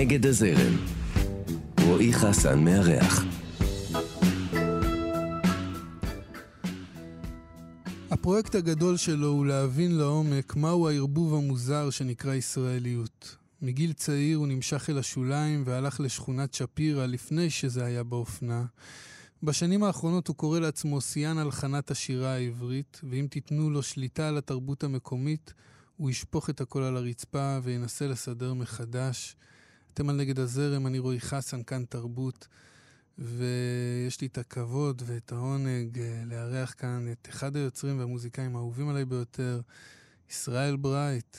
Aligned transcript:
נגד 0.00 0.26
הזרם. 0.26 0.76
רועי 1.86 2.12
חסן 2.12 2.64
מארח. 2.64 3.24
הפרויקט 8.10 8.54
הגדול 8.54 8.96
שלו 8.96 9.28
הוא 9.28 9.46
להבין 9.46 9.98
לעומק 9.98 10.56
מהו 10.56 10.88
הערבוב 10.88 11.34
המוזר 11.34 11.90
שנקרא 11.90 12.34
ישראליות. 12.34 13.36
מגיל 13.62 13.92
צעיר 13.92 14.38
הוא 14.38 14.46
נמשך 14.46 14.90
אל 14.90 14.98
השוליים 14.98 15.62
והלך 15.66 16.00
לשכונת 16.00 16.54
שפירא 16.54 17.06
לפני 17.06 17.50
שזה 17.50 17.84
היה 17.84 18.04
באופנה. 18.04 18.64
בשנים 19.42 19.84
האחרונות 19.84 20.28
הוא 20.28 20.36
קורא 20.36 20.58
לעצמו 20.58 21.00
שיאן 21.00 21.38
הלחנת 21.38 21.90
השירה 21.90 22.34
העברית, 22.34 23.00
ואם 23.10 23.26
תיתנו 23.30 23.70
לו 23.70 23.82
שליטה 23.82 24.28
על 24.28 24.38
התרבות 24.38 24.84
המקומית, 24.84 25.54
הוא 25.96 26.10
ישפוך 26.10 26.50
את 26.50 26.60
הכל 26.60 26.82
על 26.82 26.96
הרצפה 26.96 27.58
וינסה 27.62 28.06
לסדר 28.06 28.54
מחדש. 28.54 29.36
אתם 29.94 30.08
על 30.08 30.16
נגד 30.16 30.38
הזרם, 30.38 30.86
אני 30.86 30.98
רועי 30.98 31.20
חסן, 31.20 31.62
כאן 31.62 31.84
תרבות, 31.84 32.48
ויש 33.18 34.20
לי 34.20 34.26
את 34.26 34.38
הכבוד 34.38 35.02
ואת 35.06 35.32
העונג 35.32 35.98
אה, 35.98 36.22
לארח 36.26 36.74
כאן 36.78 37.06
את 37.12 37.28
אחד 37.30 37.56
היוצרים 37.56 37.98
והמוזיקאים 37.98 38.56
האהובים 38.56 38.88
עליי 38.88 39.04
ביותר, 39.04 39.60
ישראל 40.30 40.76
ברייט. 40.76 41.36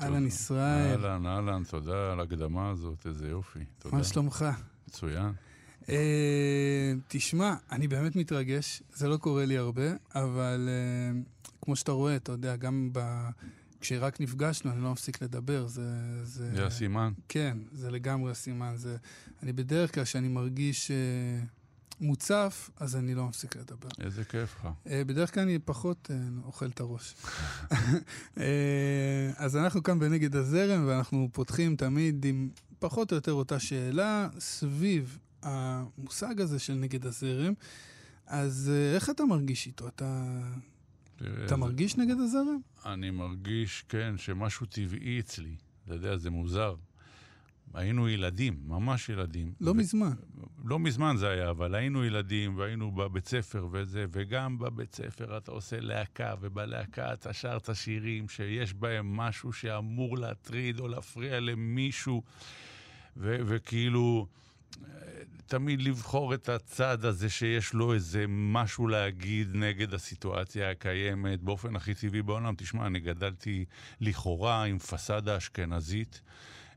אהלן 0.00 0.26
ישראל. 0.26 1.04
אהלן, 1.04 1.26
אהלן, 1.26 1.62
תודה 1.64 2.12
על 2.12 2.20
ההקדמה 2.20 2.70
הזאת, 2.70 3.06
איזה 3.06 3.28
יופי. 3.28 3.58
תודה. 3.78 3.96
מה 3.96 4.04
שלומך? 4.04 4.44
מצוין. 4.88 5.32
אה, 5.88 6.92
תשמע, 7.08 7.54
אני 7.72 7.88
באמת 7.88 8.16
מתרגש, 8.16 8.82
זה 8.94 9.08
לא 9.08 9.16
קורה 9.16 9.44
לי 9.44 9.58
הרבה, 9.58 9.90
אבל 10.14 10.68
אה, 10.68 11.20
כמו 11.62 11.76
שאתה 11.76 11.92
רואה, 11.92 12.16
אתה 12.16 12.32
יודע, 12.32 12.56
גם 12.56 12.90
ב... 12.92 13.00
כשרק 13.80 14.20
נפגשנו, 14.20 14.70
אני 14.70 14.82
לא 14.82 14.92
מפסיק 14.92 15.22
לדבר, 15.22 15.66
זה... 15.66 15.82
זה, 16.24 16.54
זה 16.54 16.66
הסימן? 16.66 17.12
כן, 17.28 17.58
זה 17.72 17.90
לגמרי 17.90 18.30
הסימן. 18.30 18.72
זה... 18.76 18.96
אני 19.42 19.52
בדרך 19.52 19.94
כלל, 19.94 20.04
כשאני 20.04 20.28
מרגיש 20.28 20.90
אה, 20.90 20.96
מוצף, 22.00 22.70
אז 22.76 22.96
אני 22.96 23.14
לא 23.14 23.26
מפסיק 23.26 23.56
לדבר. 23.56 23.88
איזה 24.00 24.24
כיף 24.24 24.56
לך. 24.60 24.68
אה, 24.86 25.04
בדרך 25.04 25.34
כלל 25.34 25.42
אני 25.42 25.58
פחות 25.58 26.10
אה, 26.10 26.16
אוכל 26.44 26.66
את 26.66 26.80
הראש. 26.80 27.14
אה, 28.38 29.30
אז 29.36 29.56
אנחנו 29.56 29.82
כאן 29.82 29.98
בנגד 29.98 30.36
הזרם, 30.36 30.86
ואנחנו 30.86 31.28
פותחים 31.32 31.76
תמיד 31.76 32.24
עם 32.24 32.50
פחות 32.78 33.12
או 33.12 33.16
יותר 33.16 33.32
אותה 33.32 33.58
שאלה 33.58 34.28
סביב 34.38 35.18
המושג 35.42 36.40
הזה 36.40 36.58
של 36.58 36.74
נגד 36.74 37.06
הזרם. 37.06 37.52
אז 38.26 38.72
אה, 38.74 38.94
איך 38.94 39.10
אתה 39.10 39.24
מרגיש 39.24 39.66
איתו? 39.66 39.88
אתה... 39.88 40.40
אתה 41.20 41.48
זה... 41.48 41.56
מרגיש 41.56 41.96
נגד 41.96 42.16
הזרם? 42.18 42.60
אני 42.86 43.10
מרגיש, 43.10 43.84
כן, 43.88 44.14
שמשהו 44.16 44.66
טבעי 44.66 45.20
אצלי. 45.20 45.56
אתה 45.84 45.94
יודע, 45.94 46.16
זה 46.16 46.30
מוזר. 46.30 46.74
היינו 47.74 48.08
ילדים, 48.08 48.60
ממש 48.64 49.08
ילדים. 49.08 49.52
לא 49.60 49.70
ו... 49.70 49.74
מזמן. 49.74 50.12
לא 50.64 50.78
מזמן 50.78 51.16
זה 51.16 51.28
היה, 51.28 51.50
אבל 51.50 51.74
היינו 51.74 52.04
ילדים 52.04 52.58
והיינו 52.58 52.90
בבית 52.90 53.28
ספר 53.28 53.68
וזה, 53.72 54.06
וגם 54.12 54.58
בבית 54.58 54.94
ספר 54.94 55.36
אתה 55.36 55.50
עושה 55.50 55.80
להקה, 55.80 56.34
ובלהקה 56.40 57.12
אתה 57.12 57.32
שר 57.32 57.56
את 57.56 57.68
השירים 57.68 58.28
שיש 58.28 58.74
בהם 58.74 59.16
משהו 59.16 59.52
שאמור 59.52 60.18
להטריד 60.18 60.80
או 60.80 60.88
להפריע 60.88 61.40
למישהו, 61.40 62.22
ו- 63.16 63.38
וכאילו... 63.46 64.26
תמיד 65.46 65.82
לבחור 65.82 66.34
את 66.34 66.48
הצד 66.48 67.04
הזה 67.04 67.30
שיש 67.30 67.74
לו 67.74 67.94
איזה 67.94 68.24
משהו 68.28 68.88
להגיד 68.88 69.48
נגד 69.54 69.94
הסיטואציה 69.94 70.70
הקיימת 70.70 71.42
באופן 71.42 71.76
הכי 71.76 71.94
טבעי 71.94 72.22
בעולם. 72.22 72.54
תשמע, 72.56 72.86
אני 72.86 73.00
גדלתי 73.00 73.64
לכאורה 74.00 74.64
עם 74.64 74.78
פסאדה 74.78 75.36
אשכנזית. 75.36 76.20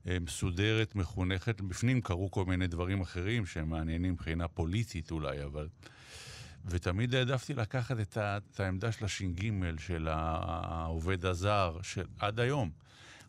אה, 0.07 0.17
מסודרת, 0.19 0.95
מחונכת, 0.95 1.61
בפנים 1.61 2.01
קרו 2.01 2.31
כל 2.31 2.45
מיני 2.45 2.67
דברים 2.67 3.01
אחרים 3.01 3.45
שהם 3.45 3.69
מעניינים 3.69 4.13
מבחינה 4.13 4.47
פוליטית 4.47 5.11
אולי, 5.11 5.43
אבל... 5.43 5.67
ותמיד 6.65 7.15
העדפתי 7.15 7.53
לקחת 7.53 7.99
את, 7.99 8.17
ה... 8.17 8.37
את 8.37 8.59
העמדה 8.59 8.91
של 8.91 9.05
הש"ג, 9.05 9.49
של 9.77 10.07
העובד 10.07 11.25
הזר, 11.25 11.77
של 11.81 12.05
עד 12.19 12.39
היום. 12.39 12.82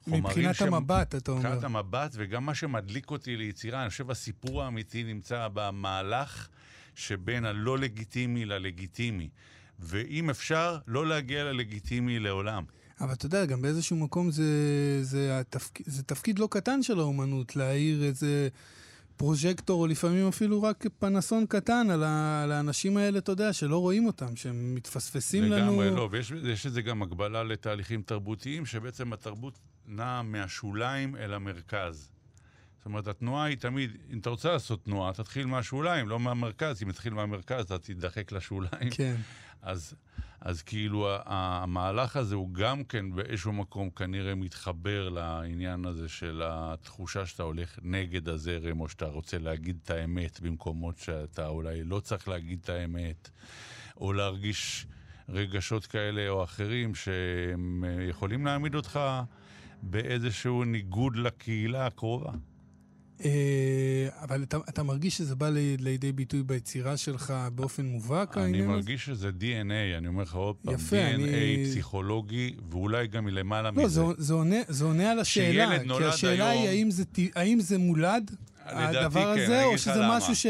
מבחינת 0.07 0.63
המבט, 0.63 1.15
אתה 1.15 1.31
אומר. 1.31 1.43
מבחינת 1.43 1.65
המבט, 1.65 2.11
וגם 2.15 2.47
מה 2.47 2.55
שמדליק 2.55 3.11
אותי 3.11 3.37
ליצירה, 3.37 3.83
אני 3.83 3.91
חושב 3.91 4.11
הסיפור 4.11 4.63
האמיתי 4.63 5.05
נמצא 5.05 5.49
במהלך 5.55 6.49
שבין 6.95 7.45
הלא 7.45 7.79
לגיטימי 7.79 8.45
ללגיטימי. 8.45 9.29
ואם 9.79 10.31
אפשר, 10.31 10.79
לא 10.87 11.07
להגיע 11.07 11.45
ללגיטימי 11.45 12.19
לעולם. 12.19 12.65
אבל 13.01 13.13
אתה 13.13 13.27
יודע, 13.27 13.45
גם 13.45 13.63
באיזשהו 13.63 13.97
מקום 13.97 14.31
זה, 14.31 14.45
זה, 15.03 15.41
התפק... 15.41 15.79
זה 15.87 16.03
תפקיד 16.03 16.39
לא 16.39 16.49
קטן 16.51 16.83
של 16.83 16.99
האומנות, 16.99 17.57
להעיר 17.57 18.05
איזה 18.05 18.49
פרוז'קטור, 19.17 19.81
או 19.81 19.87
לפעמים 19.87 20.29
אפילו 20.29 20.63
רק 20.63 20.85
פנסון 20.99 21.47
קטן 21.47 21.91
על, 21.91 22.03
ה... 22.05 22.43
על 22.43 22.53
האנשים 22.53 22.97
האלה, 22.97 23.19
אתה 23.19 23.33
יודע, 23.33 23.53
שלא 23.53 23.79
רואים 23.79 24.07
אותם, 24.07 24.37
שהם 24.37 24.75
מתפספסים 24.75 25.43
לגמרי, 25.43 25.61
לנו. 25.61 25.83
לגמרי, 25.83 25.97
לא, 25.97 26.09
ויש 26.11 26.67
לזה 26.67 26.83
גם 26.83 27.03
הגבלה 27.03 27.45
לתהליכים 27.45 28.03
תרבותיים, 28.03 28.67
שבעצם 28.67 29.13
התרבות 29.13 29.59
נעה 29.87 30.23
מהשוליים 30.23 31.17
אל 31.17 31.35
המרכז. 31.35 32.11
זאת 32.85 32.87
אומרת, 32.87 33.07
התנועה 33.07 33.45
היא 33.45 33.57
תמיד, 33.57 33.97
אם 34.13 34.19
אתה 34.19 34.31
רוצה 34.31 34.53
לעשות 34.53 34.85
תנועה, 34.85 35.13
תתחיל 35.13 35.47
מהשוליים, 35.47 36.09
לא 36.09 36.21
מהמרכז. 36.21 36.83
אם 36.83 36.93
תתחיל 36.93 37.15
מהמרכז, 37.15 37.65
אתה 37.65 37.79
תידחק 37.79 38.33
לשוליים. 38.33 38.91
כן. 38.91 39.17
אז, 39.63 39.95
אז 40.41 40.63
כאילו, 40.63 41.09
המהלך 41.25 42.17
הזה 42.17 42.35
הוא 42.35 42.55
גם 42.55 42.85
כן 42.85 43.15
באיזשהו 43.15 43.53
מקום 43.53 43.91
כנראה 43.91 44.35
מתחבר 44.35 45.09
לעניין 45.09 45.85
הזה 45.85 46.09
של 46.09 46.43
התחושה 46.45 47.27
שאתה 47.27 47.43
הולך 47.43 47.79
נגד 47.83 48.29
הזרם, 48.29 48.81
או 48.81 48.89
שאתה 48.89 49.07
רוצה 49.07 49.39
להגיד 49.39 49.79
את 49.85 49.91
האמת 49.91 50.41
במקומות 50.41 50.99
שאתה 50.99 51.47
אולי 51.47 51.85
לא 51.85 52.01
צריך 52.01 52.29
להגיד 52.29 52.59
את 52.63 52.69
האמת, 52.69 53.31
או 53.97 54.13
להרגיש 54.13 54.87
רגשות 55.29 55.87
כאלה 55.87 56.29
או 56.29 56.45
אחרים 56.45 56.95
שהם 56.95 57.85
יכולים 58.09 58.47
להעמיד 58.47 58.75
אותך... 58.75 59.01
באיזשהו 59.91 60.65
ניגוד 60.65 61.17
לקהילה 61.17 61.87
הקרובה. 61.87 62.31
אה, 63.25 64.09
אבל 64.23 64.43
אתה, 64.43 64.57
אתה 64.69 64.83
מרגיש 64.83 65.17
שזה 65.17 65.35
בא 65.35 65.51
לידי 65.79 66.13
ביטוי 66.13 66.43
ביצירה 66.43 66.97
שלך 66.97 67.35
באופן 67.55 67.87
מובהק, 67.87 68.37
העניין 68.37 68.55
הזה? 68.65 68.73
אני 68.73 68.77
מרגיש 68.77 69.05
שזה 69.05 69.29
DNA, 69.29 69.99
אני 69.99 70.09
אומר 70.09 70.23
לך 70.23 70.35
עוד 70.35 70.57
פעם, 70.63 70.75
DNA 70.75 70.95
אני... 70.95 71.65
פסיכולוגי, 71.65 72.55
ואולי 72.71 73.07
גם 73.07 73.25
מלמעלה 73.25 73.71
לא, 73.71 73.85
מזה. 73.85 74.01
לא, 74.01 74.13
זה, 74.19 74.35
עונה, 74.35 74.57
זה 74.69 74.85
עונה 74.85 75.11
על 75.11 75.19
השאלה, 75.19 75.79
כי 75.99 76.05
השאלה 76.05 76.51
היום... 76.51 76.63
היא 76.63 76.69
האם 76.69 76.91
זה, 76.91 77.05
האם 77.35 77.61
זה 77.61 77.79
מולד, 77.79 78.37
הדבר 78.67 79.35
כן, 79.37 79.43
הזה, 79.43 79.65
או 79.65 79.79
שזה 79.79 79.95
למה. 79.95 80.17
משהו 80.17 80.37
ש... 80.37 80.47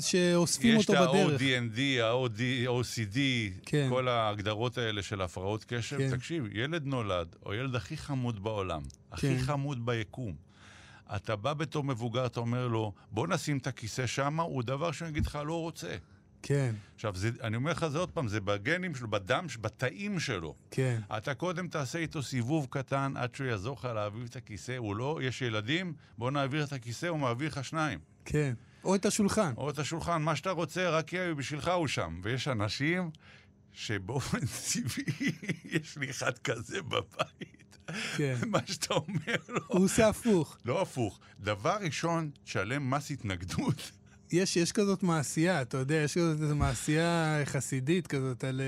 שאוספים 0.00 0.76
אותו 0.76 0.92
בדרך. 0.92 1.40
יש 1.40 1.58
את 1.58 2.00
ה-ODND, 2.00 2.02
ה-OCD, 2.02 3.18
כן. 3.66 3.86
כל 3.90 4.08
ההגדרות 4.08 4.78
האלה 4.78 5.02
של 5.02 5.22
הפרעות 5.22 5.64
קשב. 5.68 5.98
כן. 5.98 6.16
תקשיב, 6.16 6.44
ילד 6.52 6.86
נולד, 6.86 7.36
או 7.46 7.54
ילד 7.54 7.76
הכי 7.76 7.96
חמוד 7.96 8.42
בעולם, 8.42 8.82
כן. 8.82 8.88
הכי 9.12 9.38
חמוד 9.38 9.86
ביקום. 9.86 10.34
אתה 11.16 11.36
בא 11.36 11.54
בתור 11.54 11.84
מבוגר, 11.84 12.26
אתה 12.26 12.40
אומר 12.40 12.68
לו, 12.68 12.92
בוא 13.10 13.26
נשים 13.26 13.58
את 13.58 13.66
הכיסא 13.66 14.06
שם, 14.06 14.40
הוא 14.40 14.62
דבר 14.62 14.92
שאני 14.92 15.10
אגיד 15.10 15.26
לך, 15.26 15.38
לא 15.46 15.60
רוצה. 15.60 15.96
כן. 16.46 16.74
עכשיו, 16.94 17.16
זה, 17.16 17.30
אני 17.42 17.56
אומר 17.56 17.70
לך 17.70 17.86
זה 17.88 17.98
עוד 17.98 18.10
פעם, 18.10 18.28
זה 18.28 18.40
בגנים 18.40 18.94
שלו, 18.94 19.08
בדם, 19.08 19.46
בתאים 19.60 20.20
שלו. 20.20 20.54
כן. 20.70 21.00
אתה 21.16 21.34
קודם 21.34 21.68
תעשה 21.68 21.98
איתו 21.98 22.22
סיבוב 22.22 22.66
קטן 22.70 23.12
עד 23.16 23.34
שהוא 23.34 23.46
יעזור 23.46 23.76
לך 23.78 23.84
להעביר 23.84 24.26
את 24.26 24.36
הכיסא, 24.36 24.76
הוא 24.76 24.96
לא, 24.96 25.20
יש 25.22 25.42
ילדים, 25.42 25.94
בוא 26.18 26.30
נעביר 26.30 26.64
את 26.64 26.72
הכיסא, 26.72 27.06
הוא 27.06 27.18
מעביר 27.18 27.48
לך 27.48 27.64
שניים. 27.64 27.98
כן. 28.24 28.54
או 28.84 28.94
את 28.94 29.06
השולחן. 29.06 29.52
או 29.56 29.70
את 29.70 29.78
השולחן, 29.78 30.22
מה 30.22 30.36
שאתה 30.36 30.50
רוצה, 30.50 30.90
רק 30.90 31.12
יהיה 31.12 31.34
בשבילך 31.34 31.68
הוא 31.68 31.86
שם. 31.86 32.20
ויש 32.22 32.48
אנשים 32.48 33.10
שבאופן 33.72 34.38
טבעי, 34.72 35.32
יש 35.64 35.98
לי 35.98 36.10
אחד 36.10 36.38
כזה 36.38 36.82
בבית. 36.82 37.78
כן. 38.16 38.36
מה 38.52 38.58
שאתה 38.66 38.94
אומר 38.94 39.36
לו... 39.48 39.60
הוא 39.66 39.84
עושה 39.84 40.08
הפוך. 40.08 40.58
לא 40.64 40.82
הפוך. 40.82 41.20
דבר 41.40 41.76
ראשון, 41.80 42.30
תשלם 42.44 42.90
מס 42.90 43.10
התנגדות. 43.10 43.92
יש, 44.32 44.56
יש 44.56 44.72
כזאת 44.72 45.02
מעשייה, 45.02 45.62
אתה 45.62 45.76
יודע, 45.76 45.94
יש 45.94 46.18
כזאת 46.18 46.40
איזו 46.42 46.56
מעשייה 46.56 47.40
חסידית 47.44 48.06
כזאת 48.06 48.44
על, 48.44 48.60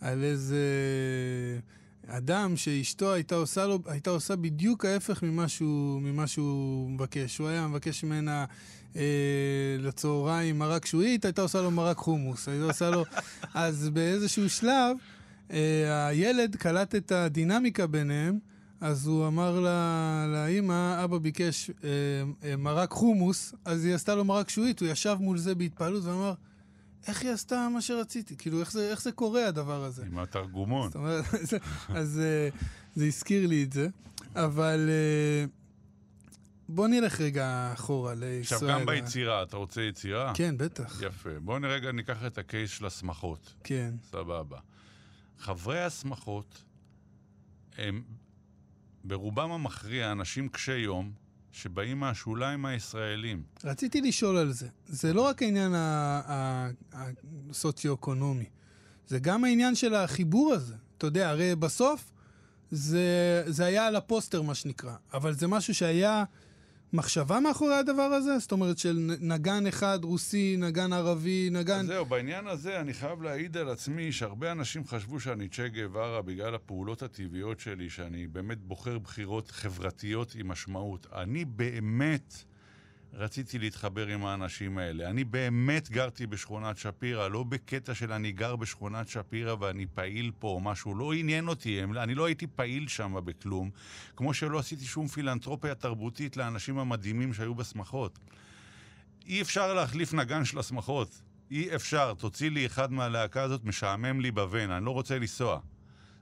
על 0.00 0.24
איזה 0.24 0.64
אדם 2.06 2.56
שאשתו 2.56 3.12
הייתה 3.12 3.34
עושה, 3.34 3.66
לו, 3.66 3.78
הייתה 3.86 4.10
עושה 4.10 4.36
בדיוק 4.36 4.84
ההפך 4.84 5.22
ממה 5.22 5.48
שהוא, 5.48 6.02
ממה 6.02 6.26
שהוא 6.26 6.90
מבקש. 6.90 7.38
הוא 7.38 7.48
היה 7.48 7.66
מבקש 7.66 8.04
ממנה 8.04 8.44
אה, 8.96 9.02
לצהריים 9.78 10.58
מרק 10.58 10.86
שועית, 10.86 11.24
הייתה 11.24 11.42
עושה 11.42 11.62
לו 11.62 11.70
מרק 11.70 11.96
חומוס. 11.96 12.48
הייתה 12.48 12.64
עושה 12.64 12.90
לו... 12.90 13.04
אז 13.54 13.88
באיזשהו 13.88 14.50
שלב, 14.50 14.96
אה, 15.50 16.06
הילד 16.06 16.56
קלט 16.56 16.94
את 16.94 17.12
הדינמיקה 17.12 17.86
ביניהם. 17.86 18.38
אז 18.80 19.06
הוא 19.06 19.26
אמר 19.26 19.60
לה, 19.60 20.26
לאימא, 20.28 21.04
אבא 21.04 21.18
ביקש 21.18 21.70
אה, 21.70 21.88
אה, 22.44 22.56
מרק 22.56 22.90
חומוס, 22.90 23.54
אז 23.64 23.84
היא 23.84 23.94
עשתה 23.94 24.14
לו 24.14 24.24
מרק 24.24 24.48
שועית, 24.48 24.80
הוא 24.80 24.88
ישב 24.88 25.16
מול 25.20 25.38
זה 25.38 25.54
בהתפעלות 25.54 26.04
ואמר, 26.04 26.34
איך 27.06 27.22
היא 27.22 27.30
עשתה 27.30 27.68
מה 27.74 27.80
שרציתי? 27.80 28.36
כאילו, 28.36 28.60
איך 28.60 28.72
זה, 28.72 28.90
איך 28.90 29.02
זה 29.02 29.12
קורה 29.12 29.46
הדבר 29.48 29.84
הזה? 29.84 30.06
עם 30.06 30.18
התרגומון. 30.18 30.86
זאת 30.86 30.96
אומרת, 30.96 31.24
אז 31.88 32.20
אה, 32.20 32.48
זה 32.94 33.06
הזכיר 33.06 33.46
לי 33.46 33.64
את 33.64 33.72
זה. 33.72 33.88
אבל 34.34 34.88
אה, 34.88 35.44
בוא 36.68 36.88
נלך 36.88 37.20
רגע 37.20 37.70
אחורה 37.72 38.14
לישראל. 38.14 38.40
עכשיו, 38.40 38.68
גם 38.68 38.86
ביצירה, 38.86 39.42
אתה 39.42 39.56
רוצה 39.56 39.82
יצירה? 39.82 40.32
כן, 40.34 40.54
בטח. 40.58 41.02
יפה. 41.02 41.30
בואו 41.40 41.58
רגע 41.62 41.92
ניקח 41.92 42.24
את 42.26 42.38
הקייס 42.38 42.70
של 42.70 42.86
השמחות. 42.86 43.54
כן. 43.64 43.94
סבבה. 44.10 44.58
חברי 45.38 45.84
השמחות 45.84 46.64
הם 47.78 48.02
ברובם 49.04 49.52
המכריע 49.52 50.12
אנשים 50.12 50.48
קשי 50.48 50.76
יום, 50.78 51.12
שבאים 51.52 52.00
מהשוליים 52.00 52.64
הישראלים. 52.64 53.42
רציתי 53.64 54.00
לשאול 54.00 54.36
על 54.36 54.52
זה. 54.52 54.68
זה 54.86 55.12
לא 55.12 55.20
רק 55.20 55.42
העניין 55.42 55.72
הסוציו-אקונומי, 56.92 58.44
זה 59.06 59.18
גם 59.18 59.44
העניין 59.44 59.74
של 59.74 59.94
החיבור 59.94 60.52
הזה. 60.52 60.74
אתה 60.98 61.06
יודע, 61.06 61.30
הרי 61.30 61.56
בסוף 61.56 62.12
זה, 62.70 63.42
זה 63.46 63.64
היה 63.64 63.86
על 63.86 63.96
הפוסטר, 63.96 64.42
מה 64.42 64.54
שנקרא, 64.54 64.94
אבל 65.12 65.34
זה 65.34 65.46
משהו 65.46 65.74
שהיה 65.74 66.24
מחשבה 66.92 67.40
מאחורי 67.40 67.74
הדבר 67.74 68.02
הזה? 68.02 68.38
זאת 68.38 68.52
אומרת 68.52 68.78
של 68.78 69.16
נגן 69.20 69.66
אחד 69.66 69.98
רוסי, 70.02 70.56
נגן 70.58 70.92
ערבי, 70.92 71.48
נגן... 71.52 71.86
זהו, 71.86 72.04
בעניין 72.04 72.46
הזה 72.46 72.80
אני 72.80 72.94
חייב 72.94 73.22
להעיד 73.22 73.56
על 73.56 73.68
עצמי 73.68 74.12
שהרבה 74.12 74.52
אנשים 74.52 74.86
חשבו 74.86 75.20
שאני 75.20 75.48
צ'ה 75.48 75.68
גווארה 75.68 76.22
בגלל 76.22 76.54
הפעולות 76.54 77.02
הטבעיות 77.02 77.60
שלי, 77.60 77.90
שאני 77.90 78.26
באמת 78.26 78.58
בוחר 78.58 78.98
בחירות 78.98 79.50
חברתיות 79.50 80.34
עם 80.34 80.48
משמעות. 80.48 81.06
אני 81.12 81.44
באמת... 81.44 82.49
רציתי 83.14 83.58
להתחבר 83.58 84.06
עם 84.06 84.24
האנשים 84.24 84.78
האלה. 84.78 85.10
אני 85.10 85.24
באמת 85.24 85.90
גרתי 85.90 86.26
בשכונת 86.26 86.78
שפירא, 86.78 87.28
לא 87.28 87.42
בקטע 87.42 87.94
של 87.94 88.12
אני 88.12 88.32
גר 88.32 88.56
בשכונת 88.56 89.08
שפירא 89.08 89.54
ואני 89.60 89.86
פעיל 89.94 90.32
פה 90.38 90.48
או 90.48 90.60
משהו. 90.60 90.94
לא 90.94 91.12
עניין 91.12 91.48
אותי, 91.48 91.82
אני 91.84 92.14
לא 92.14 92.24
הייתי 92.24 92.46
פעיל 92.46 92.88
שם 92.88 93.16
בכלום, 93.24 93.70
כמו 94.16 94.34
שלא 94.34 94.58
עשיתי 94.58 94.84
שום 94.84 95.08
פילנטרופיה 95.08 95.74
תרבותית 95.74 96.36
לאנשים 96.36 96.78
המדהימים 96.78 97.34
שהיו 97.34 97.54
בשמחות. 97.54 98.18
אי 99.26 99.42
אפשר 99.42 99.74
להחליף 99.74 100.14
נגן 100.14 100.44
של 100.44 100.58
השמחות. 100.58 101.22
אי 101.50 101.74
אפשר. 101.74 102.14
תוציא 102.14 102.50
לי 102.50 102.66
אחד 102.66 102.92
מהלהקה 102.92 103.42
הזאת, 103.42 103.64
משעמם 103.64 104.20
לי 104.20 104.30
בבן, 104.30 104.70
אני 104.70 104.84
לא 104.84 104.90
רוצה 104.90 105.18
לנסוע. 105.18 105.60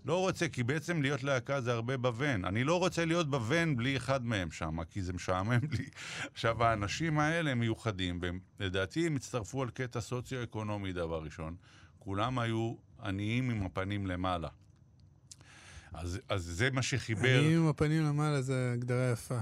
לא 0.09 0.21
רוצה, 0.21 0.49
כי 0.49 0.63
בעצם 0.63 1.03
להיות 1.03 1.23
להקה 1.23 1.61
זה 1.61 1.73
הרבה 1.73 1.97
בוון. 1.97 2.45
אני 2.45 2.65
לא 2.65 2.79
רוצה 2.79 3.05
להיות 3.05 3.31
בוון 3.31 3.77
בלי 3.77 3.97
אחד 3.97 4.27
מהם 4.27 4.51
שם, 4.51 4.85
כי 4.85 5.03
זה 5.03 5.13
משעמם 5.13 5.61
לי. 5.79 5.89
עכשיו, 6.33 6.65
האנשים 6.65 7.19
האלה 7.19 7.55
מיוחדים, 7.55 8.21
ולדעתי 8.61 9.07
הם 9.07 9.17
הצטרפו 9.17 9.63
על 9.63 9.71
קטע 9.71 10.01
סוציו-אקונומי, 10.01 10.93
דבר 10.93 11.23
ראשון. 11.23 11.57
כולם 11.99 12.39
היו 12.39 12.75
עניים 13.03 13.51
עם 13.51 13.67
הפנים 13.67 14.07
למעלה. 14.07 14.49
אז, 15.93 16.21
אז 16.29 16.43
זה 16.45 16.71
מה 16.71 16.83
שחיבר... 16.83 17.39
עניים 17.39 17.61
עם 17.61 17.69
הפנים 17.69 18.03
למעלה 18.03 18.43
זה 18.43 18.71
הגדרה 18.75 19.11
יפה. 19.13 19.39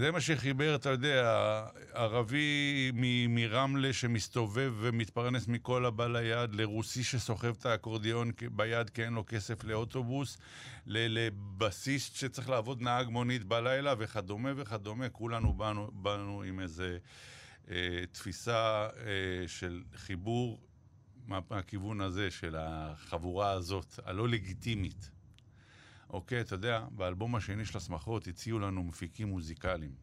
זה 0.00 0.10
מה 0.10 0.20
שחיבר, 0.20 0.74
אתה 0.74 0.88
יודע, 0.88 1.62
ערבי 1.92 2.90
מרמלה 3.28 3.92
שמסתובב 3.92 4.74
ומתפרנס 4.80 5.48
מכל 5.48 5.86
הבא 5.86 6.06
ליד, 6.06 6.54
לרוסי 6.54 7.04
שסוחב 7.04 7.54
את 7.58 7.66
האקורדיון 7.66 8.30
ביד 8.52 8.90
כי 8.90 9.04
אין 9.04 9.12
לו 9.12 9.24
כסף 9.26 9.64
לאוטובוס, 9.64 10.38
לבסיסט 10.86 12.14
שצריך 12.14 12.48
לעבוד 12.48 12.82
נהג 12.82 13.08
מונית 13.08 13.44
בלילה 13.44 13.94
וכדומה 13.98 14.50
וכדומה. 14.56 15.08
כולנו 15.08 15.52
באנו, 15.52 15.90
באנו 15.92 16.42
עם 16.42 16.60
איזה 16.60 16.98
אה, 17.70 18.04
תפיסה 18.12 18.88
אה, 19.06 19.48
של 19.48 19.82
חיבור 19.96 20.60
מהכיוון 21.26 22.00
הזה, 22.00 22.30
של 22.30 22.56
החבורה 22.58 23.50
הזאת, 23.50 24.00
הלא 24.04 24.28
לגיטימית. 24.28 25.10
אוקיי, 26.12 26.40
אתה 26.40 26.54
יודע, 26.54 26.84
באלבום 26.90 27.34
השני 27.34 27.64
של 27.64 27.78
השמחות 27.78 28.26
הציעו 28.26 28.58
לנו 28.58 28.82
מפיקים 28.82 29.28
מוזיקליים. 29.28 29.94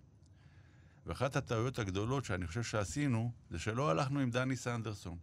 ואחת 1.06 1.36
הטעויות 1.36 1.80
הגדולות 1.80 2.26
שאני 2.26 2.48
חושב 2.48 2.64
שעשינו, 2.64 3.32
זה 3.50 3.60
שלא 3.60 3.90
הלכנו 3.90 4.20
עם 4.20 4.32
דני 4.32 4.56
סנדרסון. 4.56 5.18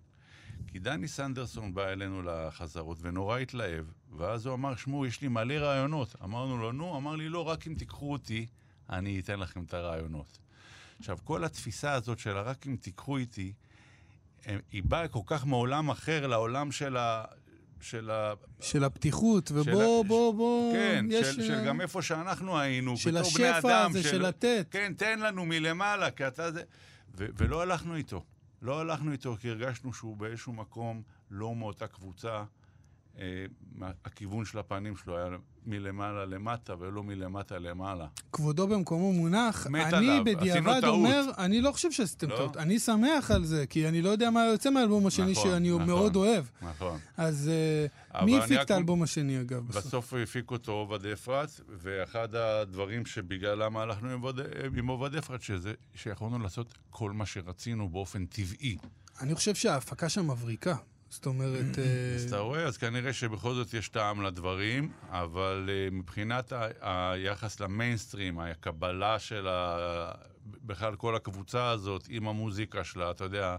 כי 0.67 0.79
דני 0.79 1.09
סנדרסון 1.09 1.75
בא 1.75 1.89
אלינו 1.89 2.23
לחזרות 2.23 2.99
ונורא 3.01 3.39
התלהב, 3.39 3.87
ואז 4.17 4.47
הוא 4.47 4.55
אמר, 4.55 4.77
שמעו, 4.77 5.07
יש 5.07 5.21
לי 5.21 5.29
מלא 5.29 5.55
רעיונות. 5.55 6.17
אמרנו 6.25 6.59
לו, 6.59 6.73
נו, 6.73 6.97
אמר 6.97 7.17
לי, 7.17 7.29
לא, 7.29 7.49
רק 7.49 7.67
אם 7.67 7.75
תיקחו 7.75 8.13
אותי, 8.13 8.47
אני 8.91 9.21
אתן 9.21 9.41
לכם 9.41 9.63
את 9.63 9.75
הרעיונות. 9.75 10.39
עכשיו, 10.99 11.19
כל 11.25 11.45
התפיסה 11.45 11.93
הזאת 11.93 12.19
של 12.19 12.37
רק 12.37 12.67
אם 12.67 12.77
תיקחו 12.77 13.17
איתי, 13.17 13.53
היא 14.71 14.83
באה 14.83 15.09
כל 15.09 15.21
כך 15.27 15.47
מעולם 15.47 15.91
אחר 15.91 16.27
לעולם 16.27 16.73
של, 16.73 16.97
ה, 16.97 17.25
של 17.85 18.11
ה... 18.11 18.33
של 18.61 18.85
הפתיחות, 18.85 19.51
ובוא, 19.55 20.05
בוא, 20.05 20.35
בוא... 20.35 20.73
כן, 20.73 21.07
יש... 21.09 21.27
של, 21.27 21.43
של 21.43 21.65
גם 21.67 21.81
איפה 21.81 22.03
שאנחנו 22.03 22.59
היינו, 22.59 22.97
של 22.97 23.17
השפע 23.17 23.85
הזה, 23.85 24.03
של, 24.03 24.09
של 24.09 24.27
לתת. 24.27 24.67
כן, 24.71 24.93
תן 24.97 25.19
לנו 25.21 25.45
מלמעלה, 25.47 26.11
כי 26.11 26.27
אתה 26.27 26.53
זה... 26.53 26.63
ו- 27.17 27.27
ולא 27.37 27.63
הלכנו 27.63 27.97
איתו. 27.97 28.25
לא 28.63 28.81
הלכנו 28.81 29.13
איתו 29.13 29.37
כי 29.41 29.51
הרגשנו 29.51 29.93
שהוא 29.93 30.17
באיזשהו 30.17 30.53
מקום 30.53 31.03
לא 31.31 31.55
מאותה 31.55 31.87
קבוצה. 31.87 32.45
אה, 33.19 33.47
הכיוון 34.05 34.45
של 34.45 34.59
הפנים 34.59 34.97
שלו 34.97 35.17
היה 35.17 35.27
מלמעלה 35.67 36.25
למטה 36.25 36.75
ולא 36.79 37.03
מלמטה 37.03 37.59
למעלה. 37.59 38.07
כבודו 38.33 38.69
במקומו 38.69 39.13
מונח. 39.13 39.67
מת 39.67 39.87
אני 39.87 40.11
עליו, 40.11 40.25
בדיעבד 40.25 40.85
אומר, 40.85 41.25
אני 41.39 41.61
לא 41.61 41.73
חושב 41.73 41.93
שעשיתם 41.93 42.29
לא? 42.29 42.37
טעות. 42.37 42.57
אני 42.57 42.79
שמח 42.79 43.31
על 43.31 43.45
זה, 43.45 43.67
כי 43.67 43.89
אני 43.89 44.03
לא 44.03 44.11
יודע 44.11 44.31
מה 44.31 44.45
יוצא 44.45 44.71
מהאלבום 44.71 45.07
השני 45.07 45.33
נכון, 45.33 45.45
שאני 45.45 45.71
נכון, 45.71 45.87
מאוד 45.87 46.17
אוהב. 46.17 46.45
נכון. 46.63 46.99
אז 47.17 47.51
uh, 48.15 48.25
מי 48.25 48.39
הפיק 48.39 48.61
את 48.63 48.71
האלבום 48.71 49.03
השני, 49.03 49.41
אגב? 49.41 49.69
בסוף? 49.69 49.87
בסוף 49.87 50.15
הפיק 50.23 50.51
אותו 50.51 50.73
עובד 50.73 51.07
אפרת, 51.07 51.61
ואחד 51.69 52.35
הדברים 52.35 53.07
שבגללם 53.07 53.77
הלכנו 53.77 54.11
עם 54.77 54.87
עובד 54.87 55.15
אפרת, 55.15 55.43
שזה 55.43 55.73
שיכולנו 55.95 56.39
לעשות 56.39 56.75
כל 56.91 57.13
מה 57.13 57.27
שרצינו 57.27 57.89
באופן 57.89 58.27
טבעי. 58.27 58.77
אני 59.21 59.35
חושב 59.35 59.55
שההפקה 59.55 60.09
שם 60.09 60.31
מבריקה. 60.31 60.77
זאת 61.11 61.27
אומרת... 61.27 61.79
אה, 61.79 62.15
אז 62.15 62.25
אתה 62.25 62.39
רואה, 62.39 62.65
אז 62.65 62.77
כנראה 62.77 63.13
שבכל 63.13 63.55
זאת 63.55 63.75
יש 63.75 63.89
טעם 63.89 64.23
לדברים, 64.23 64.93
אבל 65.09 65.71
אה, 65.73 65.89
מבחינת 65.91 66.53
היחס 66.81 67.61
למיינסטרים, 67.61 68.39
הקבלה 68.39 69.19
של. 69.19 69.49
בכלל 70.47 70.97
כל 70.97 71.17
הקבוצה 71.17 71.71
הזאת 71.71 72.07
עם 72.09 72.29
המוזיקה 72.29 72.85
שלה, 72.85 73.11
אתה 73.11 73.25
יודע, 73.25 73.57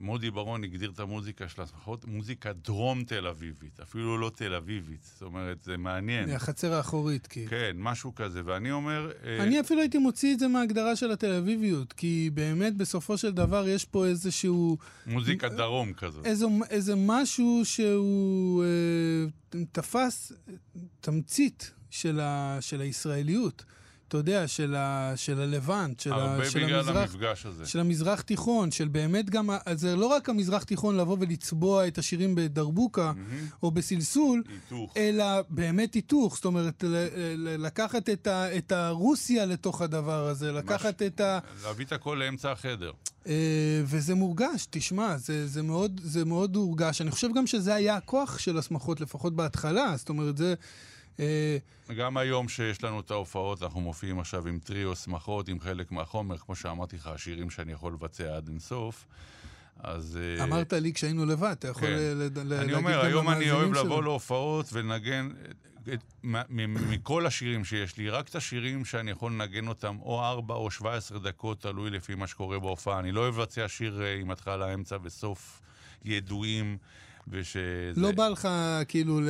מודי 0.00 0.30
ברון 0.30 0.64
הגדיר 0.64 0.90
את 0.90 1.00
המוזיקה 1.00 1.48
שלה, 1.48 1.64
לפחות 1.64 2.04
מוזיקה 2.04 2.52
דרום 2.52 3.04
תל 3.04 3.26
אביבית, 3.26 3.80
אפילו 3.80 4.18
לא 4.18 4.30
תל 4.34 4.54
אביבית. 4.54 5.02
זאת 5.02 5.22
אומרת, 5.22 5.62
זה 5.62 5.76
מעניין. 5.76 6.30
החצר 6.30 6.74
האחורית, 6.74 7.26
כאילו. 7.26 7.50
כן, 7.50 7.76
משהו 7.76 8.14
כזה. 8.14 8.42
ואני 8.44 8.70
אומר... 8.70 9.10
אה, 9.24 9.42
אני 9.42 9.60
אפילו 9.60 9.80
הייתי 9.80 9.98
מוציא 9.98 10.34
את 10.34 10.38
זה 10.38 10.48
מההגדרה 10.48 10.96
של 10.96 11.10
התל 11.10 11.32
אביביות, 11.32 11.92
כי 11.92 12.30
באמת, 12.34 12.76
בסופו 12.76 13.18
של 13.18 13.32
דבר, 13.32 13.68
יש 13.68 13.84
פה 13.84 14.06
איזשהו... 14.06 14.78
מוזיקה 15.06 15.48
דרום 15.48 15.92
כזאת. 15.92 16.26
איזה, 16.70 16.94
משהו 16.96 17.60
שהוא 17.64 18.64
אה, 18.64 19.60
תפס 19.72 20.32
תמצית 21.00 21.70
של, 21.90 22.20
של 22.60 22.80
הישראליות. 22.80 23.64
אתה 24.08 24.16
יודע, 24.16 24.48
של, 24.48 24.74
ה, 24.74 25.12
של 25.16 25.40
הלבנט, 25.40 26.00
של, 26.00 26.12
ה, 26.12 26.38
של 26.50 26.64
בגלל 26.64 26.78
המזרח, 26.78 26.96
המפגש 26.96 27.46
הזה. 27.46 27.66
של 27.66 27.80
המזרח 27.80 28.20
תיכון, 28.20 28.70
של 28.70 28.88
באמת 28.88 29.30
גם, 29.30 29.50
זה 29.74 29.96
לא 29.96 30.06
רק 30.06 30.28
המזרח 30.28 30.62
תיכון 30.62 30.96
לבוא 30.96 31.16
ולצבוע 31.20 31.86
את 31.86 31.98
השירים 31.98 32.34
בדרבוקה 32.34 33.12
mm-hmm. 33.14 33.56
או 33.62 33.70
בסלסול, 33.70 34.42
היתוך. 34.48 34.92
אלא 34.96 35.24
באמת 35.50 35.94
היתוך, 35.94 36.34
זאת 36.36 36.44
אומרת, 36.44 36.84
לקחת 37.38 38.08
את, 38.08 38.26
ה, 38.26 38.56
את 38.56 38.72
הרוסיה 38.72 39.46
לתוך 39.46 39.82
הדבר 39.82 40.26
הזה, 40.26 40.52
לקחת 40.52 41.02
מש... 41.02 41.08
את 41.08 41.20
ה... 41.20 41.38
להביא 41.64 41.84
את 41.84 41.92
הכל 41.92 42.20
לאמצע 42.24 42.52
החדר. 42.52 42.92
Uh, 43.24 43.28
וזה 43.84 44.14
מורגש, 44.14 44.66
תשמע, 44.70 45.16
זה, 45.16 45.46
זה, 45.46 45.62
מאוד, 45.62 46.00
זה 46.04 46.24
מאוד 46.24 46.56
הורגש. 46.56 47.00
אני 47.00 47.10
חושב 47.10 47.28
גם 47.34 47.46
שזה 47.46 47.74
היה 47.74 47.96
הכוח 47.96 48.38
של 48.38 48.58
השמחות, 48.58 49.00
לפחות 49.00 49.36
בהתחלה, 49.36 49.94
זאת 49.96 50.08
אומרת, 50.08 50.36
זה... 50.36 50.54
אה, 51.20 51.58
גם 51.96 52.16
היום 52.16 52.48
שיש 52.48 52.84
לנו 52.84 53.00
את 53.00 53.10
ההופעות, 53.10 53.62
אנחנו 53.62 53.80
מופיעים 53.80 54.20
עכשיו 54.20 54.48
עם 54.48 54.58
טריו 54.58 54.96
שמחות, 54.96 55.48
עם 55.48 55.60
חלק 55.60 55.92
מהחומר, 55.92 56.38
כמו 56.38 56.56
שאמרתי 56.56 56.96
לך, 56.96 57.06
השירים 57.06 57.50
שאני 57.50 57.72
יכול 57.72 57.92
לבצע 57.92 58.36
עד 58.36 58.48
אינסוף. 58.48 59.06
אז... 59.80 60.18
אה, 60.38 60.44
אמרת 60.44 60.72
לי 60.72 60.92
כשהיינו 60.92 61.26
לבד, 61.26 61.50
אתה 61.58 61.68
יכול 61.68 61.88
כן. 61.88 62.18
להגיד 62.18 62.34
גם 62.34 62.52
אני 62.52 62.74
אומר, 62.74 63.00
היום 63.00 63.30
אני 63.30 63.50
אוהב 63.50 63.72
לבוא 63.72 64.02
להופעות 64.02 64.72
ולנגן 64.72 65.28
מכל 66.62 67.26
השירים 67.26 67.64
שיש 67.64 67.96
לי, 67.96 68.10
רק 68.10 68.28
את 68.28 68.34
השירים 68.34 68.84
שאני 68.84 69.10
יכול 69.10 69.32
לנגן 69.32 69.68
אותם 69.68 69.96
או 70.00 70.24
4 70.24 70.54
או 70.54 70.70
17 70.70 71.18
דקות, 71.18 71.60
תלוי 71.60 71.90
לפי 71.90 72.14
מה 72.14 72.26
שקורה 72.26 72.58
בהופעה. 72.58 72.98
אני 72.98 73.12
לא 73.12 73.20
אוהב 73.20 73.38
לבצע 73.38 73.68
שיר 73.68 74.02
אה, 74.02 74.14
עם 74.14 74.30
התחלה, 74.30 74.74
אמצע 74.74 74.96
וסוף 75.02 75.60
ידועים. 76.04 76.78
ושזה... 77.30 77.92
לא 77.96 78.12
בא 78.12 78.28
לך 78.28 78.48
כאילו 78.88 79.20
ל... 79.20 79.28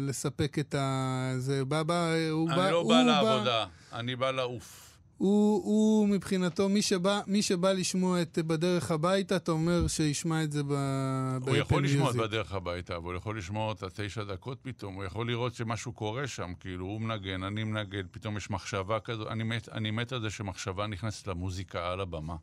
לספק 0.00 0.58
את 0.58 0.74
ה... 0.74 1.32
זה 1.38 1.64
בא, 1.64 1.82
בא, 1.82 2.12
הוא 2.30 2.48
אני 2.48 2.56
בא... 2.56 2.70
לא 2.70 2.88
בא 2.88 3.02
לעבודה, 3.02 3.44
בא... 3.44 3.98
אני 3.98 4.16
בא 4.16 4.30
לעוף. 4.30 4.88
הוא, 5.18 5.64
הוא 5.64 6.08
מבחינתו, 6.08 6.68
מי 6.68 6.82
שבא, 6.82 7.20
מי 7.26 7.42
שבא 7.42 7.72
לשמוע 7.72 8.22
את 8.22 8.38
בדרך 8.38 8.90
הביתה, 8.90 9.36
אתה 9.36 9.52
אומר 9.52 9.88
שישמע 9.88 10.44
את 10.44 10.52
זה 10.52 10.62
באפל 10.62 11.50
הוא 11.50 11.56
יכול 11.56 11.84
לשמוע 11.84 12.10
את 12.10 12.16
בדרך 12.16 12.52
הביתה, 12.52 12.96
אבל 12.96 13.04
הוא 13.04 13.16
יכול 13.16 13.38
לשמוע 13.38 13.72
את 13.72 13.82
התשע 13.82 14.24
דקות 14.24 14.58
פתאום, 14.62 14.94
הוא 14.94 15.04
יכול 15.04 15.30
לראות 15.30 15.54
שמשהו 15.54 15.92
קורה 15.92 16.26
שם, 16.26 16.52
כאילו, 16.60 16.86
הוא 16.86 17.00
מנגן, 17.00 17.42
אני 17.42 17.64
מנגן, 17.64 18.02
פתאום 18.10 18.36
יש 18.36 18.50
מחשבה 18.50 19.00
כזו, 19.00 19.28
אני 19.28 19.44
מת, 19.44 19.68
אני 19.68 19.90
מת 19.90 20.12
על 20.12 20.20
זה 20.20 20.30
שמחשבה 20.30 20.86
נכנסת 20.86 21.26
למוזיקה 21.26 21.92
על 21.92 22.00
הבמה. 22.00 22.36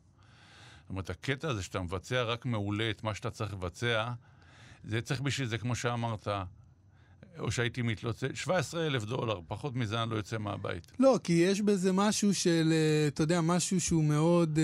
זאת 0.80 0.90
אומרת, 0.90 1.10
הקטע 1.10 1.48
הזה 1.48 1.62
שאתה 1.62 1.80
מבצע 1.80 2.22
רק 2.22 2.46
מעולה 2.46 2.90
את 2.90 3.04
מה 3.04 3.14
שאתה 3.14 3.30
צריך 3.30 3.52
לבצע, 3.52 4.12
זה 4.86 5.00
צריך 5.00 5.20
בשביל 5.20 5.48
זה, 5.48 5.58
כמו 5.58 5.74
שאמרת, 5.74 6.28
או 7.38 7.50
שהייתי 7.50 7.82
מתלוצץ, 7.82 8.28
17 8.34 8.86
אלף 8.86 9.04
דולר, 9.04 9.40
פחות 9.48 9.76
מזה 9.76 10.02
אני 10.02 10.10
לא 10.10 10.16
יוצא 10.16 10.38
מהבית. 10.38 10.92
לא, 10.98 11.18
כי 11.24 11.32
יש 11.32 11.60
בזה 11.60 11.92
משהו 11.92 12.34
של, 12.34 12.72
אה, 12.72 13.08
אתה 13.08 13.22
יודע, 13.22 13.40
משהו 13.40 13.80
שהוא 13.80 14.04
מאוד 14.04 14.58
uh, 14.58 14.60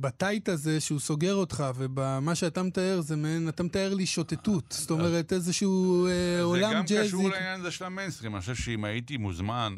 בטייט 0.00 0.48
הזה, 0.48 0.80
שהוא 0.80 1.00
סוגר 1.00 1.34
אותך, 1.34 1.64
ובמה 1.76 2.34
שאתה 2.34 2.62
מתאר 2.62 3.00
זה 3.00 3.16
מעין, 3.16 3.48
אתה 3.48 3.62
מתאר 3.62 3.94
לי 3.94 4.06
שוטטות. 4.06 4.64
זאת 4.78 4.90
אומרת, 4.90 5.32
איזשהו 5.32 6.06
uh, 6.06 6.42
עולם 6.42 6.72
ג'אזי. 6.72 6.94
זה 6.94 7.00
גם 7.00 7.06
קשור 7.06 7.28
לעניין 7.28 7.60
הזה 7.60 7.70
של 7.70 7.84
המיינסטרים. 7.84 8.34
אני 8.34 8.40
חושב 8.40 8.54
שאם 8.54 8.84
הייתי 8.84 9.16
מוזמן 9.16 9.76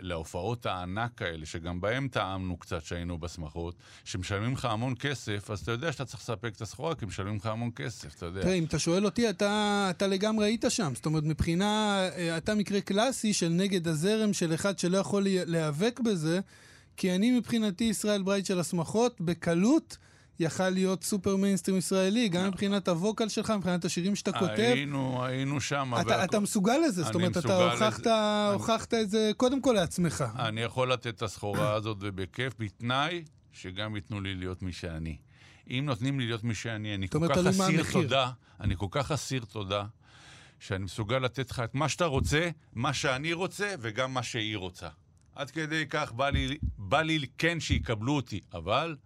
להופעות 0.00 0.66
הענק 0.66 1.22
האלה, 1.22 1.46
שגם 1.46 1.80
בהם 1.80 2.08
טעמנו 2.08 2.56
קצת 2.56 2.84
שהיינו 2.84 3.18
בשמחות, 3.18 3.74
שמשלמים 4.04 4.52
לך 4.52 4.64
המון 4.64 4.94
כסף, 5.00 5.50
אז 5.50 5.60
אתה 5.60 5.72
יודע 5.72 5.92
שאתה 5.92 6.04
צריך 6.04 6.22
לספק 6.22 6.52
את 6.56 6.62
הסחורה, 6.62 6.94
כי 6.94 7.06
משלמים 7.06 7.36
לך 7.36 7.46
המון 7.46 7.70
כסף, 7.76 8.14
אתה 8.16 8.26
יודע. 8.26 8.42
תראה, 8.42 8.54
אם 8.54 8.64
אתה 8.64 8.78
שואל 8.78 9.04
אותי, 9.04 9.30
אתה, 9.30 9.86
אתה 9.90 10.06
לגמרי 10.06 10.46
היית 10.46 10.64
שם. 10.68 10.92
זאת 10.94 11.06
אומרת, 11.06 11.22
מבחינה, 11.22 12.00
אה, 12.16 12.36
אתה 12.36 12.54
מקרה 12.54 12.80
קלאסי 12.80 13.32
של 13.32 13.48
נגד 13.48 13.88
הזרם 13.88 14.32
של 14.32 14.54
אחד 14.54 14.78
שלא 14.78 14.98
יכול 14.98 15.26
להיאבק 15.46 16.00
בזה, 16.00 16.40
כי 16.96 17.14
אני 17.14 17.38
מבחינתי 17.38 17.84
ישראל 17.84 18.22
ברייט 18.22 18.46
של 18.46 18.60
השמחות, 18.60 19.20
בקלות. 19.20 19.96
יכל 20.40 20.70
להיות 20.70 21.04
סופר 21.04 21.36
מיינסטרים 21.36 21.76
ישראלי, 21.76 22.28
גם 22.28 22.48
מבחינת 22.48 22.88
ה 22.88 22.95
vocal 22.95 23.28
שלך, 23.28 23.50
מבחינת 23.50 23.84
השירים 23.84 24.16
שאתה 24.16 24.32
כותב. 24.32 24.58
היינו, 24.58 25.24
היינו 25.24 25.60
שם. 25.60 25.92
אתה, 26.00 26.24
אתה 26.24 26.40
מסוגל 26.40 26.76
לזה, 26.86 27.02
זאת 27.02 27.14
אומרת, 27.14 27.36
אתה 27.36 27.72
הוכחת, 27.72 28.00
לזה. 28.00 28.50
הוכחת 28.52 28.94
את 28.94 29.10
זה 29.10 29.30
קודם 29.36 29.60
כל 29.60 29.72
לעצמך. 29.72 30.24
אני 30.38 30.60
יכול 30.60 30.92
לתת 30.92 31.06
את 31.06 31.22
הסחורה 31.22 31.72
הזאת 31.76 31.96
ובכיף, 32.00 32.54
בתנאי 32.58 33.24
שגם 33.52 33.96
ייתנו 33.96 34.20
לי 34.20 34.34
להיות 34.34 34.62
מי 34.62 34.72
שאני. 34.72 35.16
אם 35.70 35.82
נותנים 35.86 36.20
לי 36.20 36.26
להיות 36.26 36.44
מי 36.44 36.54
שאני, 36.54 36.94
אני 36.94 37.08
כל 37.08 37.28
כך 37.28 37.46
אסיר 37.46 37.84
תודה, 37.92 38.30
אני 38.60 38.74
כל 38.76 38.86
כך 38.90 39.12
אסיר 39.12 39.44
תודה, 39.44 39.84
שאני 40.60 40.84
מסוגל 40.84 41.18
לתת 41.18 41.50
לך 41.50 41.60
את 41.60 41.74
מה 41.74 41.88
שאתה 41.88 42.04
רוצה, 42.04 42.50
מה 42.74 42.94
שאני 42.94 43.32
רוצה, 43.32 43.74
וגם 43.80 44.14
מה 44.14 44.22
שהיא 44.22 44.56
רוצה. 44.56 44.88
עד 45.34 45.50
כדי 45.50 45.86
כך 45.90 46.12
בא 46.12 46.30
לי, 46.30 46.58
בא 46.78 47.02
לי 47.02 47.26
כן 47.38 47.60
שיקבלו 47.60 48.16
אותי, 48.16 48.40
אבל 48.54 48.96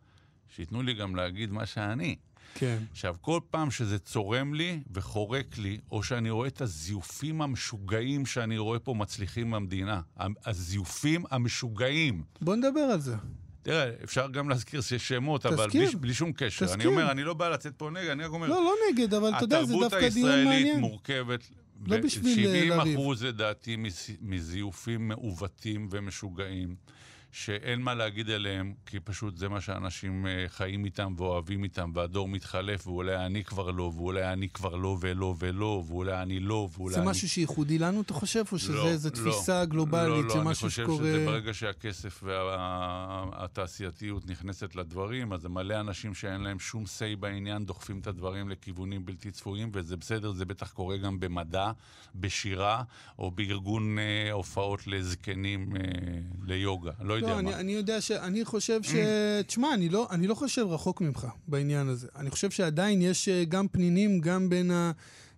שייתנו 0.56 0.82
לי 0.82 0.94
גם 0.94 1.16
להגיד 1.16 1.52
מה 1.52 1.66
שאני. 1.66 2.16
כן. 2.54 2.78
עכשיו, 2.90 3.16
כל 3.20 3.40
פעם 3.50 3.70
שזה 3.70 3.98
צורם 3.98 4.54
לי 4.54 4.80
וחורק 4.92 5.58
לי, 5.58 5.78
או 5.90 6.02
שאני 6.02 6.30
רואה 6.30 6.48
את 6.48 6.60
הזיופים 6.60 7.42
המשוגעים 7.42 8.26
שאני 8.26 8.58
רואה 8.58 8.78
פה 8.78 8.94
מצליחים 8.94 9.50
במדינה, 9.50 10.00
הזיופים 10.46 11.24
המשוגעים. 11.30 12.22
בוא 12.40 12.56
נדבר 12.56 12.80
על 12.80 13.00
זה. 13.00 13.16
תראה, 13.62 13.90
אפשר 14.04 14.28
גם 14.28 14.48
להזכיר 14.48 14.80
שמות, 14.80 15.46
אבל 15.46 15.68
בלי, 15.68 15.86
בלי 15.86 16.14
שום 16.14 16.32
קשר. 16.32 16.66
תזכיר. 16.66 16.74
אני 16.74 16.86
אומר, 16.86 17.10
אני 17.10 17.24
לא 17.24 17.34
בא 17.34 17.48
לצאת 17.48 17.72
פה 17.76 17.90
נגד, 17.90 18.08
אני 18.08 18.24
רק 18.24 18.30
אומר... 18.30 18.48
לא, 18.48 18.64
לא 18.64 18.74
נגד, 18.90 19.14
אבל 19.14 19.30
אתה 19.36 19.44
יודע, 19.44 19.64
זה 19.64 19.74
דווקא 19.80 20.08
דיון 20.08 20.44
מעניין. 20.44 20.44
התרבות 20.44 20.48
הישראלית 20.48 20.76
מורכבת... 20.80 21.50
לא 21.86 21.96
בשביל 21.98 22.48
לריב. 22.48 22.74
70 22.84 22.96
אחוז, 22.96 23.24
לדעתי, 23.24 23.76
מזיופים 24.20 25.08
מעוותים 25.08 25.88
ומשוגעים. 25.90 26.74
שאין 27.32 27.82
מה 27.82 27.94
להגיד 27.94 28.30
עליהם, 28.30 28.74
כי 28.86 29.00
פשוט 29.00 29.36
זה 29.36 29.48
מה 29.48 29.60
שאנשים 29.60 30.26
אה, 30.26 30.44
חיים 30.48 30.84
איתם 30.84 31.14
ואוהבים 31.16 31.64
איתם, 31.64 31.92
והדור 31.94 32.28
מתחלף, 32.28 32.86
ואולי 32.86 33.16
אני 33.16 33.44
כבר 33.44 33.70
לא, 33.70 33.92
ואולי 33.96 34.32
אני 34.32 34.48
כבר 34.48 34.76
לא 34.76 34.96
ולא 35.00 35.34
ולא, 35.38 35.84
ואולי 35.88 36.22
אני 36.22 36.40
לא, 36.40 36.68
ואולי 36.76 36.94
זה 36.94 37.00
אני... 37.00 37.06
זה 37.06 37.10
משהו 37.10 37.28
שייחודי 37.28 37.78
לנו, 37.78 38.00
אתה 38.00 38.14
חושב? 38.14 38.44
או 38.52 38.58
שזה 38.58 38.72
לא, 38.72 38.88
איזו 38.88 39.08
לא, 39.08 39.14
תפיסה 39.14 39.60
לא, 39.60 39.64
גלובלית, 39.64 40.08
לא, 40.08 40.16
לא, 40.18 40.28
שקורה... 40.28 40.46
אני 40.46 40.54
חושב 40.54 40.86
שזה 40.86 41.24
ברגע 41.26 41.54
שהכסף 41.54 42.22
והתעשייתיות 42.22 44.24
וה... 44.24 44.32
נכנסת 44.32 44.74
לדברים, 44.74 45.32
אז 45.32 45.46
מלא 45.46 45.80
אנשים 45.80 46.14
שאין 46.14 46.40
להם 46.40 46.58
שום 46.58 46.84
say 46.84 47.16
בעניין, 47.20 47.64
דוחפים 47.64 47.98
את 47.98 48.06
הדברים 48.06 48.48
לכיוונים 48.48 49.06
בלתי 49.06 49.30
צפויים, 49.30 49.70
וזה 49.72 49.96
בסדר, 49.96 50.32
זה 50.32 50.44
בטח 50.44 50.72
קורה 50.72 50.96
גם 50.96 51.20
במדע, 51.20 51.70
בשירה, 52.14 52.82
או 53.18 53.30
בארגון 53.30 53.98
אה, 53.98 54.32
הופעות 54.32 54.86
לזקנים, 54.86 55.76
אה, 55.76 55.80
ליוגה. 56.44 56.92
לא 57.00 57.21
יודע 57.22 57.34
לא, 57.34 57.38
אני, 57.38 57.54
אני 57.54 57.72
יודע 57.72 58.00
ש... 58.00 58.10
אני 58.10 58.44
חושב 58.44 58.82
ש... 58.82 58.94
תשמע, 59.46 59.74
אני 59.74 59.88
לא, 59.88 60.08
אני 60.10 60.26
לא 60.26 60.34
חושב 60.34 60.66
רחוק 60.68 61.00
ממך 61.00 61.26
בעניין 61.48 61.88
הזה. 61.88 62.08
אני 62.16 62.30
חושב 62.30 62.50
שעדיין 62.50 63.02
יש 63.02 63.28
אה, 63.28 63.44
גם 63.44 63.68
פנינים, 63.68 64.20
גם 64.20 64.48
בין 64.48 64.70
ה... 64.70 64.92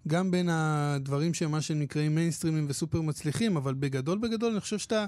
גם 0.08 0.30
בין 0.30 0.48
הדברים 0.48 1.34
שהם 1.34 1.50
מה 1.50 1.60
שהם 1.60 1.80
נקראים 1.80 2.14
מיינסטרימים 2.14 2.66
וסופר 2.68 3.00
מצליחים, 3.00 3.56
אבל 3.56 3.74
בגדול 3.74 4.18
בגדול 4.18 4.52
אני 4.52 4.60
חושב 4.60 4.78
שאתה, 4.78 5.06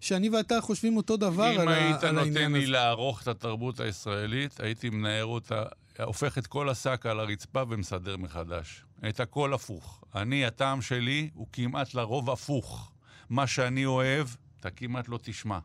שאני 0.00 0.28
ואתה 0.28 0.60
חושבים 0.60 0.96
אותו 0.96 1.16
דבר 1.16 1.42
על, 1.42 1.60
על 1.60 1.68
העניין 1.68 1.94
הזה. 1.94 2.10
אם 2.10 2.18
היית 2.18 2.34
נותן 2.34 2.52
לי 2.52 2.66
לערוך 2.66 3.22
את 3.22 3.28
התרבות 3.28 3.80
הישראלית, 3.80 4.60
הייתי 4.60 4.90
מנער 4.90 5.24
אותה, 5.24 5.62
הופך 6.02 6.38
את 6.38 6.46
כל 6.46 6.68
השק 6.68 7.06
על 7.06 7.20
הרצפה 7.20 7.62
ומסדר 7.68 8.16
מחדש. 8.16 8.84
את 9.08 9.20
הכל 9.20 9.54
הפוך. 9.54 10.04
אני, 10.14 10.46
הטעם 10.46 10.82
שלי 10.82 11.30
הוא 11.34 11.46
כמעט 11.52 11.94
לרוב 11.94 12.30
הפוך. 12.30 12.90
מה 13.30 13.46
שאני 13.46 13.86
אוהב, 13.86 14.28
אתה 14.60 14.70
כמעט 14.70 15.08
לא 15.08 15.18
תשמע. 15.22 15.58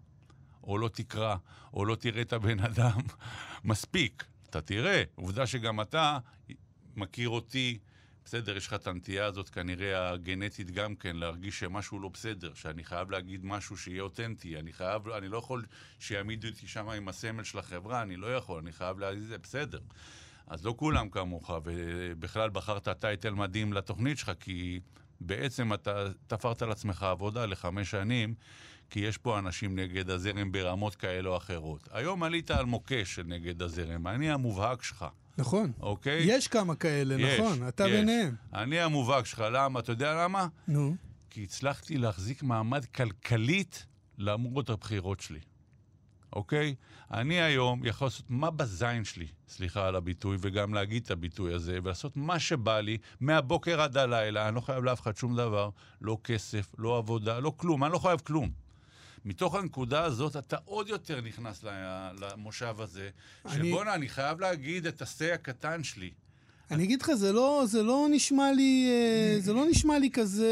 או 0.63 0.77
לא 0.77 0.87
תקרא, 0.87 1.35
או 1.73 1.85
לא 1.85 1.95
תראה 1.95 2.21
את 2.21 2.33
הבן 2.33 2.59
אדם. 2.59 2.99
מספיק, 3.63 4.23
אתה 4.49 4.61
תראה. 4.61 5.03
עובדה 5.15 5.47
שגם 5.47 5.81
אתה 5.81 6.17
מכיר 6.95 7.29
אותי, 7.29 7.79
בסדר, 8.25 8.57
יש 8.57 8.67
לך 8.67 8.73
את 8.73 8.87
הנטייה 8.87 9.25
הזאת 9.25 9.49
כנראה 9.49 10.09
הגנטית 10.09 10.71
גם 10.71 10.95
כן, 10.95 11.15
להרגיש 11.15 11.59
שמשהו 11.59 11.99
לא 11.99 12.09
בסדר, 12.09 12.53
שאני 12.53 12.83
חייב 12.83 13.11
להגיד 13.11 13.45
משהו 13.45 13.77
שיהיה 13.77 14.01
אותנטי, 14.01 14.59
אני 14.59 14.73
חייב, 14.73 15.07
אני 15.07 15.27
לא 15.27 15.37
יכול 15.37 15.65
שיעמידו 15.99 16.47
אותי 16.47 16.67
שם 16.67 16.89
עם 16.89 17.07
הסמל 17.07 17.43
של 17.43 17.59
החברה, 17.59 18.01
אני 18.01 18.15
לא 18.15 18.35
יכול, 18.35 18.59
אני 18.59 18.71
חייב 18.71 18.99
להגיד 18.99 19.23
זה, 19.23 19.37
בסדר. 19.37 19.79
אז 20.47 20.65
לא 20.65 20.73
כולם 20.77 21.09
כמוך, 21.09 21.51
ובכלל 21.63 22.49
בחרת 22.49 22.87
טייטל 22.87 23.33
מדהים 23.33 23.73
לתוכנית 23.73 24.17
שלך, 24.17 24.31
כי 24.39 24.79
בעצם 25.21 25.73
אתה 25.73 26.07
תפרת 26.27 26.61
לעצמך 26.61 27.03
עבודה 27.03 27.45
לחמש 27.45 27.91
שנים, 27.91 28.33
כי 28.91 28.99
יש 28.99 29.17
פה 29.17 29.39
אנשים 29.39 29.79
נגד 29.79 30.09
הזרם 30.09 30.51
ברמות 30.51 30.95
כאלה 30.95 31.29
או 31.29 31.37
אחרות. 31.37 31.89
היום 31.91 32.23
עלית 32.23 32.51
על 32.51 32.65
מוקש 32.65 33.15
של 33.15 33.23
נגד 33.23 33.61
הזרם, 33.61 34.07
אני 34.07 34.31
המובהק 34.31 34.83
שלך. 34.83 35.05
נכון. 35.37 35.71
אוקיי? 35.79 36.23
יש 36.25 36.47
כמה 36.47 36.75
כאלה, 36.75 37.15
יש, 37.21 37.39
נכון, 37.39 37.67
אתה 37.67 37.87
יש. 37.87 37.91
ביניהם. 37.91 38.35
אני 38.53 38.79
המובהק 38.79 39.25
שלך, 39.25 39.43
למה? 39.51 39.79
אתה 39.79 39.91
יודע 39.91 40.23
למה? 40.23 40.47
נו. 40.67 40.95
כי 41.29 41.43
הצלחתי 41.43 41.97
להחזיק 41.97 42.43
מעמד 42.43 42.85
כלכלית 42.85 43.85
למרות 44.17 44.69
הבחירות 44.69 45.19
שלי. 45.19 45.39
אוקיי? 46.33 46.75
אני 47.11 47.41
היום 47.41 47.85
יכול 47.85 48.05
לעשות 48.05 48.25
מה 48.29 48.51
בזין 48.51 49.03
שלי, 49.03 49.27
סליחה 49.47 49.87
על 49.87 49.95
הביטוי, 49.95 50.37
וגם 50.39 50.73
להגיד 50.73 51.03
את 51.03 51.11
הביטוי 51.11 51.53
הזה, 51.53 51.79
ולעשות 51.83 52.17
מה 52.17 52.39
שבא 52.39 52.79
לי, 52.79 52.97
מהבוקר 53.19 53.81
עד 53.81 53.97
הלילה, 53.97 54.47
אני 54.47 54.55
לא 54.55 54.61
חייב 54.61 54.83
לאף 54.83 55.01
אחד 55.01 55.15
שום 55.15 55.35
דבר, 55.35 55.69
לא 56.01 56.17
כסף, 56.23 56.71
לא 56.77 56.97
עבודה, 56.97 57.39
לא 57.39 57.53
כלום, 57.57 57.83
אני 57.83 57.93
לא 57.93 57.99
חייב 57.99 58.19
כלום. 58.19 58.70
מתוך 59.25 59.55
הנקודה 59.55 60.03
הזאת 60.03 60.35
אתה 60.35 60.57
עוד 60.65 60.89
יותר 60.89 61.21
נכנס 61.21 61.63
למושב 62.19 62.75
הזה, 62.79 63.09
אני... 63.45 63.69
שבואנה, 63.69 63.93
אני 63.93 64.09
חייב 64.09 64.39
להגיד 64.39 64.87
את 64.87 65.01
השה 65.01 65.33
הקטן 65.33 65.83
שלי. 65.83 66.11
אני 66.71 66.83
אגיד 66.83 67.01
לך, 67.01 67.13
זה 67.13 67.31
לא, 67.31 67.63
זה 67.67 67.83
לא 67.83 68.07
נשמע 68.11 68.51
לי, 68.51 68.87
אה, 68.89 69.39
זה 69.39 69.53
לא 69.53 69.65
נשמע 69.69 69.99
לי 69.99 70.09
כזה 70.11 70.45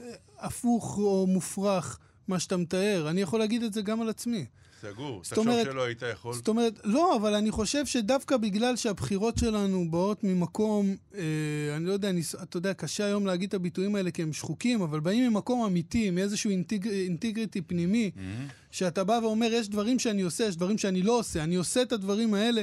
אה, 0.00 0.14
הפוך 0.38 0.98
או 0.98 1.26
מופרך, 1.26 1.98
מה 2.28 2.40
שאתה 2.40 2.56
מתאר. 2.56 3.10
אני 3.10 3.20
יכול 3.20 3.40
להגיד 3.40 3.62
את 3.62 3.72
זה 3.72 3.82
גם 3.82 4.02
על 4.02 4.08
עצמי. 4.08 4.46
סגור, 4.82 5.22
תחשוב 5.22 5.38
אומרת, 5.38 5.66
שלא 5.66 5.84
היית 5.84 6.02
יכול. 6.12 6.34
זאת 6.34 6.48
אומרת, 6.48 6.80
לא, 6.84 7.16
אבל 7.16 7.34
אני 7.34 7.50
חושב 7.50 7.86
שדווקא 7.86 8.36
בגלל 8.36 8.76
שהבחירות 8.76 9.38
שלנו 9.38 9.90
באות 9.90 10.24
ממקום, 10.24 10.96
אה, 11.14 11.22
אני 11.76 11.84
לא 11.84 11.92
יודע, 11.92 12.10
אני, 12.10 12.22
אתה 12.42 12.56
יודע, 12.56 12.74
קשה 12.74 13.04
היום 13.04 13.26
להגיד 13.26 13.48
את 13.48 13.54
הביטויים 13.54 13.94
האלה 13.94 14.10
כי 14.10 14.22
הם 14.22 14.32
שחוקים, 14.32 14.82
אבל 14.82 15.00
באים 15.00 15.30
ממקום 15.30 15.64
אמיתי, 15.64 16.10
מאיזשהו 16.10 16.50
אינטג, 16.50 16.88
אינטגריטי 16.88 17.62
פנימי, 17.62 18.10
mm-hmm. 18.14 18.20
שאתה 18.70 19.04
בא 19.04 19.20
ואומר, 19.22 19.52
יש 19.52 19.68
דברים 19.68 19.98
שאני 19.98 20.22
עושה, 20.22 20.44
יש 20.44 20.56
דברים 20.56 20.78
שאני 20.78 21.02
לא 21.02 21.18
עושה, 21.18 21.44
אני 21.44 21.54
עושה 21.54 21.82
את 21.82 21.92
הדברים 21.92 22.34
האלה. 22.34 22.62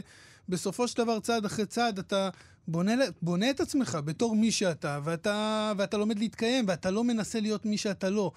בסופו 0.49 0.88
של 0.88 0.97
דבר, 0.97 1.19
צעד 1.19 1.45
אחרי 1.45 1.65
צעד, 1.65 1.99
אתה 1.99 2.29
בונה, 2.67 2.93
בונה 3.21 3.49
את 3.49 3.59
עצמך 3.59 3.97
בתור 4.05 4.35
מי 4.35 4.51
שאתה, 4.51 4.99
ואתה, 5.03 5.73
ואתה 5.77 5.97
לומד 5.97 6.19
להתקיים, 6.19 6.65
ואתה 6.67 6.91
לא 6.91 7.03
מנסה 7.03 7.39
להיות 7.39 7.65
מי 7.65 7.77
שאתה 7.77 8.09
לא. 8.09 8.31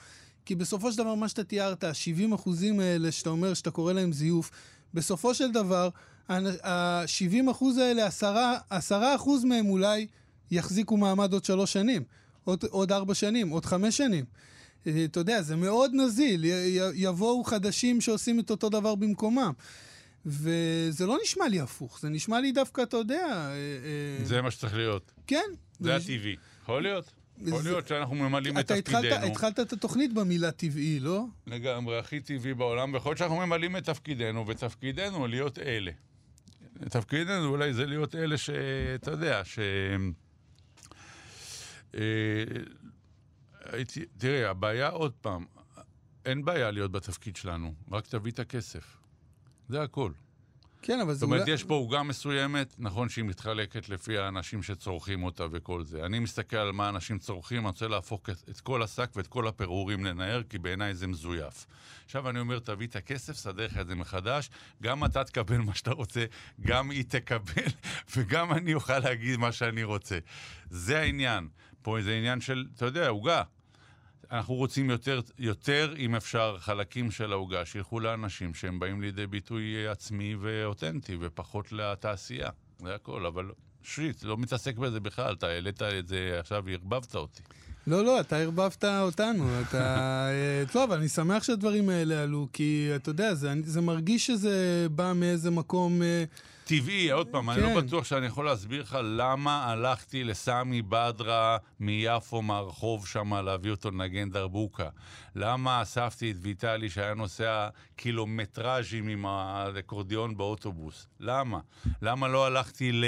כי 0.45 0.55
בסופו 0.55 0.93
של 0.93 0.99
דבר, 0.99 1.15
מה 1.15 1.29
שאתה 1.29 1.45
תיארת, 1.45 1.85
ה-70 1.85 2.35
אחוזים 2.35 2.81
האלה 2.81 3.13
שאתה 3.13 3.31
אומר 3.31 3.55
שאתה 3.55 3.71
קורא 3.71 3.93
להם 3.93 4.13
זיוף, 4.13 4.51
בסופו 4.95 5.35
של 5.35 5.53
דבר, 5.53 5.89
ה-70 6.29 7.51
אחוז 7.51 7.79
האלה, 7.79 8.07
10 8.71 9.15
אחוז 9.17 9.45
מהם 9.45 9.67
אולי 9.67 10.07
יחזיקו 10.51 10.97
מעמד 10.97 11.33
עוד 11.33 11.45
שלוש 11.45 11.73
שנים, 11.73 12.03
עוד, 12.45 12.65
עוד 12.71 12.93
ארבע 12.93 13.15
שנים, 13.15 13.49
עוד 13.49 13.65
חמש 13.65 13.97
שנים. 13.97 14.25
אה, 14.87 15.05
אתה 15.05 15.21
יודע, 15.21 15.43
זה 15.43 15.57
מאוד 15.57 15.91
נזיל, 15.95 16.45
יבואו 16.95 17.45
חדשים 17.45 18.01
שעושים 18.01 18.41
את 18.41 18.51
אותו 18.51 18.69
דבר 18.69 18.95
במקומם. 18.95 19.53
וזה 20.27 21.07
לא 21.07 21.19
נשמע 21.23 21.49
לי 21.49 21.61
הפוך, 21.61 22.01
זה 22.01 22.09
נשמע 22.09 22.41
לי 22.41 22.53
דווקא, 22.53 22.83
אתה 22.83 22.97
יודע... 22.97 23.27
אה, 23.27 23.53
אה, 24.19 24.25
זה 24.25 24.43
מה 24.43 24.51
שצריך 24.51 24.75
להיות. 24.75 25.13
כן. 25.27 25.51
זה 25.81 25.97
הטבעי. 25.97 26.37
יכול 26.63 26.83
להיות. 26.83 27.13
יכול 27.47 27.63
להיות 27.65 27.89
שאנחנו 27.89 28.15
ממלאים 28.15 28.59
את 28.59 28.65
אתה 28.65 28.75
התחלת, 28.75 29.05
תפקידנו. 29.05 29.27
התחלת 29.27 29.61
את 29.61 29.73
התוכנית 29.73 30.13
במילה 30.13 30.51
טבעי, 30.51 31.01
לא? 31.01 31.25
לגמרי, 31.47 31.99
הכי 31.99 32.21
טבעי 32.21 32.55
בעולם, 32.55 32.95
ויכול 32.95 33.11
להיות 33.11 33.19
שאנחנו 33.19 33.37
ממלאים 33.37 33.77
את 33.77 33.85
תפקידנו, 33.85 34.47
ותפקידנו 34.47 35.27
להיות 35.27 35.59
אלה. 35.59 35.93
תפקידנו 36.91 37.49
אולי 37.49 37.73
זה 37.73 37.87
להיות 37.87 38.15
אלה 38.15 38.39
שאתה 38.39 39.11
יודע, 39.11 39.45
ש... 39.45 39.59
אה, 41.95 42.01
הייתי, 43.65 44.05
תראה, 44.19 44.51
הבעיה 44.51 44.89
עוד 44.89 45.13
פעם, 45.13 45.45
אין 46.25 46.45
בעיה 46.45 46.71
להיות 46.71 46.93
בתפקיד 46.93 47.37
שלנו, 47.37 47.75
רק 47.91 48.07
תביא 48.07 48.33
את 48.33 48.39
הכסף. 48.39 48.97
זה 49.69 49.83
הכל. 49.83 50.13
כן, 50.83 51.01
אבל 51.01 51.15
זאת 51.15 51.23
אומרת, 51.23 51.41
אולי... 51.41 51.53
יש 51.53 51.65
פה 51.65 51.75
עוגה 51.75 52.03
מסוימת, 52.03 52.75
נכון 52.79 53.09
שהיא 53.09 53.25
מתחלקת 53.25 53.89
לפי 53.89 54.19
האנשים 54.19 54.63
שצורכים 54.63 55.23
אותה 55.23 55.47
וכל 55.53 55.85
זה. 55.85 56.07
אני 56.07 56.19
מסתכל 56.19 56.57
על 56.57 56.73
מה 56.73 56.89
אנשים 56.89 57.19
צורכים, 57.19 57.59
אני 57.59 57.67
רוצה 57.67 57.89
להפוך 57.89 58.21
את, 58.31 58.49
את 58.51 58.61
כל 58.61 58.83
השק 58.83 59.11
ואת 59.17 59.27
כל 59.27 59.49
הפירורים 59.49 60.05
לנער, 60.05 60.43
כי 60.43 60.59
בעיניי 60.59 60.95
זה 60.95 61.07
מזויף. 61.07 61.67
עכשיו 62.05 62.31
אני 62.31 62.41
אומר, 62.41 62.59
תביא 62.59 62.87
את 62.87 62.97
הכסף, 62.97 63.37
סדר 63.37 63.67
לך 63.67 63.79
את 63.79 63.87
זה 63.87 63.95
מחדש, 63.95 64.51
גם 64.83 65.05
אתה 65.05 65.25
תקבל 65.25 65.59
מה 65.59 65.75
שאתה 65.75 65.91
רוצה, 65.91 66.25
גם 66.61 66.91
היא 66.91 67.05
תקבל, 67.09 67.69
וגם 68.17 68.53
אני 68.53 68.75
אוכל 68.75 68.99
להגיד 68.99 69.37
מה 69.37 69.53
שאני 69.53 69.83
רוצה. 69.83 70.19
זה 70.71 70.99
העניין. 70.99 71.49
פה 71.83 71.97
זה 72.03 72.15
עניין 72.15 72.41
של, 72.41 72.67
אתה 72.77 72.85
יודע, 72.85 73.09
עוגה. 73.09 73.43
אנחנו 74.33 74.55
רוצים 74.55 74.91
יותר, 74.91 75.21
יותר, 75.39 75.95
אם 75.99 76.15
אפשר, 76.15 76.57
חלקים 76.59 77.11
של 77.11 77.33
העוגה, 77.33 77.67
שילכו 77.67 78.01
לאנשים 78.01 78.55
שהם 78.55 78.81
באים 78.81 79.03
לידי 79.03 79.27
ביטוי 79.27 79.75
אה, 79.77 79.93
עצמי 79.93 80.37
ואותנטי, 80.41 81.17
ופחות 81.21 81.73
לתעשייה. 81.73 82.49
זה 82.83 82.95
הכל, 82.95 83.27
אבל 83.27 83.51
שיט, 83.83 84.25
לא 84.25 84.37
מתעסק 84.37 84.77
בזה 84.77 85.01
בכלל, 85.01 85.35
אתה 85.35 85.47
העלית 85.47 85.83
את 85.83 86.09
זה 86.09 86.37
עכשיו 86.41 86.63
וערבבת 86.67 87.15
אותי. 87.15 87.43
לא, 87.87 88.05
לא, 88.05 88.21
אתה 88.21 88.37
ערבבת 88.37 88.85
אותנו, 88.85 89.61
אתה... 89.61 89.79
אה, 90.31 90.65
טוב, 90.73 90.93
אני 90.93 91.09
שמח 91.09 91.43
שהדברים 91.43 91.89
האלה 91.89 92.23
עלו, 92.23 92.49
כי 92.53 92.91
אתה 92.97 93.11
יודע, 93.11 93.35
זה, 93.35 93.53
זה 93.65 93.81
מרגיש 93.81 94.27
שזה 94.27 94.87
בא 94.91 95.13
מאיזה 95.17 95.51
מקום... 95.51 96.03
טבעי, 96.65 97.11
עוד 97.11 97.29
פעם, 97.29 97.51
אני 97.51 97.61
כן. 97.63 97.75
לא 97.75 97.81
בטוח 97.81 98.05
שאני 98.05 98.27
יכול 98.27 98.45
להסביר 98.45 98.83
לך 98.83 98.99
למה 99.03 99.65
הלכתי 99.65 100.25
לסמי 100.25 100.83
בדרה 100.83 101.57
מיפו, 101.81 102.43
מהרחוב 102.43 103.07
שם, 103.07 103.35
להביא 103.35 103.71
אותו 103.71 103.91
לנגן 103.91 104.31
דרבוקה. 104.31 104.89
למה 105.37 105.83
אספתי 105.83 106.31
את 106.31 106.37
ויטלי 106.41 106.91
שהיה 106.91 107.15
נוסע 107.15 107.69
קילומטראז'ים 107.97 109.09
עם 109.09 109.27
האקורדיון 109.27 110.37
באוטובוס. 110.37 111.07
למה? 111.21 111.61
למה 112.03 112.29
לא 112.29 112.47
הלכתי 112.47 112.93
ל... 112.93 113.05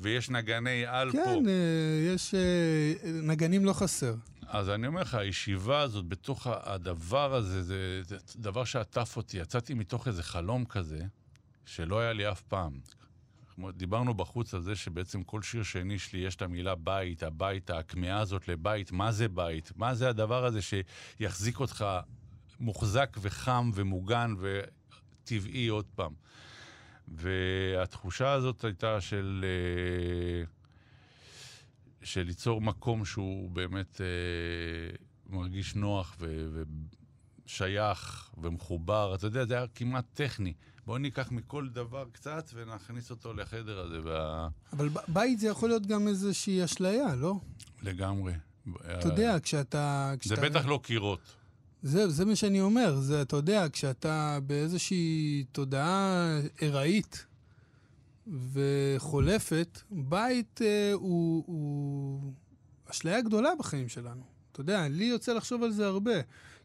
ויש 0.00 0.30
נגני 0.30 0.86
על 0.86 1.12
פה. 1.12 1.18
כן, 1.24 1.48
אה, 1.48 2.14
יש... 2.14 2.34
אה, 2.34 3.10
נגנים 3.22 3.64
לא 3.64 3.72
חסר. 3.72 4.14
אז 4.48 4.70
אני 4.70 4.86
אומר 4.86 5.00
לך, 5.02 5.14
הישיבה 5.14 5.80
הזאת, 5.80 6.08
בתוך 6.08 6.46
הדבר 6.50 7.34
הזה, 7.34 7.62
זה, 7.62 8.00
זה 8.02 8.16
דבר 8.36 8.64
שעטף 8.64 9.16
אותי. 9.16 9.38
יצאתי 9.38 9.74
מתוך 9.74 10.08
איזה 10.08 10.22
חלום 10.22 10.64
כזה, 10.64 11.00
שלא 11.68 12.00
היה 12.00 12.12
לי 12.12 12.30
אף 12.30 12.42
פעם. 12.42 12.80
דיברנו 13.76 14.14
בחוץ 14.14 14.54
על 14.54 14.62
זה 14.62 14.76
שבעצם 14.76 15.22
כל 15.22 15.42
שיר 15.42 15.62
שני 15.62 15.98
שלי 15.98 16.18
יש 16.18 16.36
את 16.36 16.42
המילה 16.42 16.74
בית, 16.74 17.22
הבית, 17.22 17.70
הכמיהה 17.70 18.20
הזאת 18.20 18.48
לבית, 18.48 18.92
מה 18.92 19.12
זה 19.12 19.28
בית? 19.28 19.72
מה 19.76 19.94
זה 19.94 20.08
הדבר 20.08 20.44
הזה 20.44 20.60
שיחזיק 20.62 21.60
אותך 21.60 21.84
מוחזק 22.60 23.16
וחם 23.20 23.70
ומוגן 23.74 24.34
וטבעי 24.38 25.68
עוד 25.68 25.86
פעם? 25.94 26.12
והתחושה 27.08 28.32
הזאת 28.32 28.64
הייתה 28.64 29.00
של... 29.00 29.44
אה, 29.44 30.44
של 32.02 32.22
ליצור 32.22 32.60
מקום 32.60 33.04
שהוא 33.04 33.50
באמת 33.50 34.00
אה, 34.00 34.96
מרגיש 35.26 35.74
נוח 35.74 36.16
ו- 36.20 36.62
ושייך 37.46 38.30
ומחובר. 38.38 39.14
אתה 39.14 39.26
יודע, 39.26 39.44
זה 39.44 39.56
היה 39.56 39.66
כמעט 39.74 40.04
טכני. 40.14 40.52
בואו 40.88 40.98
ניקח 40.98 41.32
מכל 41.32 41.68
דבר 41.68 42.04
קצת 42.12 42.50
ונכניס 42.54 43.10
אותו 43.10 43.34
לחדר 43.34 43.80
הזה, 43.80 44.00
וה... 44.04 44.48
אבל 44.72 44.88
בית 45.08 45.38
זה 45.38 45.48
יכול 45.48 45.68
להיות 45.68 45.86
גם 45.86 46.08
איזושהי 46.08 46.64
אשליה, 46.64 47.14
לא? 47.14 47.34
לגמרי. 47.82 48.32
אתה 48.76 49.08
יודע, 49.08 49.36
כשאתה... 49.42 50.10
זה 50.12 50.18
כשאתה... 50.20 50.40
בטח 50.40 50.66
לא 50.66 50.80
קירות. 50.82 51.20
זה, 51.82 52.08
זה 52.08 52.24
מה 52.24 52.36
שאני 52.36 52.60
אומר, 52.60 52.96
זה, 52.96 53.22
אתה 53.22 53.36
יודע, 53.36 53.66
כשאתה 53.72 54.38
באיזושהי 54.46 55.44
תודעה 55.52 56.26
ארעית 56.62 57.26
וחולפת, 58.52 59.80
בית 59.90 60.60
אה, 60.62 60.92
הוא, 60.92 61.44
הוא 61.46 62.32
אשליה 62.90 63.20
גדולה 63.20 63.50
בחיים 63.58 63.88
שלנו. 63.88 64.22
אתה 64.52 64.60
יודע, 64.60 64.88
לי 64.88 65.04
יוצא 65.04 65.32
לחשוב 65.32 65.62
על 65.62 65.70
זה 65.70 65.86
הרבה. 65.86 66.20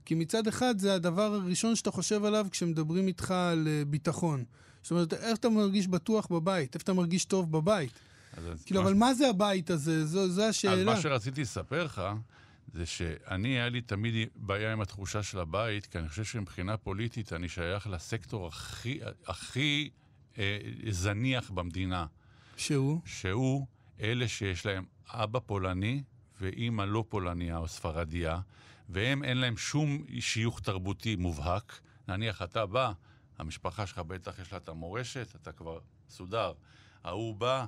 כי 0.06 0.16
מצד 0.16 0.48
אחד 0.48 0.80
זה 0.80 0.94
הדבר 0.94 1.34
הראשון 1.34 1.76
שאתה 1.76 1.92
חושב 1.92 2.26
עליו 2.26 2.48
כשמדברים 2.52 3.08
איתך 3.08 3.32
על 3.32 3.68
אה, 3.68 3.86
ביטחון. 3.86 4.44
זאת 4.82 4.92
אומרת, 4.92 5.13
איך 5.13 5.38
אתה 5.38 5.50
מרגיש 5.50 5.88
בטוח 5.88 6.28
בבית? 6.32 6.76
איפה 6.76 6.84
אתה 6.84 6.94
מרגיש 6.94 7.26
טוב 7.26 7.52
בבית? 7.52 7.92
אז, 8.38 8.63
כאילו, 8.66 8.82
מה- 8.82 8.88
אבל 8.89 8.98
מה 8.98 9.13
זה 9.13 9.30
הבית 9.30 9.70
הזה? 9.70 10.06
זו, 10.06 10.30
זו 10.30 10.44
אז 10.44 10.50
השאלה. 10.50 10.94
מה 10.94 11.02
שרציתי 11.02 11.42
לספר 11.42 11.84
לך, 11.84 12.02
זה 12.74 12.86
שאני, 12.86 13.48
היה 13.50 13.70
לי 13.70 13.82
תמיד 13.82 14.13
בעיה 14.36 14.74
עם 14.74 14.82
התחושה 14.82 15.24
של 15.24 15.39
הבית, 15.39 15.86
כי 15.86 15.98
אני 15.98 16.10
חושב 16.10 16.24
שמבחינה 16.24 16.78
פוליטית 16.78 17.34
אני 17.34 17.50
שייך 17.50 17.88
לסקטור 17.88 18.48
הכי, 18.48 19.00
הכי 19.28 19.89
אה, 20.38 20.58
זניח 20.89 21.52
במדינה. 21.52 22.06
שהוא? 22.58 23.00
שהוא 23.06 23.66
אלה 24.02 24.28
שיש 24.28 24.66
להם 24.66 24.84
אבא 25.10 25.39
פולני 25.46 26.04
ואימא 26.42 26.84
לא 26.84 27.04
פולניה 27.10 27.58
או 27.58 27.68
ספרדיה, 27.68 28.39
והם 28.89 29.24
אין 29.24 29.38
להם 29.38 29.58
שום 29.58 30.06
שיוך 30.19 30.60
תרבותי 30.60 31.15
מובהק. 31.15 31.80
נניח 32.08 32.41
אתה 32.41 32.65
בא, 32.65 32.91
המשפחה 33.38 33.88
שלך 33.88 34.00
בטח 34.00 34.39
יש 34.39 34.52
לה 34.52 34.58
את 34.58 34.69
המורשת, 34.69 35.36
אתה 35.36 35.52
כבר 35.52 35.80
סודר. 36.10 36.54
ההוא 37.04 37.36
בא, 37.36 37.65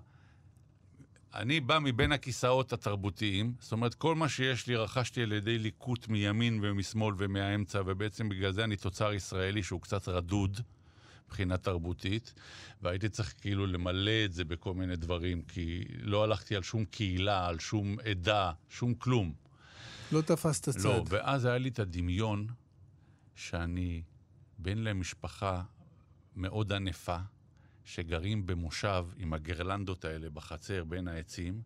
אני 1.34 1.60
בא 1.60 1.80
מבין 1.80 2.12
הכיסאות 2.12 2.73
התרבותיים, 2.73 3.54
זאת 3.60 3.71
אומרת, 3.71 3.93
כל 3.93 4.15
מה 4.15 4.30
שיש 4.30 4.67
לי 4.67 4.75
רכשתי 4.75 5.23
על 5.23 5.32
ידי 5.32 5.58
ליקוט 5.58 6.08
מימין 6.08 6.60
ומשמאל 6.63 7.15
ומהאמצע, 7.17 7.82
ובעצם 7.86 8.30
בגלל 8.30 8.51
זה 8.51 8.63
אני 8.63 8.75
תוצר 8.75 9.13
ישראלי 9.13 9.63
שהוא 9.63 9.82
קצת 9.82 10.08
רדוד. 10.08 10.60
מבחינה 11.28 11.58
תרבותית, 11.58 12.34
והייתי 12.82 13.10
צריך 13.10 13.34
כאילו 13.41 13.67
למלא 13.67 14.25
את 14.25 14.34
זה 14.34 14.45
בכל 14.45 14.73
מיני 14.73 14.95
דברים, 14.95 15.41
כי 15.41 15.86
לא 15.99 16.23
הלכתי 16.23 16.56
על 16.56 16.63
שום 16.63 16.86
קהילה, 16.86 17.47
על 17.47 17.60
שום 17.60 17.97
עדה, 17.99 18.51
שום 18.69 18.93
כלום. 18.93 19.34
לא 20.12 20.22
תפסת 20.22 20.70
צד. 20.70 20.84
לא, 20.84 21.04
ואז 21.10 21.46
היה 21.46 21.58
לי 21.58 21.70
את 21.70 21.80
הדמיון 21.80 22.48
שאני 23.36 24.04
בן 24.58 24.78
למשפחה 24.78 25.63
מאוד 26.36 26.74
ענפה, 26.74 27.18
שגרים 27.84 28.46
במושב 28.46 29.06
עם 29.18 29.34
הגרלנדות 29.34 30.06
האלה 30.06 30.30
בחצר 30.30 30.84
בין 30.84 31.08
העצים, 31.08 31.62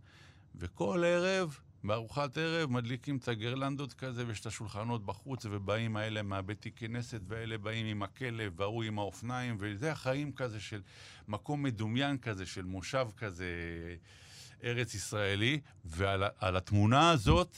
וכל 0.55 1.03
ערב, 1.05 1.57
בארוחת 1.83 2.37
ערב, 2.37 2.71
מדליקים 2.71 3.17
את 3.17 3.27
הגרלנדות 3.27 3.93
כזה, 3.93 4.27
ויש 4.27 4.39
את 4.39 4.45
השולחנות 4.45 5.05
בחוץ, 5.05 5.45
ובאים 5.45 5.97
האלה 5.97 6.21
מהבתי 6.21 6.71
כנסת, 6.71 7.21
ואלה 7.27 7.57
באים 7.57 7.85
עם 7.85 8.03
הכלב, 8.03 8.53
וההוא 8.55 8.83
עם 8.83 8.99
האופניים, 8.99 9.57
וזה 9.59 9.91
החיים 9.91 10.31
כזה 10.31 10.59
של 10.59 10.81
מקום 11.27 11.63
מדומיין 11.63 12.17
כזה, 12.17 12.45
של 12.45 12.65
מושב 12.65 13.07
כזה, 13.17 13.45
ארץ 14.63 14.93
ישראלי, 14.93 15.59
ועל 15.85 16.57
התמונה 16.57 17.11
הזאת 17.11 17.57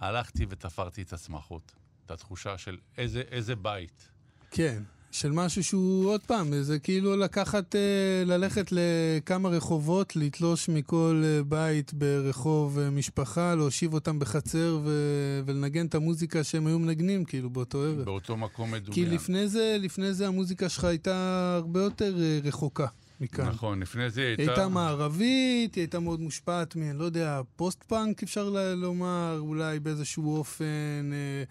הלכתי 0.00 0.46
ותפרתי 0.48 1.02
את 1.02 1.12
השמחות. 1.12 1.72
את 2.06 2.10
התחושה 2.10 2.58
של 2.58 2.76
איזה, 2.98 3.22
איזה 3.30 3.56
בית. 3.56 4.08
כן, 4.50 4.82
של 5.10 5.32
משהו 5.32 5.64
שהוא, 5.64 6.08
עוד 6.08 6.20
פעם, 6.20 6.62
זה 6.62 6.78
כאילו 6.78 7.16
לקחת, 7.16 7.76
אה, 7.76 8.24
ללכת 8.26 8.72
לכמה 8.72 9.48
רחובות, 9.48 10.16
לתלוש 10.16 10.68
מכל 10.68 11.22
אה, 11.24 11.42
בית 11.42 11.94
ברחוב 11.94 12.78
אה, 12.78 12.90
משפחה, 12.90 13.54
להושיב 13.54 13.94
אותם 13.94 14.18
בחצר 14.18 14.78
ו- 14.84 15.40
ולנגן 15.46 15.86
את 15.86 15.94
המוזיקה 15.94 16.44
שהם 16.44 16.66
היו 16.66 16.78
מנגנים, 16.78 17.24
כאילו, 17.24 17.50
באותו 17.50 17.82
ערב. 17.82 18.04
באותו 18.04 18.36
מקום 18.36 18.70
מדומיין. 18.70 18.92
כי 18.94 19.14
לפני 19.14 19.48
זה, 19.48 19.76
לפני 19.80 20.14
זה 20.14 20.26
המוזיקה 20.26 20.68
שלך 20.68 20.84
הייתה 20.84 21.54
הרבה 21.56 21.80
יותר 21.80 22.14
רחוקה 22.42 22.86
מכאן. 23.20 23.48
נכון, 23.48 23.80
לפני 23.80 24.10
זה 24.10 24.20
היא 24.20 24.28
היא 24.28 24.36
הייתה... 24.38 24.52
הייתה 24.52 24.68
מערבית, 24.68 25.74
היא 25.74 25.82
הייתה 25.82 26.00
מאוד 26.00 26.20
מושפעת 26.20 26.76
מ... 26.76 26.98
לא 26.98 27.04
יודע, 27.04 27.40
פוסט-פאנק 27.56 28.22
אפשר 28.22 28.48
לומר, 28.76 29.36
אולי 29.38 29.80
באיזשהו 29.80 30.36
אופן, 30.36 31.10
אה, 31.12 31.44